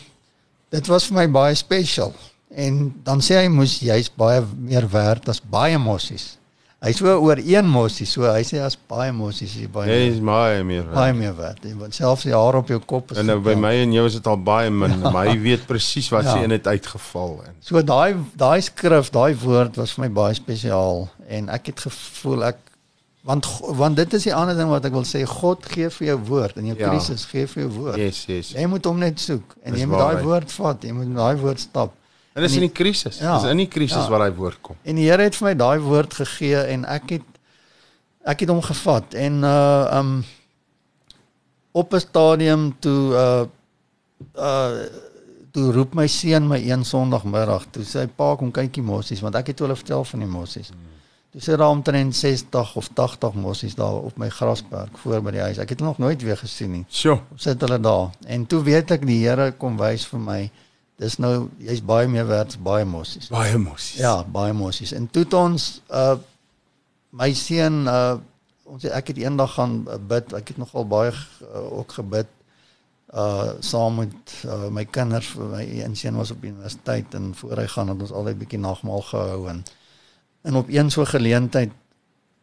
[0.73, 2.15] dit was vir my baie special.
[2.49, 6.37] En dan sê hy moes jy's baie meer werd as baie mossies.
[6.83, 10.19] Hy so oor een mossie, so hy sê as baie mossies is baie meer, is
[10.27, 10.83] baie meer.
[10.83, 10.95] werd.
[10.97, 11.61] baie meer werd.
[11.79, 14.17] Want selfs die haar op jou kop is En nou by my en jou is
[14.19, 16.33] dit al baie min, maar hy weet presies wat Ja.
[16.33, 20.35] se een het uitgeval en So daai daai skrif, daai woord was vir my baie
[20.35, 22.59] spesiaal en ek het gevoel ek
[23.25, 23.47] want
[23.79, 26.57] want dit is die ander ding wat ek wil sê God gee vir jou woord
[26.59, 26.89] in jou Ja.
[26.91, 27.97] krisis gee vir jou woord.
[27.97, 28.51] Yes, yes.
[28.59, 31.37] Jy moet hom net soek en Dis jy moet daai woord vat, jy moet daai
[31.37, 31.93] woord stap.
[32.35, 33.19] En dis in die krisis.
[33.19, 33.39] Ja.
[33.39, 34.09] Dis in die krisis Ja.
[34.09, 34.77] waar daai woord kom.
[34.83, 37.23] En die Here het vir my daai woord gegee en ek het
[38.25, 40.25] ek het hom gevat en uh um
[41.73, 43.45] op 'n stadium toe uh
[44.37, 44.85] uh
[45.53, 49.35] toe roep my seun my een Sondagmiddag toe sê hy pa kom kykie mossies want
[49.35, 50.71] ek het hulle vertel van die mossies.
[51.33, 55.41] Toe sit daar omtrent 60 of 80 mossies daar op my grasperk voor by die
[55.41, 55.59] huis.
[55.59, 56.85] Ek het hulle nog nooit weer gesien nie.
[56.91, 57.21] Sjoe.
[57.37, 58.11] Sit hulle daar.
[58.27, 60.51] En toe weet ek die Here kom wys vir my
[61.03, 63.31] dis nou jy's baie meer werd baie mossies.
[63.33, 63.99] Baie emosies.
[64.01, 64.93] Ja, baie emosies.
[64.97, 66.19] En toe het ons uh
[67.13, 68.19] my seun uh
[68.73, 70.33] ons ek het eendag gaan uh, bid.
[70.39, 72.31] Ek het nogal baie uh, ook gebid
[73.13, 75.35] uh saam met uh, my kinders.
[75.37, 79.05] My een seun was op universiteit en voor hy gaan het ons altyd bietjie nagmaal
[79.11, 79.65] gehou en
[80.43, 81.71] en op een so geleentheid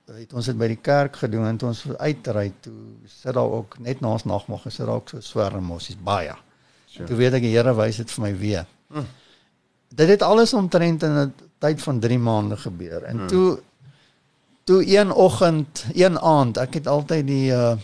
[0.10, 2.76] het ons dit by die kerk gedoen en toe ons uitry toe
[3.06, 6.34] sit daar ook net na ons nagmaal gesit daar ook so swerm emosies baie.
[6.90, 7.06] Sure.
[7.06, 8.66] Toe weet ek die Here wys dit vir my weer.
[9.94, 13.03] Dit het alles omtrent in 'n tyd van 3 maande gebeur.
[13.03, 13.60] En toe
[14.64, 17.78] toe een oggend, een aand, ek het altyd die uh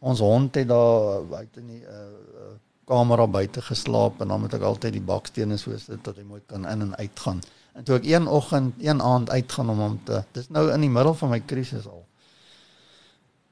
[0.00, 2.52] ons hond het daar buite in die uh, uh
[2.84, 6.40] kamera buite geslaap en dan moet ek altyd die bakstene so sit dat hy mooi
[6.46, 7.42] kan in en uit gaan.
[7.72, 10.90] En toe ek een oggend, een aand uitgaan om hom te dis nou in die
[10.90, 12.06] middel van my krisis al.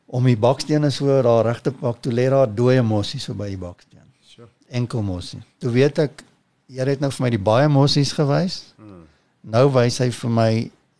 [0.06, 3.48] Om die bakstene so daar reg te pak, toe lê daar dooie mossie so by
[3.48, 3.87] die baksteen Sjoe.
[4.70, 5.40] Enkel mossie.
[5.58, 6.24] Toe weet ek
[6.68, 8.74] Here het nou vir my die baie mossies gewys.
[9.48, 10.50] Nou wys hy vir my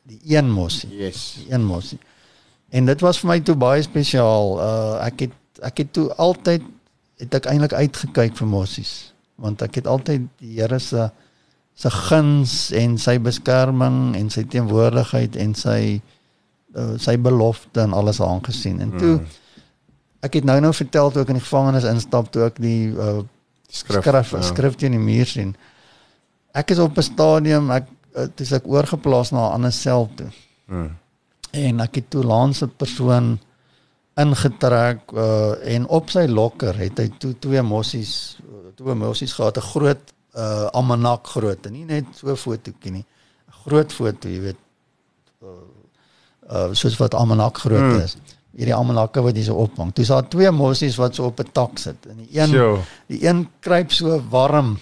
[0.09, 1.35] die een mossie, Yes.
[1.43, 1.99] die een mossie.
[2.73, 4.55] En dit was vir my toe baie spesiaal.
[4.57, 5.35] Uh ek het
[5.69, 6.63] ek het toe altyd
[7.19, 11.11] het ek eintlik uitgekyk vir mossies want ek het altyd die Here se
[11.79, 16.01] se guns en sy beskerming en sy teenwoordigheid en sy
[16.75, 18.81] uh, sy belofte en alles aangesien.
[18.81, 19.21] En toe
[20.23, 23.21] ek het nou nou vertel toe ek in die gevangenis instap toe ek die uh,
[23.69, 24.03] Skrif.
[24.03, 24.43] skrif ja.
[24.43, 25.57] skrif teen die muur sien.
[26.53, 30.09] Ek is op 'n stadium ek eh, toe is ek oorgeplaas na 'n ander sel
[30.17, 30.31] toe.
[30.67, 30.97] Mm.
[31.53, 33.39] En ek het toe laas 'n persoon
[34.19, 38.39] ingetrek uh, en op sy lokker het hy toe twee mossies
[38.79, 43.05] twee mossies gehad 'n groot uh, almanak groot en nie net so 'n fotootjie nie
[43.05, 44.61] 'n groot foto jy weet
[45.43, 45.49] uh,
[46.51, 48.01] uh, soos wat almanak groot mm.
[48.03, 48.17] is
[48.57, 51.51] hierdie almanakke wat jy so ophang toe is daar twee mossies wat so op 'n
[51.53, 52.79] tak sit en die een Sjoe.
[53.07, 54.79] die een kruip so warm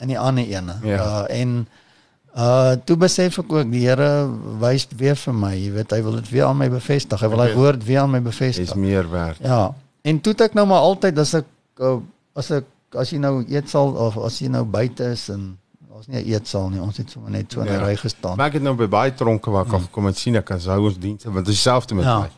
[0.00, 0.74] in die ander ene.
[0.82, 1.22] Ja.
[1.28, 1.66] Uh en
[2.36, 4.28] uh toe besef ek ook die Here
[4.60, 7.20] wys weer vir my, jy weet, hy wil dit weer aan my bevestig.
[7.20, 8.74] Hy wil hy woord weer aan my Is bevestig.
[8.74, 9.38] meer werd.
[9.40, 9.74] Ja.
[10.02, 11.44] En toe ek nou maar altyd as ek
[11.80, 11.98] uh,
[12.34, 12.64] as ek
[12.94, 15.56] as jy nou eetsaal of as jy nou buite is en
[15.94, 17.86] ons nie 'n eetsaal nie, ons het sommer net so in 'n Ja.
[17.86, 18.36] ry gestaan.
[18.36, 19.90] Maar ek het nou by baie tronke waar ek mm.
[19.90, 22.18] kom en sien ek as hou ons dienste want dit is dieselfde met Ja.
[22.18, 22.30] my.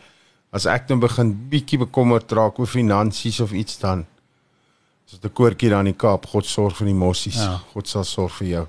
[0.57, 4.07] As ek nou begin bietjie bekommerd raak oor finansies of iets dan
[5.07, 7.37] soos 'n koortjie daar in die Kaap, God sorg vir die mossies.
[7.37, 7.61] Ja.
[7.75, 8.67] God sal sorg vir jou.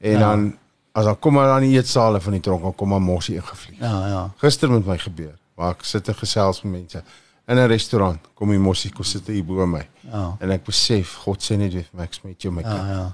[0.00, 0.18] En Ja.
[0.18, 0.58] dan
[0.94, 3.78] as dan kom maar aan die eetsale van die tronk, dan kom maar mossie ingevlieg.
[3.80, 4.30] Ja, ja.
[4.38, 7.02] Gister met my gebeur waar ek sit en gesels met mense
[7.48, 9.86] in 'n restaurant, kom die mossie kom sit hier bo my.
[10.12, 10.36] Ja.
[10.40, 12.88] En ek besef God sê net vir my ek smet jou my Ja, kind.
[12.88, 13.12] ja.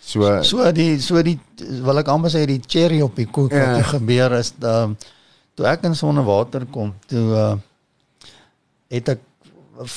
[0.00, 1.38] So So die so die
[1.82, 3.58] wil ek amper sê die cherry op die koek Ja.
[3.72, 3.82] wat ja.
[3.98, 4.96] gebeur is um,
[5.58, 7.54] toe ek in sonnewater kom, toe uh,
[8.94, 9.24] het ek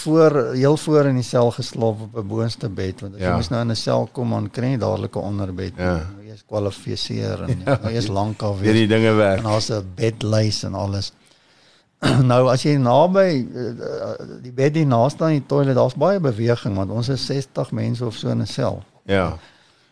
[0.01, 3.29] voor heel voor in die sel geslaap op 'n boonste bed want as ja.
[3.31, 5.73] Jy mos nou in 'n sel kom dan kry jy dadelik 'n onderbed.
[5.77, 5.93] Ja.
[6.05, 7.79] Nou Eers kwalifiseer en ja.
[7.81, 9.43] nou eers lank af weer die dinge en werk.
[9.43, 11.11] daar's 'n bedlys en alles.
[12.31, 16.75] nou as jy naby uh, die bed hier naaste aan die toilet, daar's baie beweging
[16.75, 18.83] want ons is 60 mense of so in 'n sel.
[19.05, 19.37] Ja.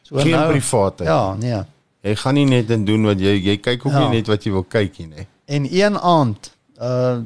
[0.01, 1.09] So Geen privaatheid.
[1.09, 1.63] Ja, nee.
[2.01, 3.99] Jy gaan nie net en doen wat jy jy kyk ook Ja.
[3.99, 5.25] nie net wat jy wil kyk nie, nê.
[5.49, 6.51] En een aand,
[6.81, 7.19] uh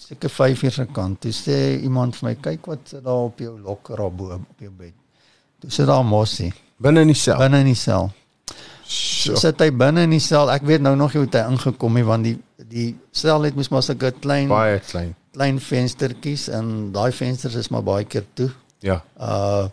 [0.00, 3.40] seker 5 uur se kant, toe sê iemand vir my, kyk wat sit daar op
[3.42, 4.94] jou lokker daar bo op jou bed.
[5.60, 7.38] Toe sit daar 'n mossie Binne in die sel.
[7.38, 8.10] binne in die sel.
[8.86, 10.50] So sit hy binne in die sel.
[10.50, 13.68] Ek weet nou nog nie hoe hy ingekom het want die die sel het mos
[13.68, 15.14] maar sulke klein Baie klein.
[15.32, 18.50] klein venstertjies en daai vensters is maar baie keer toe.
[18.80, 19.02] Ja.
[19.18, 19.66] Uh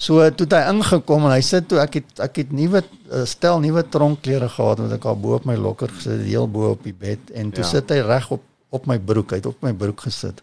[0.00, 2.80] so toe het hy ingekom en hy sit toe ek het ek het nuwe
[3.12, 6.70] uh, stel nuwe tronkklere gehad wat ek al bo op my lokker gesit heel bo
[6.72, 7.68] op die bed en toe Ja.
[7.74, 10.40] sit hy reg op op my broek hy het op my broek gesit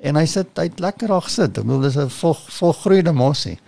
[0.00, 3.58] en hy sit hy het lekker daar gesit ek bedoel dis 'n vol volgroeide mossie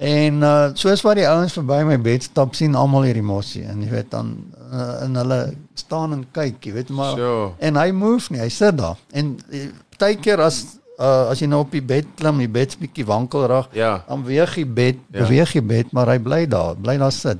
[0.00, 3.82] en uh, soos wat die ouens verby my bed stap sien almal hierdie mossie en
[3.84, 4.30] jy weet dan
[4.72, 5.40] uh, en hulle
[5.76, 7.50] staan en kyk jy weet maar Sure.
[7.58, 9.66] en hy move nie hy sit daar en eh,
[9.98, 10.62] partykeer as
[11.00, 14.02] uh, as jy nou op die bed klim die bed's bietjie wankelrig Ja.
[14.08, 15.22] dan beweeg die bed Ja.
[15.24, 17.38] beweeg die bed maar hy bly daar bly daar sit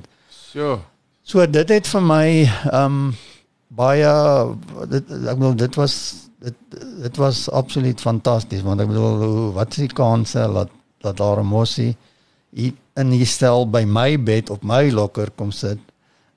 [0.51, 0.79] Sjoe.
[1.23, 2.27] so dit het vir my
[2.73, 3.13] um
[3.71, 4.11] baie
[4.91, 5.95] dit ek bedoel dit was
[6.41, 6.55] dit
[7.03, 10.69] dit was absoluut fantasties want ek bedoel wat is die kanse dat
[11.01, 11.95] dat daar 'n mossie
[12.53, 15.79] hier in die stel by my bed op my lokker kom sit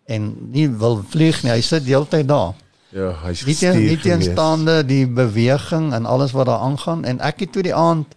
[0.07, 2.55] en nie wil vlieg nie hy sit heeltyd daar
[2.95, 7.41] Ja, hy's nie teen nie teenstaande die beweging en alles wat daar aangaan en ek
[7.43, 8.15] het toe die aand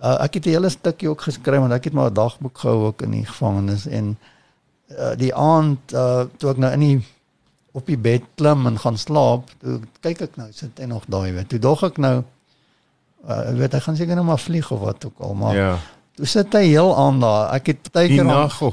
[0.00, 2.86] uh, ek het 'n hele stukkie ook geskryf want ek het maar 'n dagboek gehou
[2.86, 4.16] ook in die gevangenis en
[4.88, 7.04] uh, die aand uh, toe ek nou in die
[7.76, 11.32] op die bed klim en gaan slaap, toe kyk ek nou sit hy nog daai
[11.36, 11.50] weet.
[11.52, 12.14] Toe dog ek nou
[13.28, 15.78] uh, weet hy gaan seker nou maar vlieg of wat ook al, maar Ja.
[16.16, 17.52] toe sit hy heel aan daar.
[17.54, 18.24] Ek het baie keer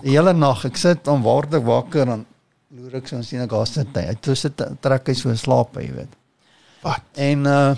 [0.03, 2.25] die hele nag ek sit om ek wakker en
[2.73, 4.05] loer ek so en sien ek daar sit hy.
[4.23, 6.15] Toe sit trek hy so in slaap, jy weet.
[6.85, 7.03] Wat?
[7.21, 7.73] En uh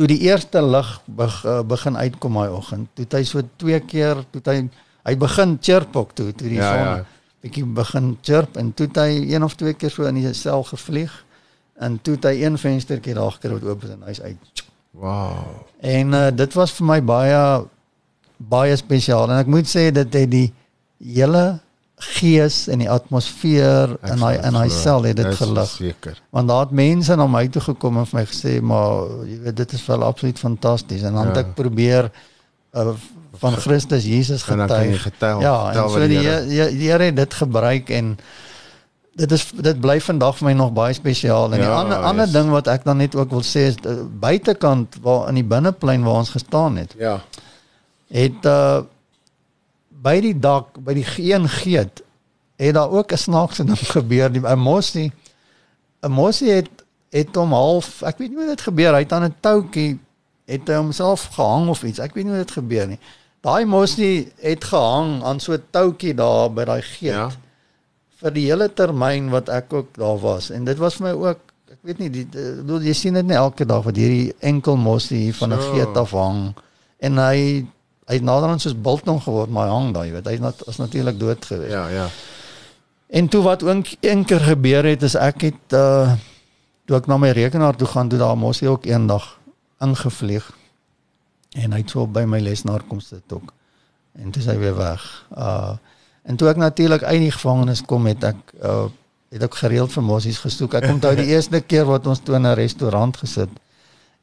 [0.00, 4.22] toe die eerste lig beg, uh, begin uitkom daai oggend, toe hy so twee keer,
[4.32, 4.54] toe hy
[5.04, 6.94] hy begin chirp ook toe, toe die Ja, son ja.
[7.44, 11.12] bietjie begin chirp en toe hy een of twee keer so in die sel gevlieg
[11.84, 14.64] en toe hy een venstertjie daar gekry wat oop is en hy's uit.
[14.96, 15.68] Wow.
[15.84, 17.44] En uh, dit was vir my baie
[18.40, 20.48] baie spesiaal en ek moet sê dit het die
[21.12, 21.60] hele
[22.00, 25.68] gees en die atmosfeer Ek in hy in hy sel het dit gelig.
[25.68, 26.20] Seker.
[26.32, 29.56] Want daar het mense na my toe gekom en vir my gesê maar jy weet
[29.56, 31.42] dit is wel absoluut fantasties en dan het Ja.
[31.42, 32.10] ek probeer
[32.74, 32.92] uh,
[33.40, 35.02] van Christus Jesus En dan kan getuig.
[35.02, 35.40] getuig.
[35.42, 38.18] Ja, en so die Here- die Here het dit gebruik en
[39.16, 41.52] dit is dit bly vandag vir my nog baie spesiaal.
[41.52, 42.32] En die Ja, ander ander yes.
[42.32, 46.02] ding wat ek dan net ook wil sê is uh, buitekant waar in die binneplein
[46.04, 47.20] waar ons gestaan het, Ja.
[48.08, 48.80] het uh
[50.02, 52.02] by die dak, by die geen geet,
[52.60, 54.32] het daar ook 'n snaakse ding gebeur.
[54.32, 55.12] Die 'n mossie
[56.02, 56.68] 'n mossie het
[57.12, 59.98] het hom half, ek weet nie hoe dit gebeur, hy het aan 'n toutjie
[60.46, 61.98] het hy homself gehang of iets.
[61.98, 62.98] Ek weet nie hoe dit gebeur nie.
[63.40, 67.30] Daai mossie het gehang aan so 'n toutjie daar by daai geet Ja.
[68.20, 70.50] vir die hele termyn wat ek ook daar was.
[70.50, 71.38] En dit was vir my ook
[71.70, 74.76] ek weet nie die die- bedoel jy sien dit nie elke dag wat hierdie enkel
[74.76, 75.72] mossie hier van 'n So.
[75.72, 76.54] geet af hang
[76.98, 77.66] en hy
[78.10, 80.80] hy het naderhand soos biltong geword maar hang daar jy weet hy is nat, is
[80.82, 81.70] natuurlik dood gewees.
[81.70, 82.08] Ja, ja.
[83.10, 86.18] En toe wat ook een keer gebeur het is ek het uh
[86.90, 89.38] toe ek na my rekenaar toe gaan toe daar mos hy ook eendag
[89.78, 90.48] ingevlieg.
[91.54, 93.52] En hy het so by my lesenaar kom sit ook.
[94.18, 95.06] En toe is hy weer weg.
[95.30, 95.78] Uh
[96.26, 98.88] en toe ek natuurlik uit die gevangenis kom het ek uh
[99.30, 100.74] het ek gereeld vir mossies gesoek.
[100.74, 103.50] Ek onthou die eerste keer wat ons toe in 'n restaurant gesit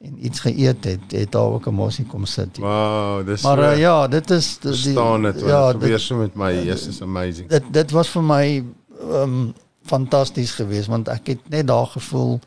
[0.01, 2.57] en iets geëet het, het daar ook 'n mossie kom sit.
[2.57, 5.39] Wow, dis Maar uh, ja, dit is die- verstaan dit.
[5.39, 6.51] ja, Ja, dit- gebeur so met my.
[6.65, 7.49] Yes, is amazing.
[7.49, 8.63] dit dit was vir my
[9.11, 9.53] um,
[9.83, 12.39] fantasties geweest want ek het net daar gevoel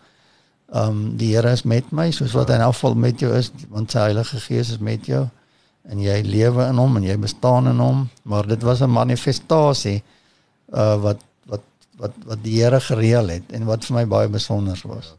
[0.74, 3.50] um, die Here is met my soos wat hy in elk geval met jou is
[3.68, 5.26] want sy Heilige Gees is met jou
[5.88, 10.02] en jy lewe in hom en jy bestaan in hom maar dit was 'n manifestasie
[10.74, 11.60] uh wat wat
[11.96, 15.14] wat wat die Here gereël het en wat vir my baie besonder was.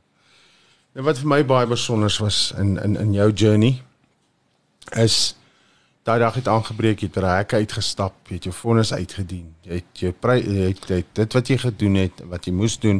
[0.92, 3.78] Nou wat vir my baie besonder was in in in jou journey
[5.00, 5.36] is
[6.04, 9.54] daai dag het aangebreek, jy het by die hek uitgestap, jy het jou vonnis uitgedien.
[9.64, 12.76] Jy het jou jy het, jy het dit wat jy gedoen het, wat jy moes
[12.80, 13.00] doen,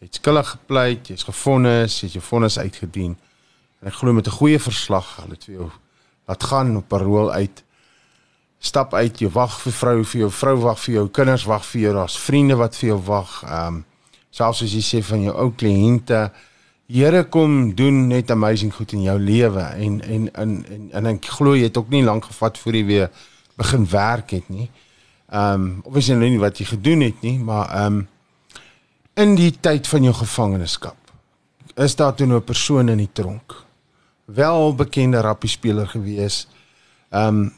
[0.00, 3.16] jy het skuldig gepleit, jy's gevonnis, jy het jou vonnis uitgedien.
[3.82, 5.70] En ek glo met 'n goeie verslag, hulle het vir jou
[6.28, 7.64] laat gaan op parol uit.
[8.58, 11.80] Stap uit, jy wag vir vrou, vir jou vrou wag vir jou, kinders wag vir
[11.80, 13.42] jou, daar's vriende wat vir jou wag.
[13.44, 13.84] Ehm um,
[14.30, 16.30] selfs as jy sê van jou ou kliënte,
[16.88, 21.26] Here kom doen net amazing goed in jou lewe en en en en, en ek
[21.36, 23.10] glo jy het ook nie lank gevat voor jy weer
[23.60, 24.70] begin werk het nie.
[25.28, 28.06] Ehm um, jy nou nie wat jy gedoen het nie, maar ehm um,
[29.20, 31.12] in die tyd van jou gevangenskap
[31.76, 33.52] is daar toe nou 'n persoon in die tronk.
[34.24, 36.48] Wel bekende rappie speler gewees.
[37.10, 37.52] Ehm um,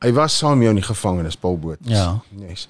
[0.00, 1.90] hy was saam jou in die gevangenis Paul Botha.
[1.90, 2.22] Ja.
[2.48, 2.68] Yes.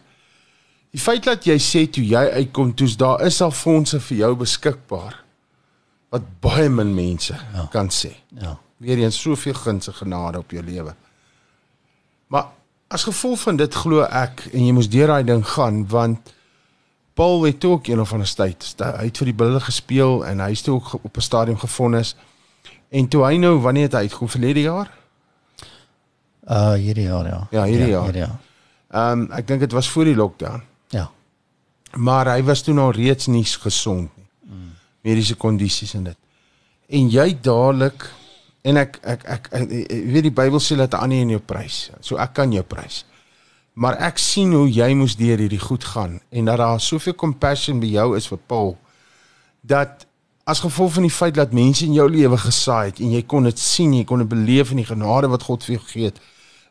[0.90, 4.34] Die feit dat jy sê toe jy uitkom, toe's daar is al fondse vir jou
[4.36, 5.25] beskikbaar
[6.08, 7.66] wat baie min mense ja.
[7.70, 8.12] kan sê.
[8.40, 8.58] Ja.
[8.76, 10.94] Weer eens soveel guns en genade op jou lewe.
[12.26, 12.46] Maar
[12.88, 16.34] as gevolg van dit glo ek en jy moes deur daai ding gaan want
[17.16, 20.50] Paul het ook een of ander tyd hy het vir die bulle gespeel en hy
[20.52, 22.16] is toe ook op 'n stadium gefonnis.
[22.88, 24.90] En toe hy nou wanneer het hy uitgekom verlede jaar?
[26.46, 27.46] Uh hierdie jaar ja.
[27.50, 28.02] Ja, hierdie jaar.
[28.02, 28.38] Hierdie jaar.
[28.88, 30.62] Ehm um, ek dink dit was voor die lockdown.
[30.88, 31.10] Ja.
[31.96, 34.26] Maar hy was toe nou reeds nie gesond nie.
[34.42, 34.75] Mm.
[35.06, 36.18] Mediese kondisies en dit.
[36.98, 38.08] En jy dadelik
[38.66, 41.40] en ek ek ek, ek, ek weet die Bybel sê dat 'n ander in jou
[41.40, 41.90] prys.
[42.00, 43.04] So ek kan jou prys.
[43.76, 47.80] Maar ek sien hoe jy moes deur hierdie goed gaan en dat daar soveel compassion
[47.80, 48.76] by jou is vir Paul
[49.60, 50.06] dat
[50.46, 53.44] as gevolg van die feit dat mense in jou lewe gesaai het en jy kon
[53.44, 56.20] dit sien, jy kon dit beleef in die genade wat God vir jou gegee het.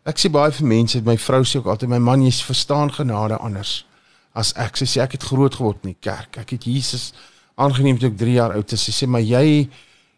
[0.08, 3.38] Ek sê baie vir mense, my vrou sê ook altyd my man jy verstaan genade
[3.38, 3.86] anders
[4.34, 4.80] as ek.
[4.80, 6.40] Sy sê ek het groot geword in die kerk.
[6.42, 7.12] Ek het Jesus
[7.56, 8.84] aangeneem toe ek 3 jaar oud is.
[8.84, 9.70] Sy sê maar jy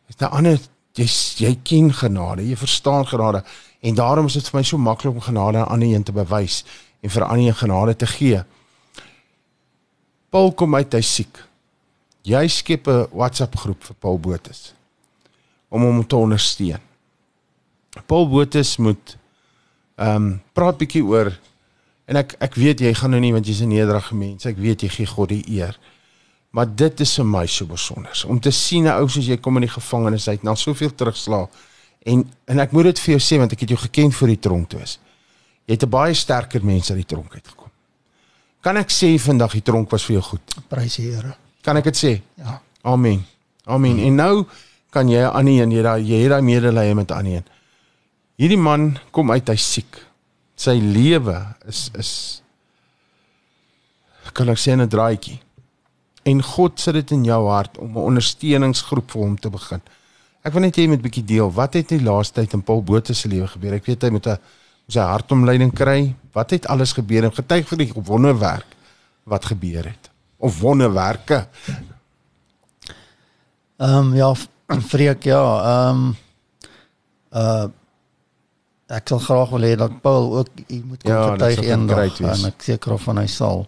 [0.07, 0.59] het 'n ander
[0.97, 1.07] jy
[1.37, 3.43] jy ken genade, jy verstaan genade
[3.81, 6.63] en daarom is dit vir my so maklik om genade aan ander een te bewys
[7.01, 8.43] en vir ander een genade te gee.
[10.29, 11.43] Paul kom uit hy siek.
[12.23, 14.73] Jy skep 'n WhatsApp groep vir Paul Botus
[15.69, 16.81] om hom te ondersteun.
[18.05, 19.17] Paul Botus moet
[19.97, 21.31] ehm um, praat bietjie oor
[22.05, 24.45] en ek ek weet jy gaan nou nie want jy's 'n nederige mens.
[24.45, 25.77] Ek weet jy gee God die eer.
[26.49, 29.57] Maar dit is vir my so besonder om te sien 'n ou soos jy kom
[29.57, 31.49] in die gevangenis uit na soveel terugslag
[32.05, 34.39] en en ek moet dit vir jou sê want ek het jou geken voor die
[34.39, 34.99] tronk toe is.
[35.65, 37.69] Jy het 'n baie sterker mens uit die tronk uitgekom.
[38.61, 40.55] Kan ek sê vandag die tronk was vir jou goed?
[40.67, 41.35] Prys die Here.
[41.61, 42.21] Kan ek dit sê?
[42.37, 42.61] Ja.
[42.81, 43.25] Amen.
[43.65, 43.91] Amen.
[43.91, 44.05] Hmm.
[44.05, 44.45] En nou
[44.89, 47.45] kan jy aan een jy daai jy het daai medelee met aan een.
[48.37, 50.05] Hierdie man kom uit hy siek.
[50.55, 52.41] Sy lewe is is
[54.33, 55.39] kan ek sê 'n draaitjie.
[56.27, 59.81] En God sit dit in jou hart om 'n ondersteuningsgroep vir hom te begin.
[60.43, 61.51] Ek wil net hê jy moet 'n bietjie deel.
[61.51, 63.73] Wat het in die laaste tyd in Paul Botha se lewe gebeur?
[63.73, 64.37] Ek weet hy met 'n
[64.87, 66.15] sy hartomleiding kry.
[66.33, 67.23] Wat het alles gebeur?
[67.23, 68.75] En getuig vir die wonderwerk
[69.23, 70.09] wat gebeur het.
[70.37, 71.47] Of wonderwerke.
[73.77, 74.33] Ehm um, ja,
[74.93, 76.15] vreek ja, ehm um,
[77.31, 77.67] uh
[78.87, 82.45] ek sal graag wil hê dat Paul ook u moet kom Ja, getuig eendag en
[82.47, 83.67] ek seker of van hy sal.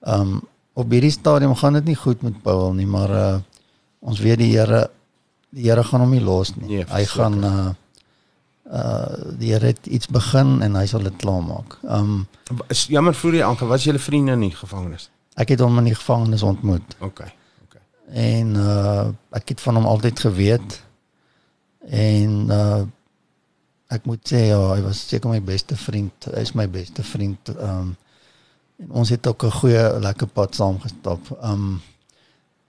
[0.00, 0.40] Ehm um,
[0.76, 3.36] op hierdie stadium gaan dit nie goed met Paul nie, maar uh
[4.06, 4.84] ons weet die Here
[5.50, 6.68] die Here gaan hom nie los nie.
[6.68, 7.68] Nee, hy gaan uh
[8.70, 11.78] uh die Here het iets begin en hy sal dit klaarmaak.
[11.84, 12.26] Ehm um,
[12.70, 15.08] Is jammer vir die aange was julle vriende in die gevangenis.
[15.36, 16.96] ek het hom in die gevangenis ontmoet.
[17.00, 17.20] OK.
[17.66, 17.80] OK.
[18.12, 20.82] en uh ek het van hom altyd geweet
[21.88, 22.84] en uh
[23.88, 27.52] ek moet sê ja hy was seker my beste vriend hy is my beste vriend
[27.54, 27.94] um
[28.82, 31.80] en ons het ook 'n goeie lekker pad saam gestap um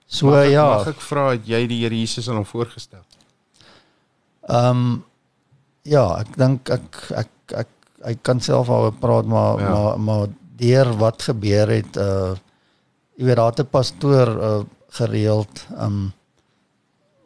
[0.06, 3.02] so mag ek, ja Mag ek vra het jy die Here Jesus aan hom voorgestel?
[4.48, 5.04] um
[5.84, 7.30] ja ek dink ek ek
[7.64, 7.68] ek
[8.04, 9.70] hy kan self al praat maar Ja.
[9.70, 10.26] maar maar
[10.56, 12.34] deur wat gebeur het uh
[13.18, 16.12] jy weet daar het 'n pastoor uh gereeld um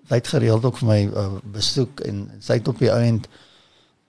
[0.08, 3.28] hy het gereeld ook vir my uh, besoek en sy het op die eind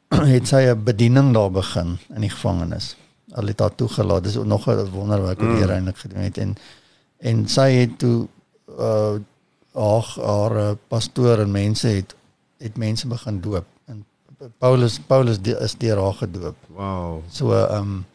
[0.35, 2.95] het sy 'n bediening daar begin in die gevangenis.
[3.33, 4.23] Al het haar toegelaat.
[4.23, 6.55] Dis nog 'n wonderwerk wat die Here eintlik gedoen het en
[7.17, 8.27] en sy het toe
[8.79, 9.15] uh
[9.73, 12.15] haar haar uh, pastoor en mense het
[12.57, 14.05] het mense begin doop en
[14.57, 16.55] Paulus Paulus die- is deur haar gedoop.
[16.67, 17.21] Wow.
[17.31, 18.05] So ehm um,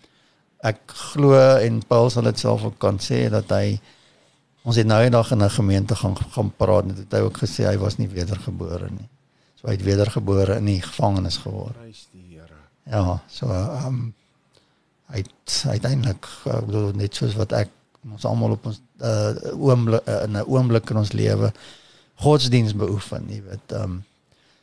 [0.61, 3.81] ek glo en Paul sal dit self ook kan sê dat hy
[4.63, 7.67] ons het nou eendag in 'n gemeente gaan gaan praat en het hy ook gesê
[7.67, 9.09] hy was nie wedergebore nie.
[9.55, 11.75] So hy het wedergebore in die gevangenis geword.
[11.79, 12.59] Prys die Here.
[12.87, 14.15] Ja, so ehm um,
[15.13, 17.71] hy het uiteindelik ek bedoel net soos wat ek
[18.13, 21.53] ons almal op ons uh, oomblik uh, in 'n oomblik in ons lewe
[22.19, 23.73] godsdiens beoefen, jy weet.
[23.73, 24.03] Ehm um,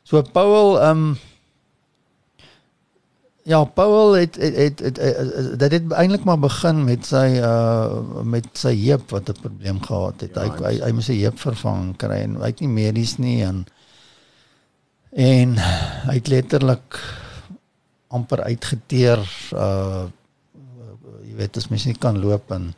[0.03, 1.17] so Paul ehm um,
[3.45, 8.23] Ja, Paul het het het, het, het dit het eintlik maar begin met sy uh
[8.23, 10.34] met sy heup wat 'n probleem gehad het.
[10.34, 13.17] Ja, Ja, hy, hy hy moes sy heup vervang kry en hy het nie medies
[13.17, 13.65] nie en
[15.13, 15.57] en
[16.09, 16.99] hy het letterlik
[18.07, 19.22] amper uitgeteer
[19.53, 20.05] uh
[21.35, 22.73] jy weet as mens nie kan loop en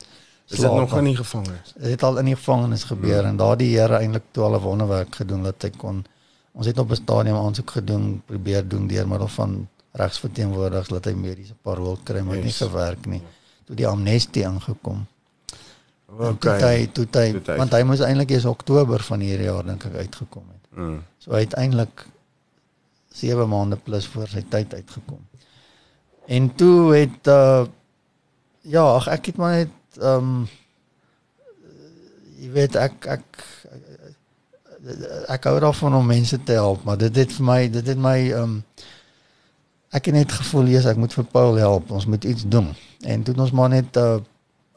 [0.49, 1.73] Is dit nog in die gevangenis?
[1.75, 3.29] dit het al in die gevangenis gebeur Hmm.
[3.29, 6.05] en daardie Here eintlik toe al 'n wonderwerk gedoen dat hy kon
[6.53, 11.11] ons het op 'n stadium aansoek gedoen probeer doen deur middel van regsverteenwoordigers dat hy
[11.13, 12.59] mediese parol kry maar het Yes.
[12.59, 13.21] nie gewerk nie
[13.65, 15.05] toe die amnestie ingekom
[16.07, 16.59] okay.
[16.59, 19.65] toe hy toe hy Toe hy- want hy moes eintlik eers Oktober van hierdie jaar
[19.65, 21.03] dink ek uitgekom het Mm.
[21.17, 22.05] so uiteindelik
[23.11, 25.19] 7 maande plus voor sy tyd uitgekom.
[26.27, 27.65] En toe het uh
[28.67, 30.47] ja, ag ek het maar net ehm um,
[32.37, 33.43] jy weet ek ek
[35.33, 38.17] ek hou daarvan om mense te help, maar dit het vir my dit het my
[38.27, 38.63] ehm um,
[39.97, 41.91] ek het net gevoel eers ek moet vir Paul help.
[41.95, 42.73] Ons moet iets doen.
[43.07, 44.19] En toe ons maar net 'n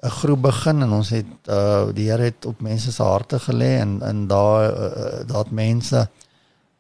[0.03, 3.81] uh, groep begin en ons het uh die Here het op mense se harte gelê
[3.81, 6.09] en en daar uh, daar het mense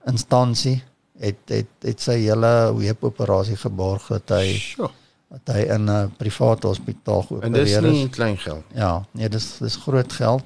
[0.06, 0.82] instansie
[1.18, 4.90] het het het sy hele heupoperasie geborg dat hy Sjoe.
[5.30, 7.92] Dat hy in 'n private hospitaal En dis geopereer is.
[7.92, 8.64] nie klein geld.
[8.74, 10.42] Ja, nee, dis dis groot geld.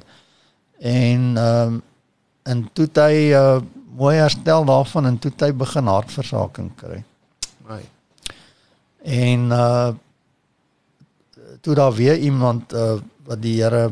[0.78, 1.82] En ehm um,
[2.42, 3.60] en toe hy uh,
[3.96, 7.04] mooi herstel daarvan en toe hy begin hartversaking kry.
[7.66, 7.84] Ai.
[9.02, 9.92] En uh
[11.60, 13.90] toe daar weer iemand uh wat die Here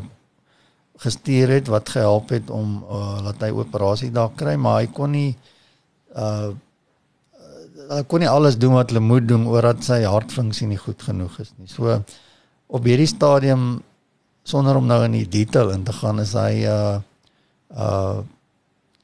[0.95, 5.11] gestuur het wat gehelp het om uh laat hy operasie daar kry, maar hy kon
[5.11, 5.37] nie
[6.15, 6.53] uh
[7.95, 11.39] hy kon nie alles doen wat hulle moet doen omdat sy hartfunksie nie goed genoeg
[11.39, 11.67] is nie.
[11.67, 11.99] So
[12.67, 13.81] op hierdie stadium
[14.43, 17.01] sonder om nou in die detail in te gaan is hy uh
[17.73, 18.21] Uh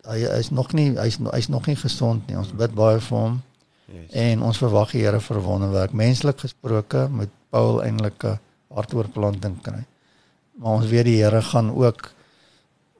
[0.09, 2.37] hy is nog nie hy's hy's nog nie gesond nie.
[2.39, 3.39] Ons bid baie vir hom.
[3.89, 4.11] Yes.
[4.21, 5.93] En ons verwag die Here vir wonderwerk.
[5.93, 8.39] Menslik gesproke met Paul eintlik 'n
[8.73, 9.83] hartoortplanting kry.
[10.57, 12.11] Maar ons weet die Here gaan ook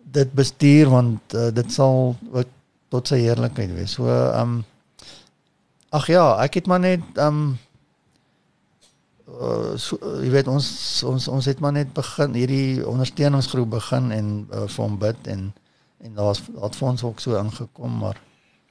[0.03, 2.47] dit bestuur want uh, dit sal ook
[2.89, 3.91] tot sy heerlikheid wees.
[3.93, 4.65] So ehm um,
[5.89, 7.57] ag ja, ek het maar net ehm um,
[9.29, 10.67] uh, so, jy weet ons
[11.07, 15.49] ons ons het maar net begin hierdie ondersteuningsgroep begin en uh, vir hom bid en
[15.99, 18.19] en daar's daar het ons ook so ingekom maar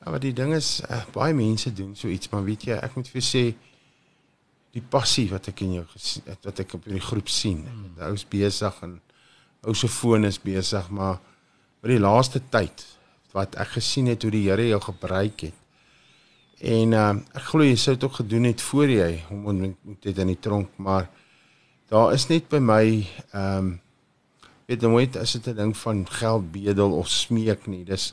[0.01, 2.97] ja maar die ding is uh, baie mense doen so iets maar weet jy ek
[2.97, 3.45] moet vir sê
[4.77, 5.86] die passie wat ek in jou
[6.45, 7.99] wat ek op hierdie groep sien hmm.
[8.11, 8.99] ou's besig en
[9.66, 11.19] ou se foon is besig maar
[11.82, 12.85] oor die laaste tyd
[13.35, 15.58] wat ek gesien het hoe die Here jou gebruik het
[16.61, 20.19] en uh, ek glo jy sou dit ook gedoen het voor jy hom ontmoet het
[20.19, 21.09] in die tronk maar
[21.89, 22.85] daar is net by my
[23.33, 23.77] ehm um,
[24.69, 27.85] weet jy nooit as dit 'n ding van geld bedel of smeek nie.
[27.85, 28.13] Dis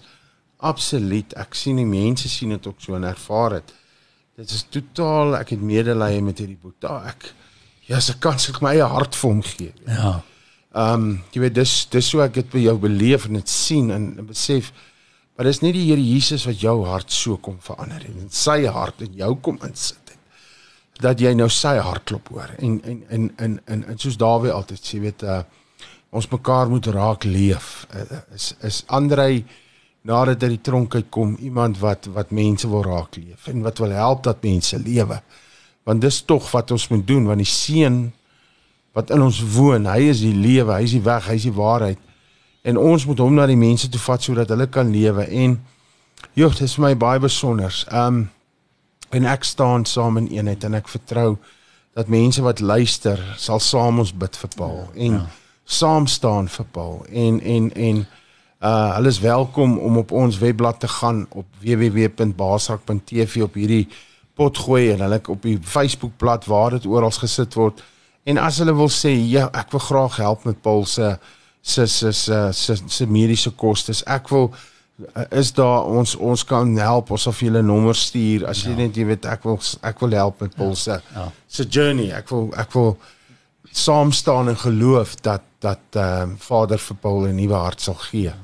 [0.58, 1.34] absoluut.
[1.34, 3.74] Ek sien die mense sien dit ook so en ervaar dit.
[4.36, 7.04] Dit is totaal ek het medelee met hierdie boeta.
[7.08, 7.34] Ek
[7.88, 9.74] ja, se kans ek my eie hart vir hom gee.
[9.88, 10.22] Ja.
[10.76, 13.92] Ehm um, jy weet dis dis so ek dit by jou beleef en dit sien
[13.92, 14.72] en, en besef
[15.36, 18.64] maar dis nie die Here Jesus wat jou hart so kom verander het en sy
[18.72, 23.30] hart in jou kom insit het dat jy nou sy hartklop hoor en en en
[23.38, 25.44] en en, en soos Dawid altyd sê weet uh
[26.16, 27.86] ons mekaar moet raak leef.
[27.92, 29.44] Uh, is is Andrei
[30.06, 33.82] nadat hy die tronk uit kom, iemand wat wat mense wil raak leef en wat
[33.82, 35.20] wil help dat mense lewe.
[35.86, 38.00] Want dis tog wat ons moet doen want die seun
[38.96, 41.58] wat in ons woon, hy is die lewe, hy is die weg, hy is die
[41.58, 42.00] waarheid.
[42.66, 45.28] En ons moet hom na die mense toe vat sodat hulle kan lewe.
[45.28, 45.60] En
[46.34, 47.74] joh, dit is vir my baie besonder.
[47.94, 48.26] Um
[49.14, 51.36] en ek staan saam in eenheid en ek vertrou
[51.96, 55.22] dat mense wat luister sal saam ons bid vir Paul ja, en ja.
[55.64, 56.98] saam staan vir Paul.
[57.08, 58.02] En en en
[58.66, 63.88] uh hulle is welkom om op ons webblad te gaan op www.basrak.tv op hierdie
[64.36, 67.84] pot gooi en hulle op die Facebookblad waar dit oral gesit word.
[68.26, 71.14] En as hulle wil sê ja ek wil graag help met Paul se
[71.66, 72.12] se se
[72.54, 77.42] se se mediese kostes ek wil uh, is daar ons ons kan help ons of
[77.42, 78.84] julle nommer stuur as jy ja.
[78.84, 81.02] net jy weet ek wil ek wil help met Paul se ja.
[81.16, 81.28] ja.
[81.48, 82.96] se journey ek wil ek wil
[83.76, 87.98] saam staan en geloof dat dat ehm uh, Vader vir Paul 'n nuwe hart sal
[88.10, 88.24] gee.
[88.24, 88.38] Ja.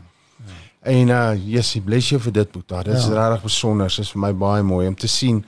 [0.81, 2.83] En uh Jessie, bless jou vir dit Boeta.
[2.83, 3.13] Dit is ja.
[3.13, 3.87] regtig besonder.
[3.87, 5.45] Dit is vir my baie mooi om te sien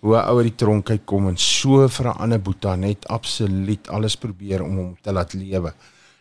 [0.00, 3.08] hoe 'n ou uit die tronk uit kom en so vir 'n ander Boeta net
[3.08, 5.72] absoluut alles probeer om hom te laat lewe.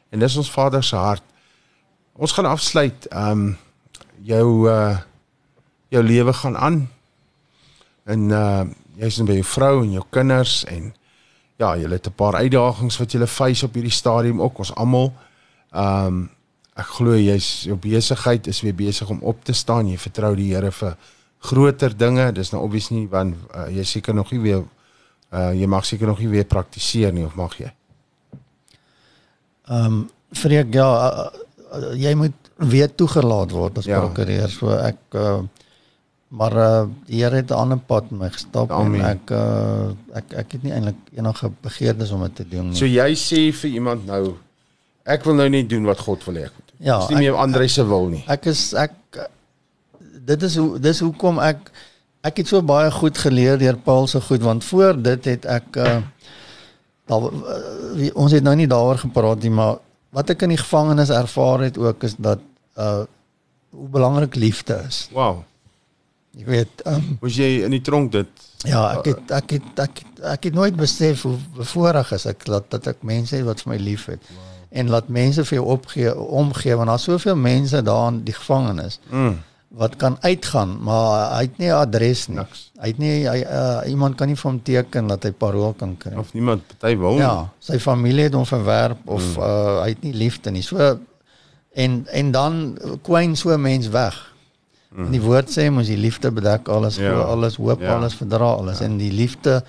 [0.09, 1.23] En dis ons Vader se hart.
[2.13, 3.07] Ons gaan afsluit.
[3.11, 3.57] Ehm um,
[4.21, 4.97] jou uh
[5.89, 6.89] jou lewe gaan aan.
[8.03, 8.63] En uh
[8.99, 10.91] jy's net by jou vrou en jou kinders en
[11.59, 15.13] ja, julle het 'n paar uitdagings wat julle face op hierdie stadium ook ons almal.
[15.71, 16.29] Ehm um,
[16.75, 19.87] ek glo jy's jou besigheid is weer besig om op te staan.
[19.87, 20.97] Jy vertrou die Here vir
[21.39, 22.31] groter dinge.
[22.31, 24.63] Dis nou obvious nie want uh, jy seker nog nie weer
[25.31, 27.71] uh jy mag seker nog nie weer praktiseer nie of mag jy?
[29.69, 30.01] Ehm um,
[30.39, 34.01] vir ek ja, uh, uh, jy moet weer toegelaat word as ja.
[34.03, 34.51] prokureur.
[34.53, 35.39] So ek uh,
[36.29, 39.01] Maar uh die Here het 'n ander pad met my gestap Amen.
[39.01, 42.75] en ek uh ek ek het nie eintlik enige begeertes om dit te doen nie.
[42.75, 44.37] So jy sê vir iemand nou
[45.03, 46.85] ek wil nou nie doen wat God wil hê ek moet doen.
[46.85, 48.23] Ja, dis nie meer Andre se wil nie.
[48.27, 48.93] Ek is ek
[50.25, 51.71] dit is hoe dis hoekom ek
[52.21, 55.75] ek het so baie goed geleer deur Paul se goed want voor dit het ek
[55.75, 56.01] uh
[57.09, 59.79] daar uh, ons het nou nie daaroor gepraat nie maar
[60.15, 62.43] wat ek in die gevangenis ervaar het ook is dat
[62.77, 63.05] uh
[63.69, 65.07] hoe belangrik liefde is.
[65.13, 65.43] Wow.
[66.37, 68.45] Jy weet, um, was jy in die tronk dit?
[68.67, 72.45] Ja, ek het ek het ek het, ek het nooit besef hoe bevoorreg is ek
[72.49, 74.25] dat dat ek mense het wat vir my liefhet.
[74.29, 74.47] Wow.
[74.69, 78.99] En laat mense vir jou opgee, omgee want daar's soveel mense daar in die gevangenis.
[79.09, 79.39] Mm.
[79.69, 82.37] Wat kan uitgaan, maar hy het nie 'n adres nie.
[82.37, 82.71] Niks.
[82.81, 85.97] Hy het nie hy uh, iemand kan nie vir hom teken dat hy parol kan
[85.97, 86.15] kry.
[86.17, 87.19] Of niemand party wil.
[87.21, 89.43] Ja, sy familie het hom verwerp of mm.
[89.43, 90.63] uh, hy het nie liefde nie.
[90.65, 90.97] So
[91.73, 94.17] en en dan kwyn so 'n mens weg.
[94.89, 95.05] Mm.
[95.05, 97.13] En die woord sê mos die liefde bedek alles, ja.
[97.21, 97.95] alles hoop, ja.
[97.95, 98.85] alles verdra alles ja.
[98.85, 99.63] en die liefde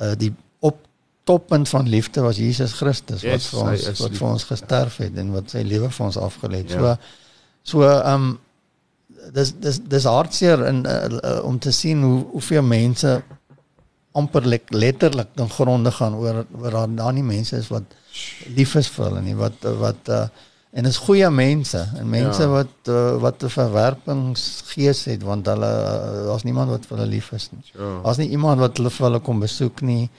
[0.00, 0.78] uh die op
[1.24, 5.16] toppunt van liefde was Jesus Christus yes, wat vir ons wat vir ons gesterf het
[5.20, 6.70] en wat sy lewe vir ons afgelê het.
[6.70, 6.96] Ja.
[7.62, 8.38] So so um
[9.34, 13.22] dis dis dis hartseer in uh, uh, om te sien hoe hoeveel mense
[14.18, 17.96] amper letterlik dan gronde gaan oor oor daar nie mense is wat
[18.56, 20.26] lief is vir hulle nie wat wat uh
[20.70, 22.48] en is goeie mense en mense ja.
[22.52, 25.70] wat uh, wat 'n verwerpingsgees het want hulle
[26.28, 27.64] daar's niemand wat vir hulle lief is nie.
[27.72, 28.00] Ja.
[28.04, 30.10] Daar's nie iemand wat hulle vir hulle kom besoek nie.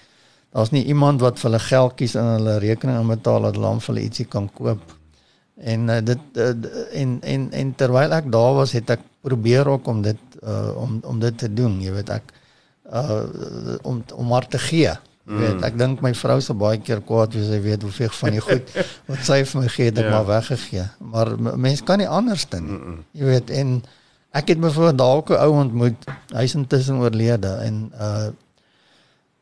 [0.52, 3.94] Daar's nie iemand wat vir hulle geldjies in hulle rekening inbetaal dat hulle hom vir
[3.94, 4.81] hulle ietsie kan koop.
[5.60, 6.53] En uh, dit uh,
[7.02, 10.99] en en en terwyl ek daar was, het ek probeer ook om dit uh, om
[11.03, 12.23] om dit te doen, jy weet ek
[12.94, 13.23] uh
[13.84, 14.88] om om maar te gee.
[15.30, 15.64] Jy weet, Mm.
[15.64, 18.72] ek dink my vrou sal baie keer kwaad wees, sy weet hoeveel van die goed
[19.10, 20.10] wat sy vir my gee, ek Ja.
[20.10, 20.86] maar weggegee.
[20.98, 22.98] Maar m- mens kan nie anders doen nie.
[23.22, 23.84] Jy weet en
[24.34, 28.30] ek het byvoorbeeld dalk 'n ou ontmoet, hy's intussen oorlede en uh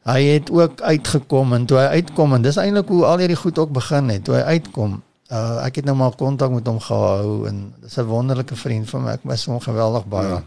[0.07, 3.57] hy het ook uitgekom en toe hy uitkom en dis eintlik hoe al hierdie goed
[3.59, 4.23] ook begin het.
[4.23, 5.01] Toe hy uitkom,
[5.31, 9.03] uh ek het nou maar kontak met hom gehou en dis 'n wonderlike vriend van
[9.03, 9.11] my.
[9.11, 10.27] Ek mis hom geweldig baie.
[10.29, 10.43] Ja.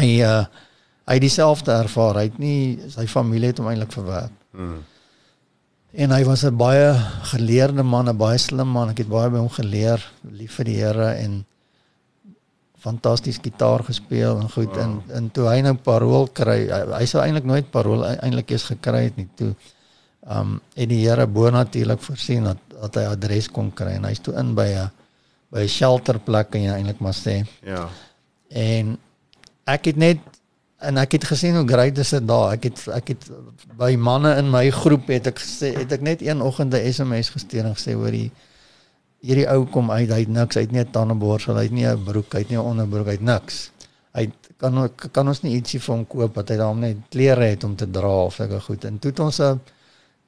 [0.00, 0.44] Hy uh
[1.06, 2.14] hy het dieselfde ervaar.
[2.14, 4.32] Hy het nie sy familie het hom eintlik verwerp.
[4.52, 4.82] Mm.
[5.92, 8.88] En hy was 'n baie geleerde man, 'n baie slim man.
[8.88, 11.44] Ek het baie by hom geleer, lief vir die Here en
[12.78, 14.78] fantasties gitaar gespeel en goed wow.
[14.78, 18.50] en en toe hy nou parool kry, hy, hy sou eintlik nooit parool e- eintlik
[18.50, 19.28] eens gekry het nie.
[19.34, 19.54] Toe
[20.28, 24.22] um het die Here bo natuurlik voorsien dat dat hy adres kon kry en hy's
[24.24, 24.90] toe in by 'n
[25.50, 27.44] by 'n shelterplek kan jy eintlik maar sê.
[27.62, 27.88] Ja.
[28.48, 28.98] En
[29.66, 30.18] ek het net
[30.80, 32.52] en ek het gesien hoe great is dit daar.
[32.52, 33.30] Ek het ek het
[33.76, 37.28] by manne in my groep het ek gesê het ek net een oggend 'n SMS
[37.36, 38.30] gestuur en gesê hoor die
[39.20, 41.86] hierdie ou kom uit, hy het niks, hy het nie 'n tandeborsel, hy het nie
[41.86, 43.70] 'n broek, hy het nie 'n onderbroek, hy het niks.
[44.14, 47.64] Hy kan kan ons nie ietsie vir hom koop dat hy daarom net klere het
[47.64, 48.84] om te dra of sulke goed.
[48.84, 49.60] En toe het ons 'n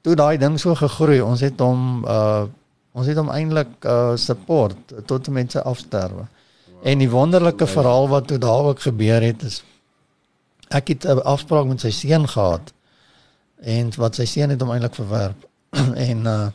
[0.03, 1.21] toe daai ding so gegroei.
[1.23, 2.45] Ons het hom uh
[2.93, 6.27] ons het hom eintlik uh support tot sy afsterwe.
[6.27, 6.81] Wow.
[6.83, 9.63] En die wonderlike verhaal wat toe daar ook gebeur het is
[10.69, 12.73] ek het 'n afspraak met sy seun gehad
[13.61, 15.49] en wat sy seun het hom eintlik verwerp
[16.09, 16.49] en uh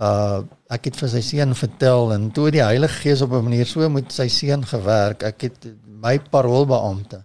[0.00, 0.40] uh
[0.70, 3.88] ek het vir sy seun vertel en toe die Heilige Gees op 'n manier so
[3.88, 5.22] met sy seun gewerk.
[5.22, 7.24] Ek het my paroolbeampte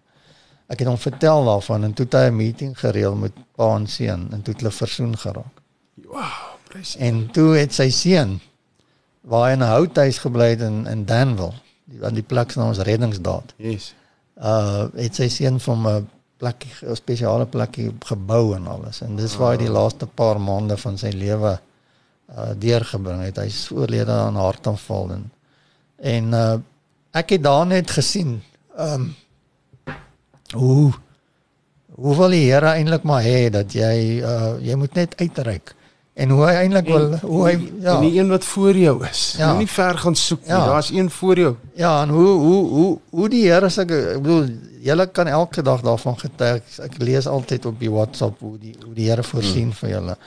[0.73, 3.87] ek het hom vertel daarvan en toe het hy 'n meeting gereël met pa en
[3.87, 5.55] seun en toe het hulle versoen geraak.
[5.95, 6.95] Wow, prys.
[6.97, 8.39] En toe het sy seun
[9.21, 11.53] waar hy in 'n houthuis gebly het in in Danville,
[11.85, 13.53] die aan die plek se naam is Reddingsdaad.
[13.57, 13.93] Yes.
[14.37, 19.01] Uh het sy seun van 'n plekkie 'n spesiale plekkie gebou en alles.
[19.01, 21.59] En dis waar hy die laaste paar maande van sy lewe
[22.37, 23.37] uh deurgebring het.
[23.37, 25.31] Hy's oorlede aan hartaanval en
[25.97, 26.57] en uh
[27.11, 28.41] ek het daar net gesien
[28.77, 29.15] um
[30.53, 30.91] hoe
[31.93, 35.75] hoe wil die Here eintlik maar hê dat jy uh jy moet net uitreik.
[36.13, 37.95] En hoe hy eintlik wil hoe hy ja.
[37.95, 39.21] En die een wat voor jou is.
[39.37, 39.47] Ja.
[39.47, 39.57] Ja.
[39.57, 40.53] Nie ver gaan soek nie.
[40.53, 40.65] Ja.
[40.65, 41.55] Daar's een voor jou.
[41.75, 44.47] Ja, en hoe hoe hoe hoe die Here se ek bedoel
[44.83, 46.77] julle kan elke dag daarvan getuig.
[46.85, 49.79] Ek lees altyd op die WhatsApp hoe die hoe die Here voorsien hmm.
[49.81, 50.17] vir julle.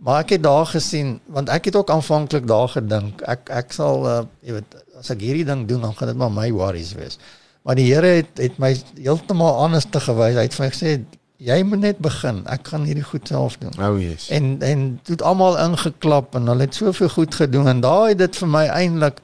[0.00, 4.06] Maar ek het daar gesien want ek het ook aanvanklik daar gedink ek ek sal
[4.08, 7.20] uh, jy weet as ek hierdie ding doen dan gaan dit maar my worries wees.
[7.62, 8.72] Maar die Here het het my
[9.02, 10.34] heeltemal anders te gewys.
[10.34, 10.92] Hy het vir my gesê
[11.40, 12.42] jy moet net begin.
[12.52, 13.72] Ek gaan hierdie goed self doen.
[13.80, 14.28] Oh yes.
[14.28, 18.18] En en toe het almal ingeklap en hulle het soveel goed gedoen en daai het
[18.18, 19.20] dit vir my eintlik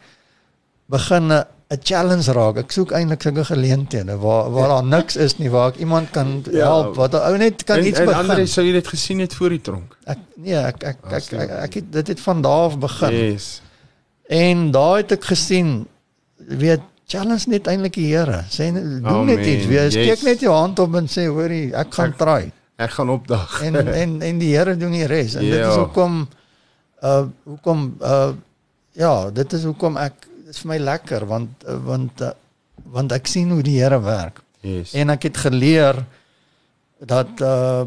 [0.92, 2.56] begin 'n challenge raak.
[2.56, 6.44] Ek soek eintlik sulke geleenthede waar waar daar niks is nie waar ek iemand kan
[6.52, 6.64] Ja.
[6.66, 8.20] help wat 'n ou net kan en, iets en begin.
[8.30, 9.96] Andre sou jy dit gesien het voor die tronk.
[10.04, 13.12] Ek nee, ek ek ek, ek, ek, ek het dit het van daar af begin.
[13.12, 13.60] Yes.
[14.28, 15.86] En daar het ek gesien
[16.36, 18.44] weet challenge net eintlik die Here.
[18.50, 19.66] Sê doen Oh, net man, iets.
[19.94, 20.22] Steek yes.
[20.26, 22.52] net jou hand op en sê hoorie, ek gaan Ek- try.
[22.76, 23.62] Ek gaan opdag.
[23.64, 25.76] en en en die Here doen die res en dit is Ja.
[25.84, 26.26] hoekom
[27.02, 28.32] uh hoekom uh
[28.96, 32.30] ja, dit is hoekom ek dit is vir my lekker want uh, want uh,
[32.92, 34.92] want ek sien hoe die Here werk yes.
[34.94, 36.04] en ek het geleer
[37.00, 37.84] dat uh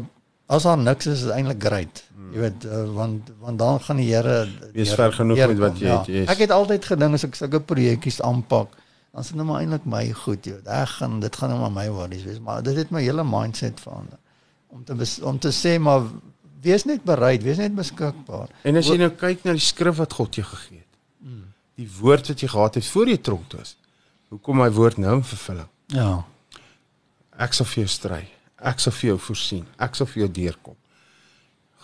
[0.50, 2.02] as daar niks is is eintlik great.
[2.34, 5.88] Jy weet uh, want want dan gaan die Here Wees ver genoeg met wat jy
[5.92, 6.28] het, yes.
[6.30, 8.74] Ek het altyd gedink as ek sulke projekkies aanpak
[9.10, 10.68] dan dit nou maar eintlik my goed, jy weet.
[10.70, 13.80] Ek gaan dit gaan nou maar my worries wees, maar dit het my hele mindset
[13.82, 14.18] verander.
[14.70, 16.06] Om te bes, om te sê maar
[16.62, 18.52] wees net bereid, wees net beskikbaar.
[18.62, 20.86] En as jy nou kyk na die skrif wat God jou gegee het.
[21.80, 23.76] Die woord wat jy gehad het voor jy tronk toe is.
[24.30, 25.68] Hoe kom my woord nou in vervulling?
[25.90, 26.10] Ja.
[27.40, 28.20] Ek sal vir jou stry.
[28.60, 29.64] Ek sal vir jou voorsien.
[29.80, 30.76] Ek sal vir jou deurkom.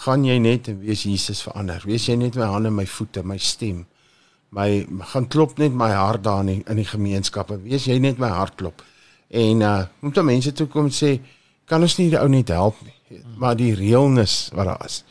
[0.04, 1.82] Gaan jy net en wees Jesus verander.
[1.88, 3.86] Wees jy net my hande, my voete, my stem.
[4.54, 7.58] My gaan klop net my hart daar in die, in die gemeenskappe.
[7.64, 8.84] Wees jy net my hart klop.
[9.28, 11.18] En uh moet dan mense toe kom sê
[11.66, 13.22] kan ons nie die ou net help nie.
[13.36, 15.02] Maar die realness wat daar is.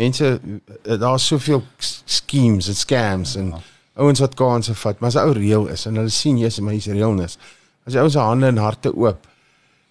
[0.00, 1.62] Mense eh, daar's soveel
[2.04, 3.52] schemes en scams en
[4.00, 6.74] ouens wat kansse vat, maar as 'n ou real is en hulle sien jy's my
[6.74, 7.38] is realness.
[7.86, 9.26] As jy ou se hande en harte oop.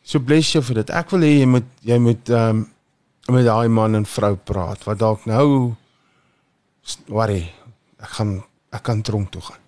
[0.03, 0.89] So bless jou vir dit.
[0.89, 2.67] Ek wil hê jy moet jy moet ehm um,
[3.29, 5.75] met daai man en vrou praat wat dalk nou
[7.07, 7.51] worry.
[8.01, 8.39] Ek gaan
[8.69, 9.63] ek kan tronk toe gaan.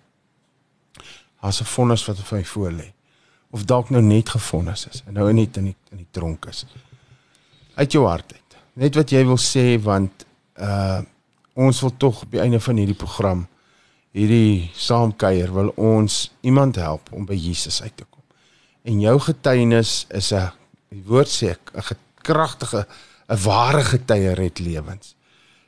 [1.40, 2.92] Daar's 'n vonnis wat vir my voor lê.
[3.50, 6.66] Of dalk nou net gevonnis is en nou net in die in die tronk is.
[7.74, 8.56] Uit jou hart uit.
[8.72, 10.26] Net wat jy wil sê want
[10.56, 11.00] uh
[11.54, 13.46] ons wil tog op die einde van hierdie program
[14.12, 18.22] hierdie saamkuier wil ons iemand help om by Jesus uit te kom.
[18.84, 20.50] En jou getuienis is 'n
[20.88, 22.86] die woord sê 'n kragtige
[23.28, 25.14] 'n ware getuie red lewens.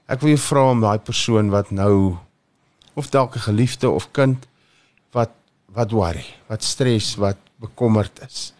[0.07, 2.19] Ek wil jou vra om daai persoon wat nou
[2.95, 4.47] of dalk 'n geliefde of kind
[5.13, 5.31] wat
[5.75, 8.53] wat worry, wat stres, wat bekommerd is,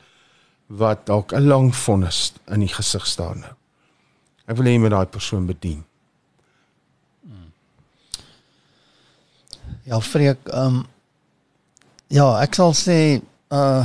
[0.67, 3.55] wat dalk 'n lang vonnis in die gesig staan nou.
[4.47, 5.85] Ek wil hê jy moet daai persoon bedien.
[9.85, 10.87] Ja, Freek, ehm um,
[12.09, 13.21] ja, ek sal sê
[13.53, 13.85] uh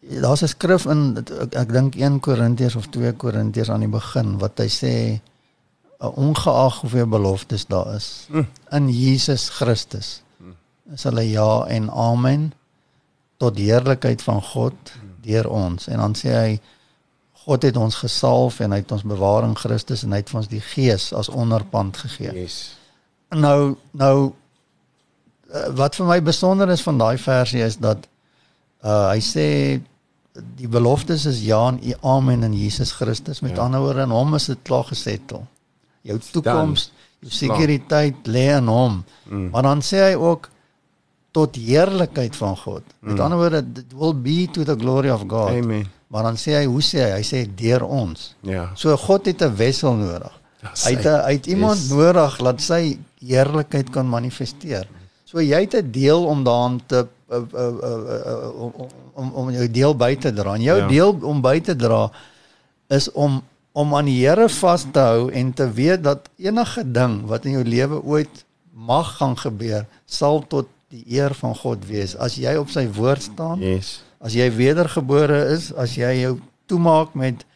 [0.00, 4.38] daar's 'n skrif in ek, ek dink 1 Korintiërs of 2 Korintiërs aan die begin
[4.38, 5.20] wat hy sê
[6.00, 8.46] ongeag hoeveel beloftes daar is mm.
[8.70, 10.22] in Jesus Christus
[10.92, 12.52] is hulle ja en amen
[13.36, 14.92] tot die heerlikheid van God
[15.24, 16.50] deur ons en dan sê hy
[17.44, 20.40] God het ons gesalf en hy het ons bewaar in Christus en hy het vir
[20.42, 22.34] ons die gees as onderpand gegee.
[22.36, 22.58] Yes.
[23.32, 28.04] Nou nou uh, wat vir my besonder is van daai versie is dat
[28.84, 29.46] uh hy sê
[30.60, 33.64] die beloftes is ja en amen in Jesus Christus met ja.
[33.64, 35.46] ander woorde in hom is dit klaar gesettel.
[36.02, 39.04] Jou toekoms, jou sekuriteit lê in hom.
[39.28, 39.50] Mm.
[39.52, 40.48] Maar dan sê hy ook
[41.36, 42.82] tot heerlikheid van God.
[42.98, 43.20] Met mm.
[43.20, 45.50] ander woorde it will be to the glory of God.
[45.50, 45.86] Amen.
[46.10, 47.10] Maar dan sê hy hoe sê hy?
[47.20, 48.32] Hy sê deur ons.
[48.46, 48.70] Ja.
[48.74, 50.32] So God het 'n wessel nodig.
[50.62, 51.90] Ja, hy het 'n hy het iemand yes.
[51.90, 54.88] nodig laat sy heerlikheid kan manifesteer.
[55.24, 58.72] So jy het 'n deel om daaraan te uh, uh, uh, om
[59.14, 60.54] om om jou deel by te dra.
[60.54, 60.88] En jou ja.
[60.88, 62.10] deel om by te dra
[62.88, 63.42] is om
[63.80, 67.58] om aan die Here vas te hou en te weet dat enige ding wat in
[67.58, 72.56] jou lewe ooit mag gaan gebeur, sal tot die eer van God wees as jy
[72.58, 73.62] op sy woord staan.
[73.62, 74.00] Yes.
[74.20, 76.36] As jy wedergebore is, as jy jou
[76.70, 77.46] toemaak met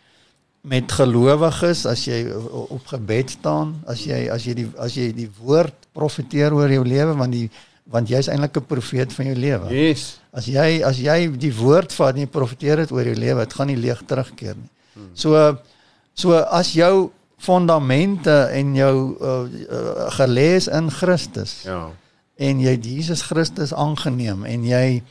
[0.64, 2.22] met gelowiges, as jy
[2.72, 6.84] op gebed staan, as jy as jy die as jy die woord profeteer oor jou
[6.88, 7.48] lewe want die
[7.92, 9.68] want jy's eintlik 'n profeet van jou lewe.
[9.68, 10.20] Yes.
[10.32, 13.52] As jy as jy die woord vat en jy profeteer dit oor jou lewe, dit
[13.52, 14.70] gaan nie leeg terugkeer nie.
[14.94, 15.10] Hmm.
[15.12, 15.58] So
[16.14, 21.62] so as jou fondamente en jou uh, uh, gelees in Christus.
[21.64, 21.90] Ja
[22.36, 25.02] en jy Jesus Christus aangeneem en jy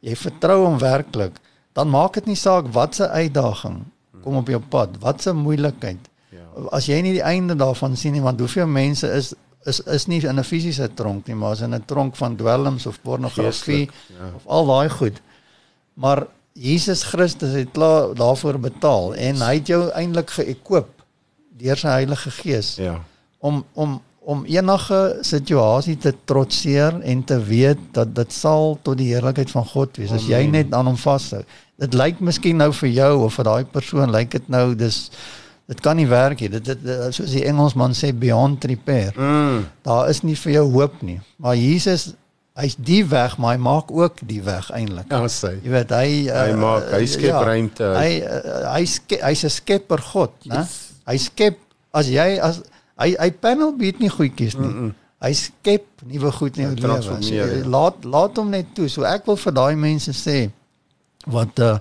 [0.00, 1.34] jy vertrou hom werklik,
[1.76, 3.82] dan maak dit nie saak wat se uitdaging
[4.24, 6.00] kom op jou pad, wat se moeilikheid.
[6.32, 6.46] Ja.
[6.72, 9.34] As jy nie die einde daarvan sien nie, want hoeveel mense is
[9.68, 12.86] is is nie in 'n fisiese tronk nie, maar is in 'n tronk van dwelms
[12.86, 14.32] of pornografie ja.
[14.36, 15.20] of al daai goed.
[15.94, 16.26] Maar
[16.60, 20.90] Jesus Christus het klaar daarvoor betaal en hy het jou eintlik geëkoop
[21.60, 22.74] deur sy Heilige Gees.
[22.80, 22.98] Ja.
[23.40, 24.00] Om om
[24.30, 29.64] om enige situasie te trotseer en te weet dat dit sal tot die heerlikheid van
[29.66, 31.40] God wees as jy net aan hom vashou.
[31.80, 35.06] Dit lyk miskien nou vir jou of vir daai persoon lyk dit nou dis
[35.70, 36.50] dit kan nie werk nie.
[36.52, 39.14] Dit, dit, dit soos die Engelsman sê beyond repair.
[39.16, 39.64] Mm.
[39.86, 41.20] Daar is nie vir jou hoop nie.
[41.38, 42.10] Maar Jesus
[42.60, 45.08] hy's die weg, maar hy maak ook die weg eintlik.
[45.10, 45.56] Ja, sê.
[45.64, 47.88] Jy weet hy hy uh, maak hy skep ja, ruimte.
[47.96, 50.62] Hy uh, hy skep hy's 'n skepper God, né?
[50.62, 50.76] Yes.
[51.08, 51.58] Hy skep
[51.96, 52.62] as jy as
[53.00, 54.68] Hy hy panel beat nie goedjies nie.
[54.68, 54.96] Mm -mm.
[55.20, 57.22] Hy skep nuwe goed in jou lewe.
[57.22, 57.46] So, ja.
[57.64, 58.88] laat laat hom net toe.
[58.88, 60.50] So ek wil vir daai mense sê
[61.26, 61.78] wat uh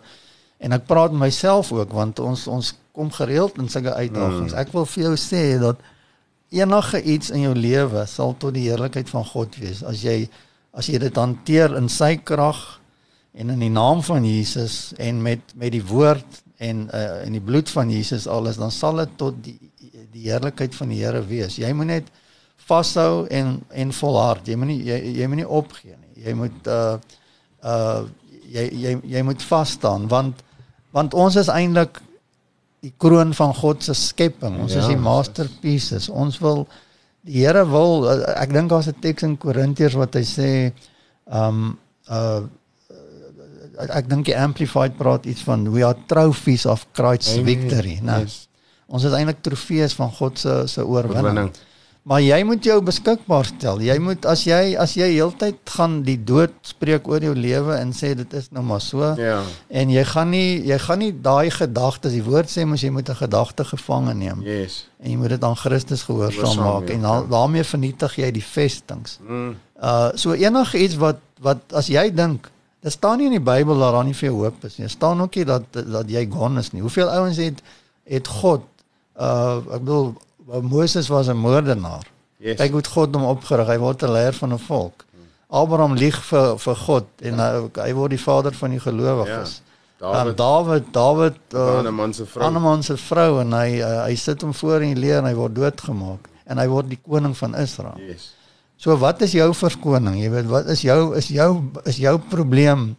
[0.59, 4.51] en ek praat met myself ook want ons ons kom gereeld in sulke uitdagings.
[4.51, 4.59] Mm.
[4.59, 5.77] Ek wil vir jou sê dat
[6.49, 10.27] enige iets in jou lewe sal tot die heerlikheid van God wees as jy
[10.79, 12.59] as jy dit hanteer in sy krag
[13.35, 17.43] en in die naam van Jesus en met met die woord en uh in die
[17.43, 19.57] bloed van Jesus alles dan sal dit tot die
[20.09, 21.59] die heerlikheid van die Here wees.
[21.61, 22.11] Jy moet net
[22.69, 24.47] vashou en en volhard.
[24.47, 26.25] Jy moet nie jy, jy moet nie opgee nie.
[26.25, 26.97] Jy moet uh
[27.63, 28.03] uh
[28.49, 30.43] jy jy jy moet vas staan want
[30.95, 32.01] want ons is eintlik
[32.81, 34.55] die kroon van God se skepping.
[34.63, 36.09] Ons ja, is die masterpieces.
[36.09, 36.63] Ons wil
[37.21, 40.49] die Here wil uh, ek dink daar's 'n teks in Korintiërs wat hy sê
[41.25, 41.77] um
[42.09, 42.47] uh
[43.79, 47.45] ek dink die amplified praat iets van we are trophies of Christ's Amen.
[47.45, 48.23] victory, né?
[48.25, 48.49] Yes.
[48.91, 51.51] Ons is eintlik trofees van God se se oorwinning.
[52.09, 53.83] Maar jy moet jou beskikbaar stel.
[53.85, 57.91] Jy moet as jy as jy heeltyd gaan die dood spreek oor jou lewe en
[57.93, 59.11] sê dit is nou maar so.
[59.19, 59.43] Ja.
[59.69, 63.09] En jy gaan nie jy gaan nie daai gedagtes, die woord sê mos jy moet
[63.13, 64.41] 'n gedagte gevange neem.
[64.41, 64.87] Yes.
[64.97, 67.21] En jy moet dit aan Christus gehoorsaam maak ja, en ja.
[67.29, 69.19] daarmee vernietig jy die vestings.
[69.27, 69.55] Mm.
[69.77, 72.49] Uh so enige iets wat wat as jy dink
[72.79, 74.87] Dit staan nie in die Bybel dat daar nie veel hoop is nie.
[74.87, 76.81] Dit staan ook nie dat dat jy gone is nie.
[76.81, 77.61] Hoeveel ouens het
[78.07, 78.63] het God
[79.19, 80.13] uh ek bedoel
[80.61, 82.05] Moses was 'n moordenaar.
[82.37, 82.59] Yes.
[82.59, 83.67] Hy het God hom opgerig.
[83.67, 85.05] Hy word 'n leier van 'n volk.
[85.49, 87.45] Abraham lieg vir vir God en ja.
[87.51, 89.61] hy, hy word die vader van die gelowiges.
[89.61, 89.69] Ja.
[89.99, 92.45] David David David uh, Aneman se vrou.
[92.45, 95.33] Aneman se vrou en hy uh, hy sit hom voor in die leer en hy
[95.35, 97.97] word doodgemaak en hy word die koning van Israel.
[98.05, 98.29] Yes.
[98.79, 100.21] So wat is jou verskoning?
[100.21, 101.49] Jy weet wat is jou is jou
[101.89, 102.93] is jou probleem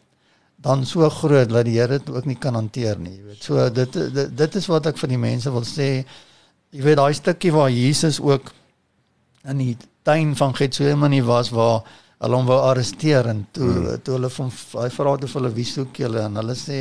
[0.61, 3.15] dan so groot dat die Here dit ook nie kan hanteer nie.
[3.15, 3.45] Jy weet.
[3.47, 5.89] So dit, dit dit is wat ek vir die mense wil sê.
[6.71, 8.53] Jy weet daai stukkie waar Jesus ook
[9.51, 9.77] in die
[10.07, 11.83] tuin van Getsemane was waar
[12.21, 14.03] hulle hom wou arresteer en toe hmm.
[14.05, 14.53] toe hulle van
[14.85, 16.81] hy vra toe hulle wie soek julle en hulle sê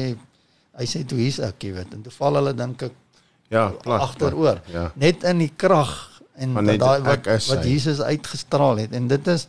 [0.80, 1.96] hy sê toe hier's ek, jy weet.
[1.96, 2.98] En toe val hulle dink ek
[3.50, 4.04] Ja, plat.
[4.06, 4.60] agteroor.
[4.70, 4.92] Ja.
[5.02, 7.66] Net in die krag en daai wat is wat.
[7.66, 9.48] Jesus uitgestraal het en dit is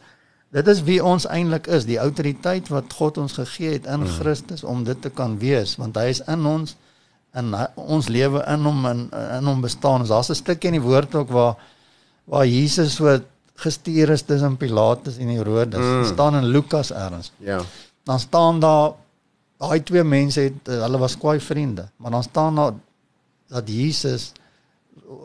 [0.50, 4.64] dit is wie ons eintlik is, die autoriteit wat God ons gegee het in Christus
[4.64, 6.89] om dit te kan wees want hy is in ons en
[7.32, 10.06] hy, ons lewe in hom en in hom bestaan.
[10.06, 11.54] Daar's 'n stukkie in die woord ook waar
[12.24, 13.18] waar Jesus so
[13.54, 15.80] gestuur is tussen Pilatus en Herodes.
[15.80, 16.04] Mm.
[16.04, 17.60] staan in Lukas ergens Ja.
[18.04, 18.92] dan staan daar
[19.58, 22.72] daai twee mense het hulle was kwai vriende, maar dan staan daar
[23.48, 24.32] dat Jesus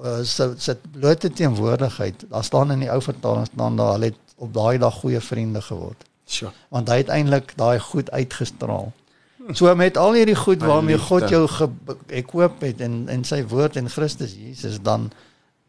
[0.04, 4.18] uh, se se blote teenwoordigheid, daar staan in die ou vertaling staan daar hulle het
[4.36, 6.04] op daai dag goeie vriende geword.
[6.28, 6.52] Sjoe.
[6.70, 8.92] Want hy het eintlik daai goed uitgestraal.
[9.54, 10.98] So met al hierdie goed waarmee.
[10.98, 15.12] God jou gekoop het en en sy woord en Christus Jesus dan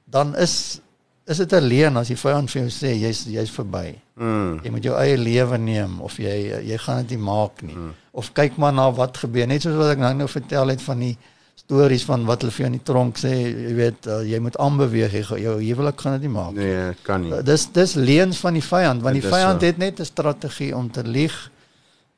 [0.05, 0.81] dan is
[1.27, 3.99] is dit 'n leuen as die vyand vir jou sê jy's jy's verby.
[4.15, 4.61] Mm.
[4.63, 7.75] Jy moet jou eie lewe neem of jy jy gaan dit nie maak nie.
[7.75, 7.95] Hmm.
[8.13, 9.47] Of kyk maar na wat gebeur.
[9.47, 11.17] Net soos wat ek nou nou vertel het van die
[11.55, 14.57] stories van wat hulle vir jou in die tronk sê, jy weet uh, jy moet
[14.63, 16.53] aanbeweeg, jy jou huwelik gaan dit nie maak.
[16.55, 17.33] Nee, kan nie.
[17.33, 19.67] Uh, dis dis leuns van die vyand want Dit die vyand so.
[19.67, 21.51] het net 'n strategie om te lieg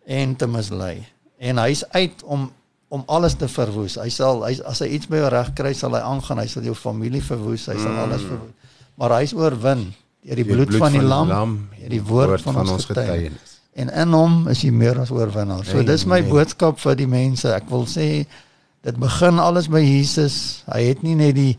[0.06, 1.06] en te mislei.
[1.38, 2.50] En hy's uit om
[2.88, 3.98] om alles te verwoes.
[4.00, 6.40] Hy sal hy as hy iets by jou reg kry, sal hy aangaan.
[6.40, 8.72] Hy sal jou familie verwoes, hy sal alles verwoes.
[8.98, 9.90] Maar hy's oorwin
[10.24, 13.58] deur die Deur bloed, van die lam, en deur die woord, van, ons getuienis.
[13.78, 15.62] En in hom is jy meer as oorwinnaar.
[15.68, 16.32] So dis my Amen.
[16.32, 17.52] boodskap vir die mense.
[17.54, 18.08] Ek wil sê
[18.86, 20.64] dit begin alles by Jesus.
[20.66, 21.52] Hy het nie net die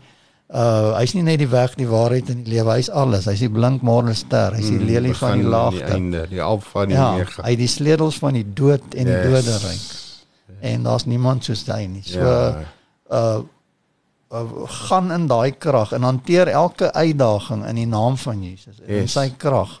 [0.52, 2.72] uh hy's nie net die weg, die waarheid en die lewe.
[2.74, 3.24] Hy's alles.
[3.30, 4.52] Hy's die blink morgenster.
[4.56, 5.84] Hy's die Mm, lelie van die laagte.
[5.94, 7.42] einde, die alfa en die Ja, omega.
[7.42, 9.44] hy het die sleutels van die dood en die Yes.
[9.44, 10.62] doderyk.
[10.62, 12.02] En daar's niemand soos hy nie.
[12.02, 12.64] So Ja.
[13.10, 13.38] uh,
[14.32, 18.86] uh gaan in daai krag en hanteer elke uitdaging in die naam van Jesus en
[18.88, 19.12] in Yes.
[19.12, 19.80] sy krag.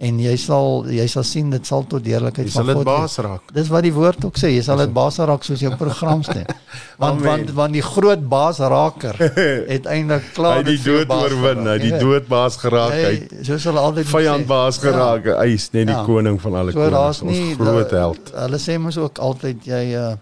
[0.00, 2.86] En jy sal jy sal sien dit sal tot deurlikheid Jy van sal dit God
[2.86, 2.96] wees.
[2.98, 3.52] baas raak.
[3.54, 6.42] Dis wat die woord ook sê, jy sal dit baas raak soos jou program sê.
[6.98, 7.24] Want Amen.
[7.24, 9.14] want want die groot baas raker
[9.74, 12.00] het eintlik klaar Hy die dit dood baas oorwin, hy die jy weet.
[12.00, 15.24] doodbaas geraak, hy het Jy- So sal altyd vyand baas geraak.
[15.38, 16.04] Hy is net die Ja.
[16.04, 18.32] koning van alle So konings, daar's ons nie groot held.
[18.34, 20.16] Hulle sê mos ook altyd jy uh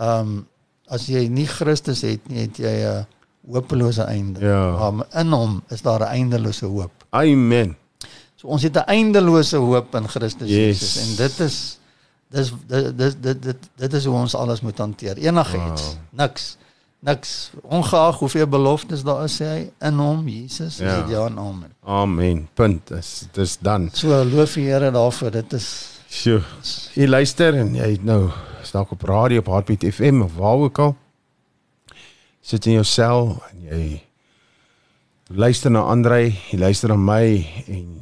[0.00, 0.46] um
[0.90, 3.06] as jy nie Christus het nie, het jy 'n
[3.52, 4.40] hopelose einde.
[4.40, 4.90] Ja.
[4.90, 6.90] Maar in hom is daar 'n eindelose hoop.
[7.12, 7.76] Amen.
[8.42, 10.80] So ons het 'n eindelose hoop in Christus Yes.
[10.80, 11.78] Jesus en dit is
[12.30, 15.16] dis dit dit dit dit, dit is hoe ons alles moet hanteer.
[15.16, 15.94] Enigiets, Wow.
[16.10, 16.56] niks.
[17.04, 20.86] Niks ongeag hoeveel beloftes daar is sê hy in hom Jesus Ja.
[20.96, 21.72] is dit ja en amen.
[21.84, 22.48] Amen.
[22.54, 22.88] Punt.
[22.88, 23.90] Dis dis dan.
[23.92, 25.30] So loof die Here daarvoor.
[25.30, 26.42] Dit is Sjoe.
[26.94, 28.30] Jy luister en jy nou
[28.62, 30.96] is dalk op radio op Heartbeat FM of waar ook al.
[32.40, 34.02] Sit in jou sel en jy
[35.26, 38.01] luister na Andrei, jy luister na my en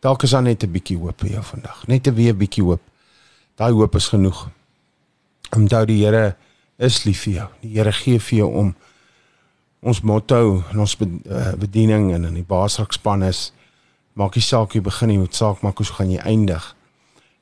[0.00, 1.86] dalk is daar net 'n bietjie hoop vir jou vandag.
[1.86, 2.80] Net 'n weer bietjie hoop.
[3.56, 4.48] Daai hoop is genoeg.
[5.56, 6.36] Onthou die Here
[6.78, 7.48] is lief vir jou.
[7.60, 8.74] Die Here gee vir jou om
[9.80, 13.52] ons motto en ons eh, bediening en in die basrakspan is
[14.18, 16.74] maak nie saak hoe jy begin nie, moet saak maak hoe gaan jy eindig.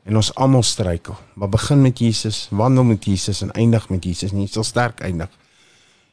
[0.07, 4.31] En ons almal struikel, maar begin met Jesus, wandel met Jesus en eindig met Jesus
[4.31, 5.31] jy sal sterk eindig.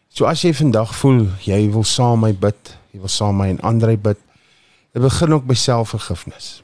[0.10, 3.46] So as jy vandag voel jy wil saam met my bid, jy wil saam met
[3.46, 4.18] my en Andrei bid,
[4.94, 6.64] dit begin ook by selfvergifnis.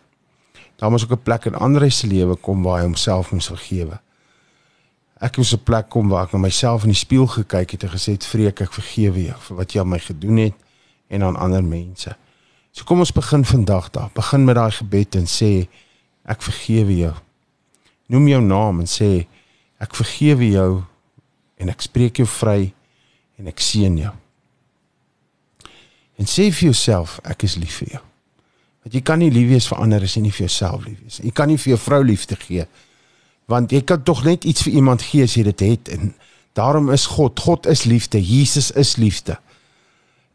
[0.79, 3.99] Daar moet ook 'n plek in Andrei se lewe kom waar hy homself moet vergewe.
[5.19, 7.89] Ek moes 'n plek kom waar ek na myself in die spieël gekyk het en
[7.89, 10.53] gesê het, "Vreek, ek vergewe jou vir wat jy aan my gedoen het
[11.07, 12.15] en aan ander mense."
[12.71, 14.09] So kom ons begin vandag daar.
[14.13, 15.67] Begin met daai gebed en sê
[16.25, 17.13] ek vergewe jou.
[18.05, 19.27] Noem jou naam en sê
[19.79, 20.83] ek vergewe jou
[21.57, 22.73] en ek spreek jou vry
[23.37, 24.13] en ek seën jou.
[26.15, 28.08] En sê vir jouself ek is lief vir jou.
[28.83, 31.19] Want jy kan nie lief wees vir ander as jy nie vir jouself lief is.
[31.23, 32.67] Jy kan nie vir jou vrou liefde gee
[33.49, 36.11] want jy kan tog net iets vir iemand gee as jy dit het en
[36.57, 39.39] daarom is God, God is liefde, Jesus is liefde.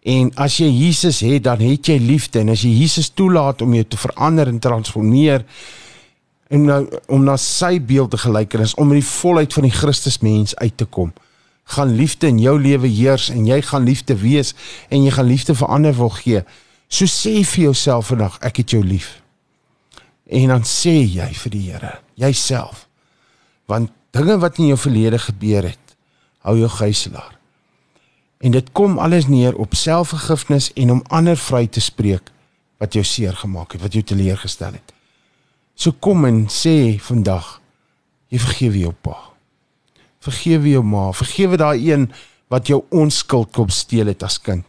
[0.04, 3.74] En as jy Jesus het, dan het jy liefde en as jy Jesus toelaat om
[3.76, 5.44] jou te verander en transformeer
[6.52, 6.80] en nou
[7.12, 10.20] om na sy beeld te gelyk en is om in die volheid van die Christus
[10.24, 11.14] mens uit te kom,
[11.76, 14.52] gaan liefde in jou lewe heers en jy gaan liefde wees
[14.90, 16.42] en jy gaan liefde vir ander wil gee.
[16.94, 19.16] So sê vir jouself vandag, ek het jou lief.
[20.30, 22.84] En dan sê jy vir die Here, jouself.
[23.66, 25.96] Want dinge wat in jou verlede gebeur het,
[26.46, 27.32] hou jou gijslaar.
[28.46, 32.30] En dit kom alles neer op selfvergifnis en om ander vry te spreek
[32.78, 34.94] wat jou seer gemaak het, wat jou teleurgestel het.
[35.74, 37.56] So kom en sê vandag
[38.30, 39.16] jy vergewe jou pa.
[40.22, 42.06] Vergewe jou ma, vergewe daai een
[42.54, 44.68] wat jou onskuld kom steel het as kind.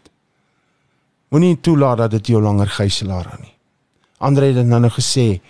[1.30, 3.54] Moenie toelaat dat dit jou langer gijslaar aan nie.
[4.18, 5.42] Andre het dan nou gesê,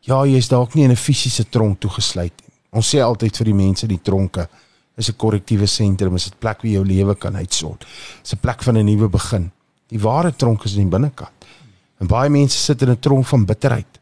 [0.00, 2.54] ja, jy is dalk nie in 'n fisiese tronk toegesluit nie.
[2.70, 4.48] Ons sê altyd vir die mense die tronke
[4.96, 7.86] is 'n korrektiewe sentrum, is 'n plek waar jou lewe kan uitsort.
[8.22, 9.50] Dis 'n plek van 'n nuwe begin.
[9.88, 11.30] Die ware tronk is in die binnekant.
[12.00, 13.98] En baie mense sit in 'n tronk van bitterheid.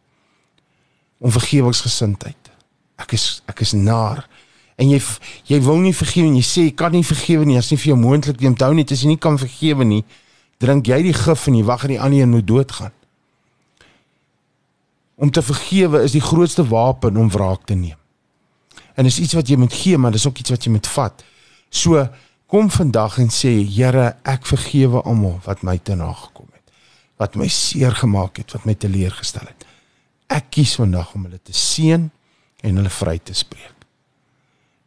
[1.19, 2.51] Onvergewingsgesindheid.
[2.97, 4.29] Ek is ek is naar.
[4.77, 5.01] En jy
[5.45, 6.41] jy wil nie vergewe nie.
[6.41, 7.55] Jy sê jy kan nie vergewe nie.
[7.55, 8.49] Dit is nie vir jou moontlik nie.
[8.49, 10.05] Onthou net as jy nie kan vergewe nie,
[10.63, 12.95] drink jy die gif en jy wag dat die ander een moet doodgaan.
[15.17, 17.99] Om te vergewe is die grootste wapen om wraak te neem.
[18.97, 21.25] En dis iets wat jy moet gee, maar dis ook iets wat jy moet vat.
[21.69, 22.09] So
[22.47, 26.75] kom vandag en sê Here, ek vergewe almal wat my te nagekom het.
[27.21, 29.67] Wat my seer gemaak het, wat my teleurgestel het.
[30.33, 32.09] Ek kies vandag om hulle te seën
[32.63, 33.75] en hulle vry te spreek.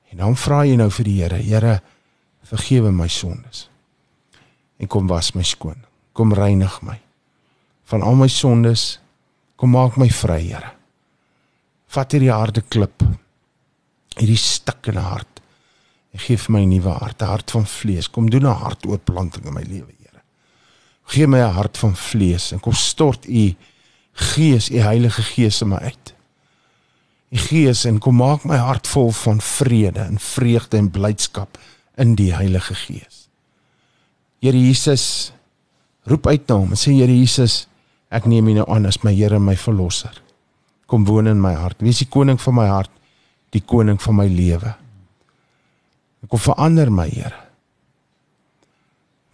[0.09, 1.79] En dan vra jy nou vir die Here, Here,
[2.49, 3.68] vergewe my sondes.
[4.79, 5.85] En kom was my skoon.
[6.13, 6.99] Kom reinig my
[7.89, 8.99] van al my sondes
[9.59, 10.71] Kom maak my vry, Here.
[11.91, 13.03] Vat hierdie harde klip,
[14.15, 15.41] hierdie stikkende hart
[16.09, 18.07] en gee vir my 'n nuwe hart, 'n hart van vlees.
[18.07, 20.21] Kom doen 'n hartoortplanting in my lewe, Here.
[21.05, 23.55] Gee my 'n hart van vlees en kom stort u
[24.13, 26.13] Gees, u Heilige Gees in my uit.
[27.31, 31.57] U Gees en kom maak my hart vol van vrede en vreugde en blydskap
[31.97, 33.18] in die Heilige Gees.
[34.39, 35.33] Here Jesus,
[36.03, 37.69] roep uit na hom en sê Here Jesus,
[38.09, 40.15] Ek neem U nou aan as my Here en my verlosser.
[40.89, 41.81] Kom woon in my hart.
[41.85, 42.91] Wees die koning van my hart,
[43.53, 44.73] die koning van my lewe.
[46.29, 47.45] Kom verander my, Here.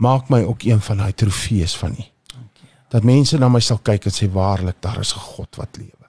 [0.04, 2.04] Maak my ook een van daai trofees van U.
[2.92, 6.08] Dat mense na my sal kyk en sê waarlik daar is 'n God wat lewe.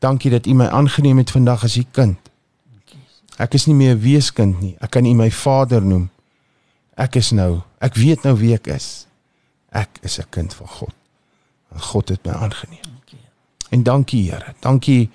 [0.00, 2.18] Dankie dat U my aangeneem het vandag as U kind.
[3.36, 4.76] Ek is nie meer 'n weeskind nie.
[4.80, 6.10] Ek kan U my Vader noem.
[7.00, 9.10] Ek is nou, ek weet nou wie ek is
[9.70, 10.94] ek is 'n kind van God.
[11.72, 12.90] En God het my aangeneem.
[13.70, 14.54] En dankie Here.
[14.60, 15.10] Dankie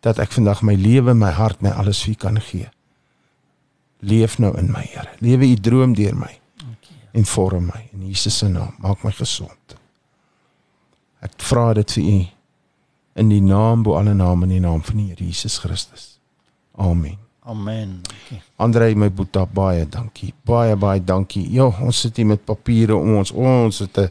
[0.00, 2.68] dat ek vandag my lewe, my hart, my alles vir U kan gee.
[3.98, 5.08] Leef nou in my Here.
[5.18, 6.40] Lewe U droom deur my.
[7.12, 8.74] En vorm my in Jesus se naam.
[8.78, 9.76] Maak my gesond.
[11.20, 12.26] Ek vra dit vir U
[13.14, 16.18] in die naam bo alle name in die naam van die Here Jesus Christus.
[16.74, 17.27] Amen.
[17.48, 18.00] Amen.
[18.02, 18.42] Dankie.
[18.56, 20.34] Andre my boeta baie dankie.
[20.44, 21.46] Baie baie dankie.
[21.48, 24.10] Ja, ons sit hier met papiere om ons ons het 'n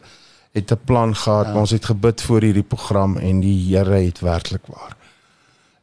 [0.58, 1.52] het 'n plan gehad, ja.
[1.52, 4.98] maar ons het gebid vir hierdie program en die Here het werklik waar.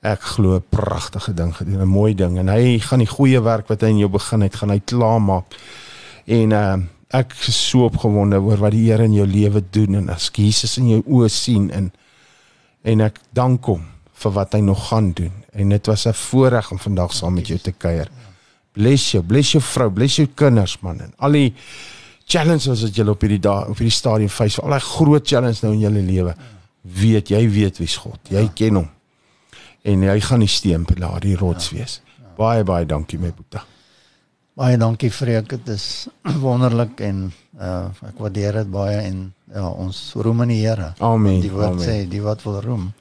[0.03, 3.69] Ek glo 'n pragtige ding gedoen, 'n mooi ding en hy gaan die goeie werk
[3.69, 5.55] wat hy in jou begin het, gaan hy klaar maak.
[6.27, 6.77] En uh
[7.11, 10.79] ek is so opgewonde oor wat die Here in jou lewe doen en as Jesus
[10.79, 11.93] in jou oë sien en
[12.83, 13.94] en ek dank hom
[14.25, 17.47] vir wat hy nog gaan doen en dit was 'n voorreg om vandag saam met
[17.47, 18.09] jou te kuier.
[18.73, 21.55] Bless jou, bless jou vrou, bless jou kinders man en al die
[22.27, 25.73] challenges wat jy op hierdie dae op hierdie stadium face, al daai groot challenges nou
[25.73, 26.35] in jou lewe.
[26.83, 28.21] Weet jy weet wie's God.
[28.29, 28.51] Jy ja.
[28.55, 28.89] ken hom.
[29.83, 31.77] En hy gaan nie steempilaar die rots ja.
[31.77, 32.01] wees.
[32.19, 32.35] Ja.
[32.37, 33.63] Baie baie dankie my boetie.
[34.55, 36.09] Baie dankie Freek, dit is
[36.47, 40.95] wonderlik en uh ek waardeer dit baie en ja, ons roem in die Here.
[40.99, 41.41] Amen.
[41.41, 41.87] Die woord Amen.
[41.87, 42.93] sê, die wat wil roem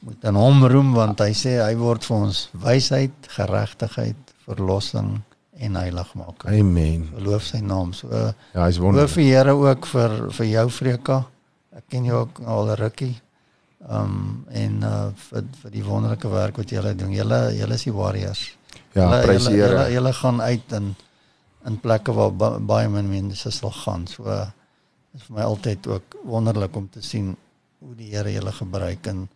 [0.00, 5.18] moet aan hom roem want hy sê hy word vir ons wysheid, geregtigheid, verlossing
[5.60, 6.60] en heiligmaking.
[6.60, 7.08] Amen.
[7.20, 7.92] Loof sy naam.
[7.96, 9.10] So ja, hy's wonderlik.
[9.10, 11.18] Loof die Here ook vir vir jou Freka.
[11.76, 13.14] Ek ken jou ook al 'n rukkie.
[13.88, 17.12] Um en uh vir vir die wonderlike werk wat julle doen.
[17.12, 18.56] Julle julle is die warriors.
[18.94, 19.68] Ja, prys die Here.
[19.68, 20.94] Julle, julle gaan uit in
[21.66, 24.06] in plekke waar ba, baie min mense sal gaan.
[24.06, 24.24] So
[25.14, 27.36] is vir my altyd ook wonderlik om te sien
[27.78, 29.28] hoe die Here julle gebruik en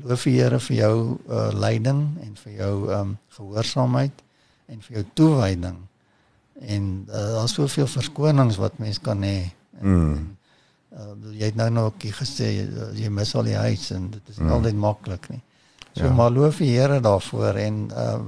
[0.00, 0.96] loof die Here vir jou
[1.28, 4.22] uh, leiding en vir jou um gehoorsaamheid
[4.72, 5.80] en vir jou toewyding.
[6.62, 9.52] En uh, daar's soveel verskonings wat mens kan hê.
[9.80, 10.36] Mm.
[10.92, 12.66] Uh, jy het nou nog gesê jy,
[13.00, 14.52] jy mis al die huis en dit is mm.
[14.58, 15.42] altyd maklik nie.
[15.92, 16.12] So ja.
[16.16, 18.20] maar loof die Here daarvoor en uh,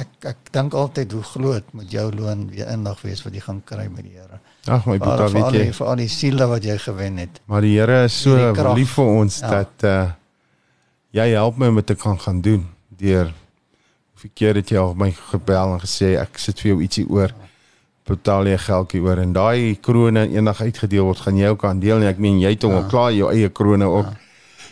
[0.00, 3.60] ek ek dink altyd hoe groot moet jou loon weer indag wees wat jy gaan
[3.68, 4.40] kry met die Here.
[4.72, 7.40] Ag my boetie, weet jy, vir al die siele wat jy gewen het.
[7.50, 9.54] Maar die Here is so lief vir ons ja.
[9.60, 10.02] dat uh
[11.12, 12.66] jy help my om dit te kan gaan doen
[13.02, 13.32] deur
[14.22, 17.34] verkeer het jy al my gebel en gesê ek sit vir jou ietsie oor
[18.08, 22.02] betaal jy geldjie oor en daai krone eendag uitgedeel word gaan jy ook aan deel
[22.02, 22.86] nie ek meen jy het hom ja.
[22.90, 24.16] klaar jou eie krone op ja.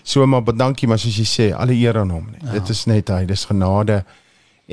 [0.03, 2.57] so maar bedankie maar soos jy sê alle eer aan hom net ja.
[2.59, 4.03] dit is net hy dis genade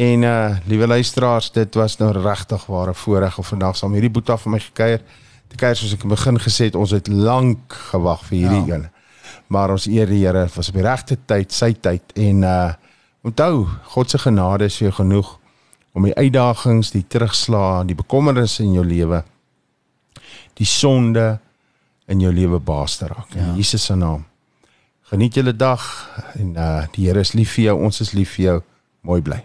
[0.07, 4.37] en uh liewe luisteraars dit was nou regtig ware voorreg om vandag saam hierdie boeta
[4.37, 5.01] van my gekuier
[5.47, 8.63] te kyk soos ek in die begin gesê het, ons het lank gewag vir hierdie
[8.67, 8.75] Ja.
[8.75, 8.87] een.
[9.47, 12.73] Maar ons eer die Here, was op die regte tyd, sy tyd en uh
[13.27, 15.33] onthou, God se genade is vir jou genoeg
[15.97, 19.23] om die uitdagings, die terugslae, die bekommernisse in jou lewe,
[20.55, 21.39] die sonde
[22.07, 23.33] in jou lewe baas te raak.
[23.35, 23.55] In Ja.
[23.55, 24.23] Jesus se naam.
[25.09, 25.81] Geniet julle dag
[26.35, 28.57] en uh die Here is lief vir jou, ons is lief vir jou.
[29.01, 29.41] Mooi bly.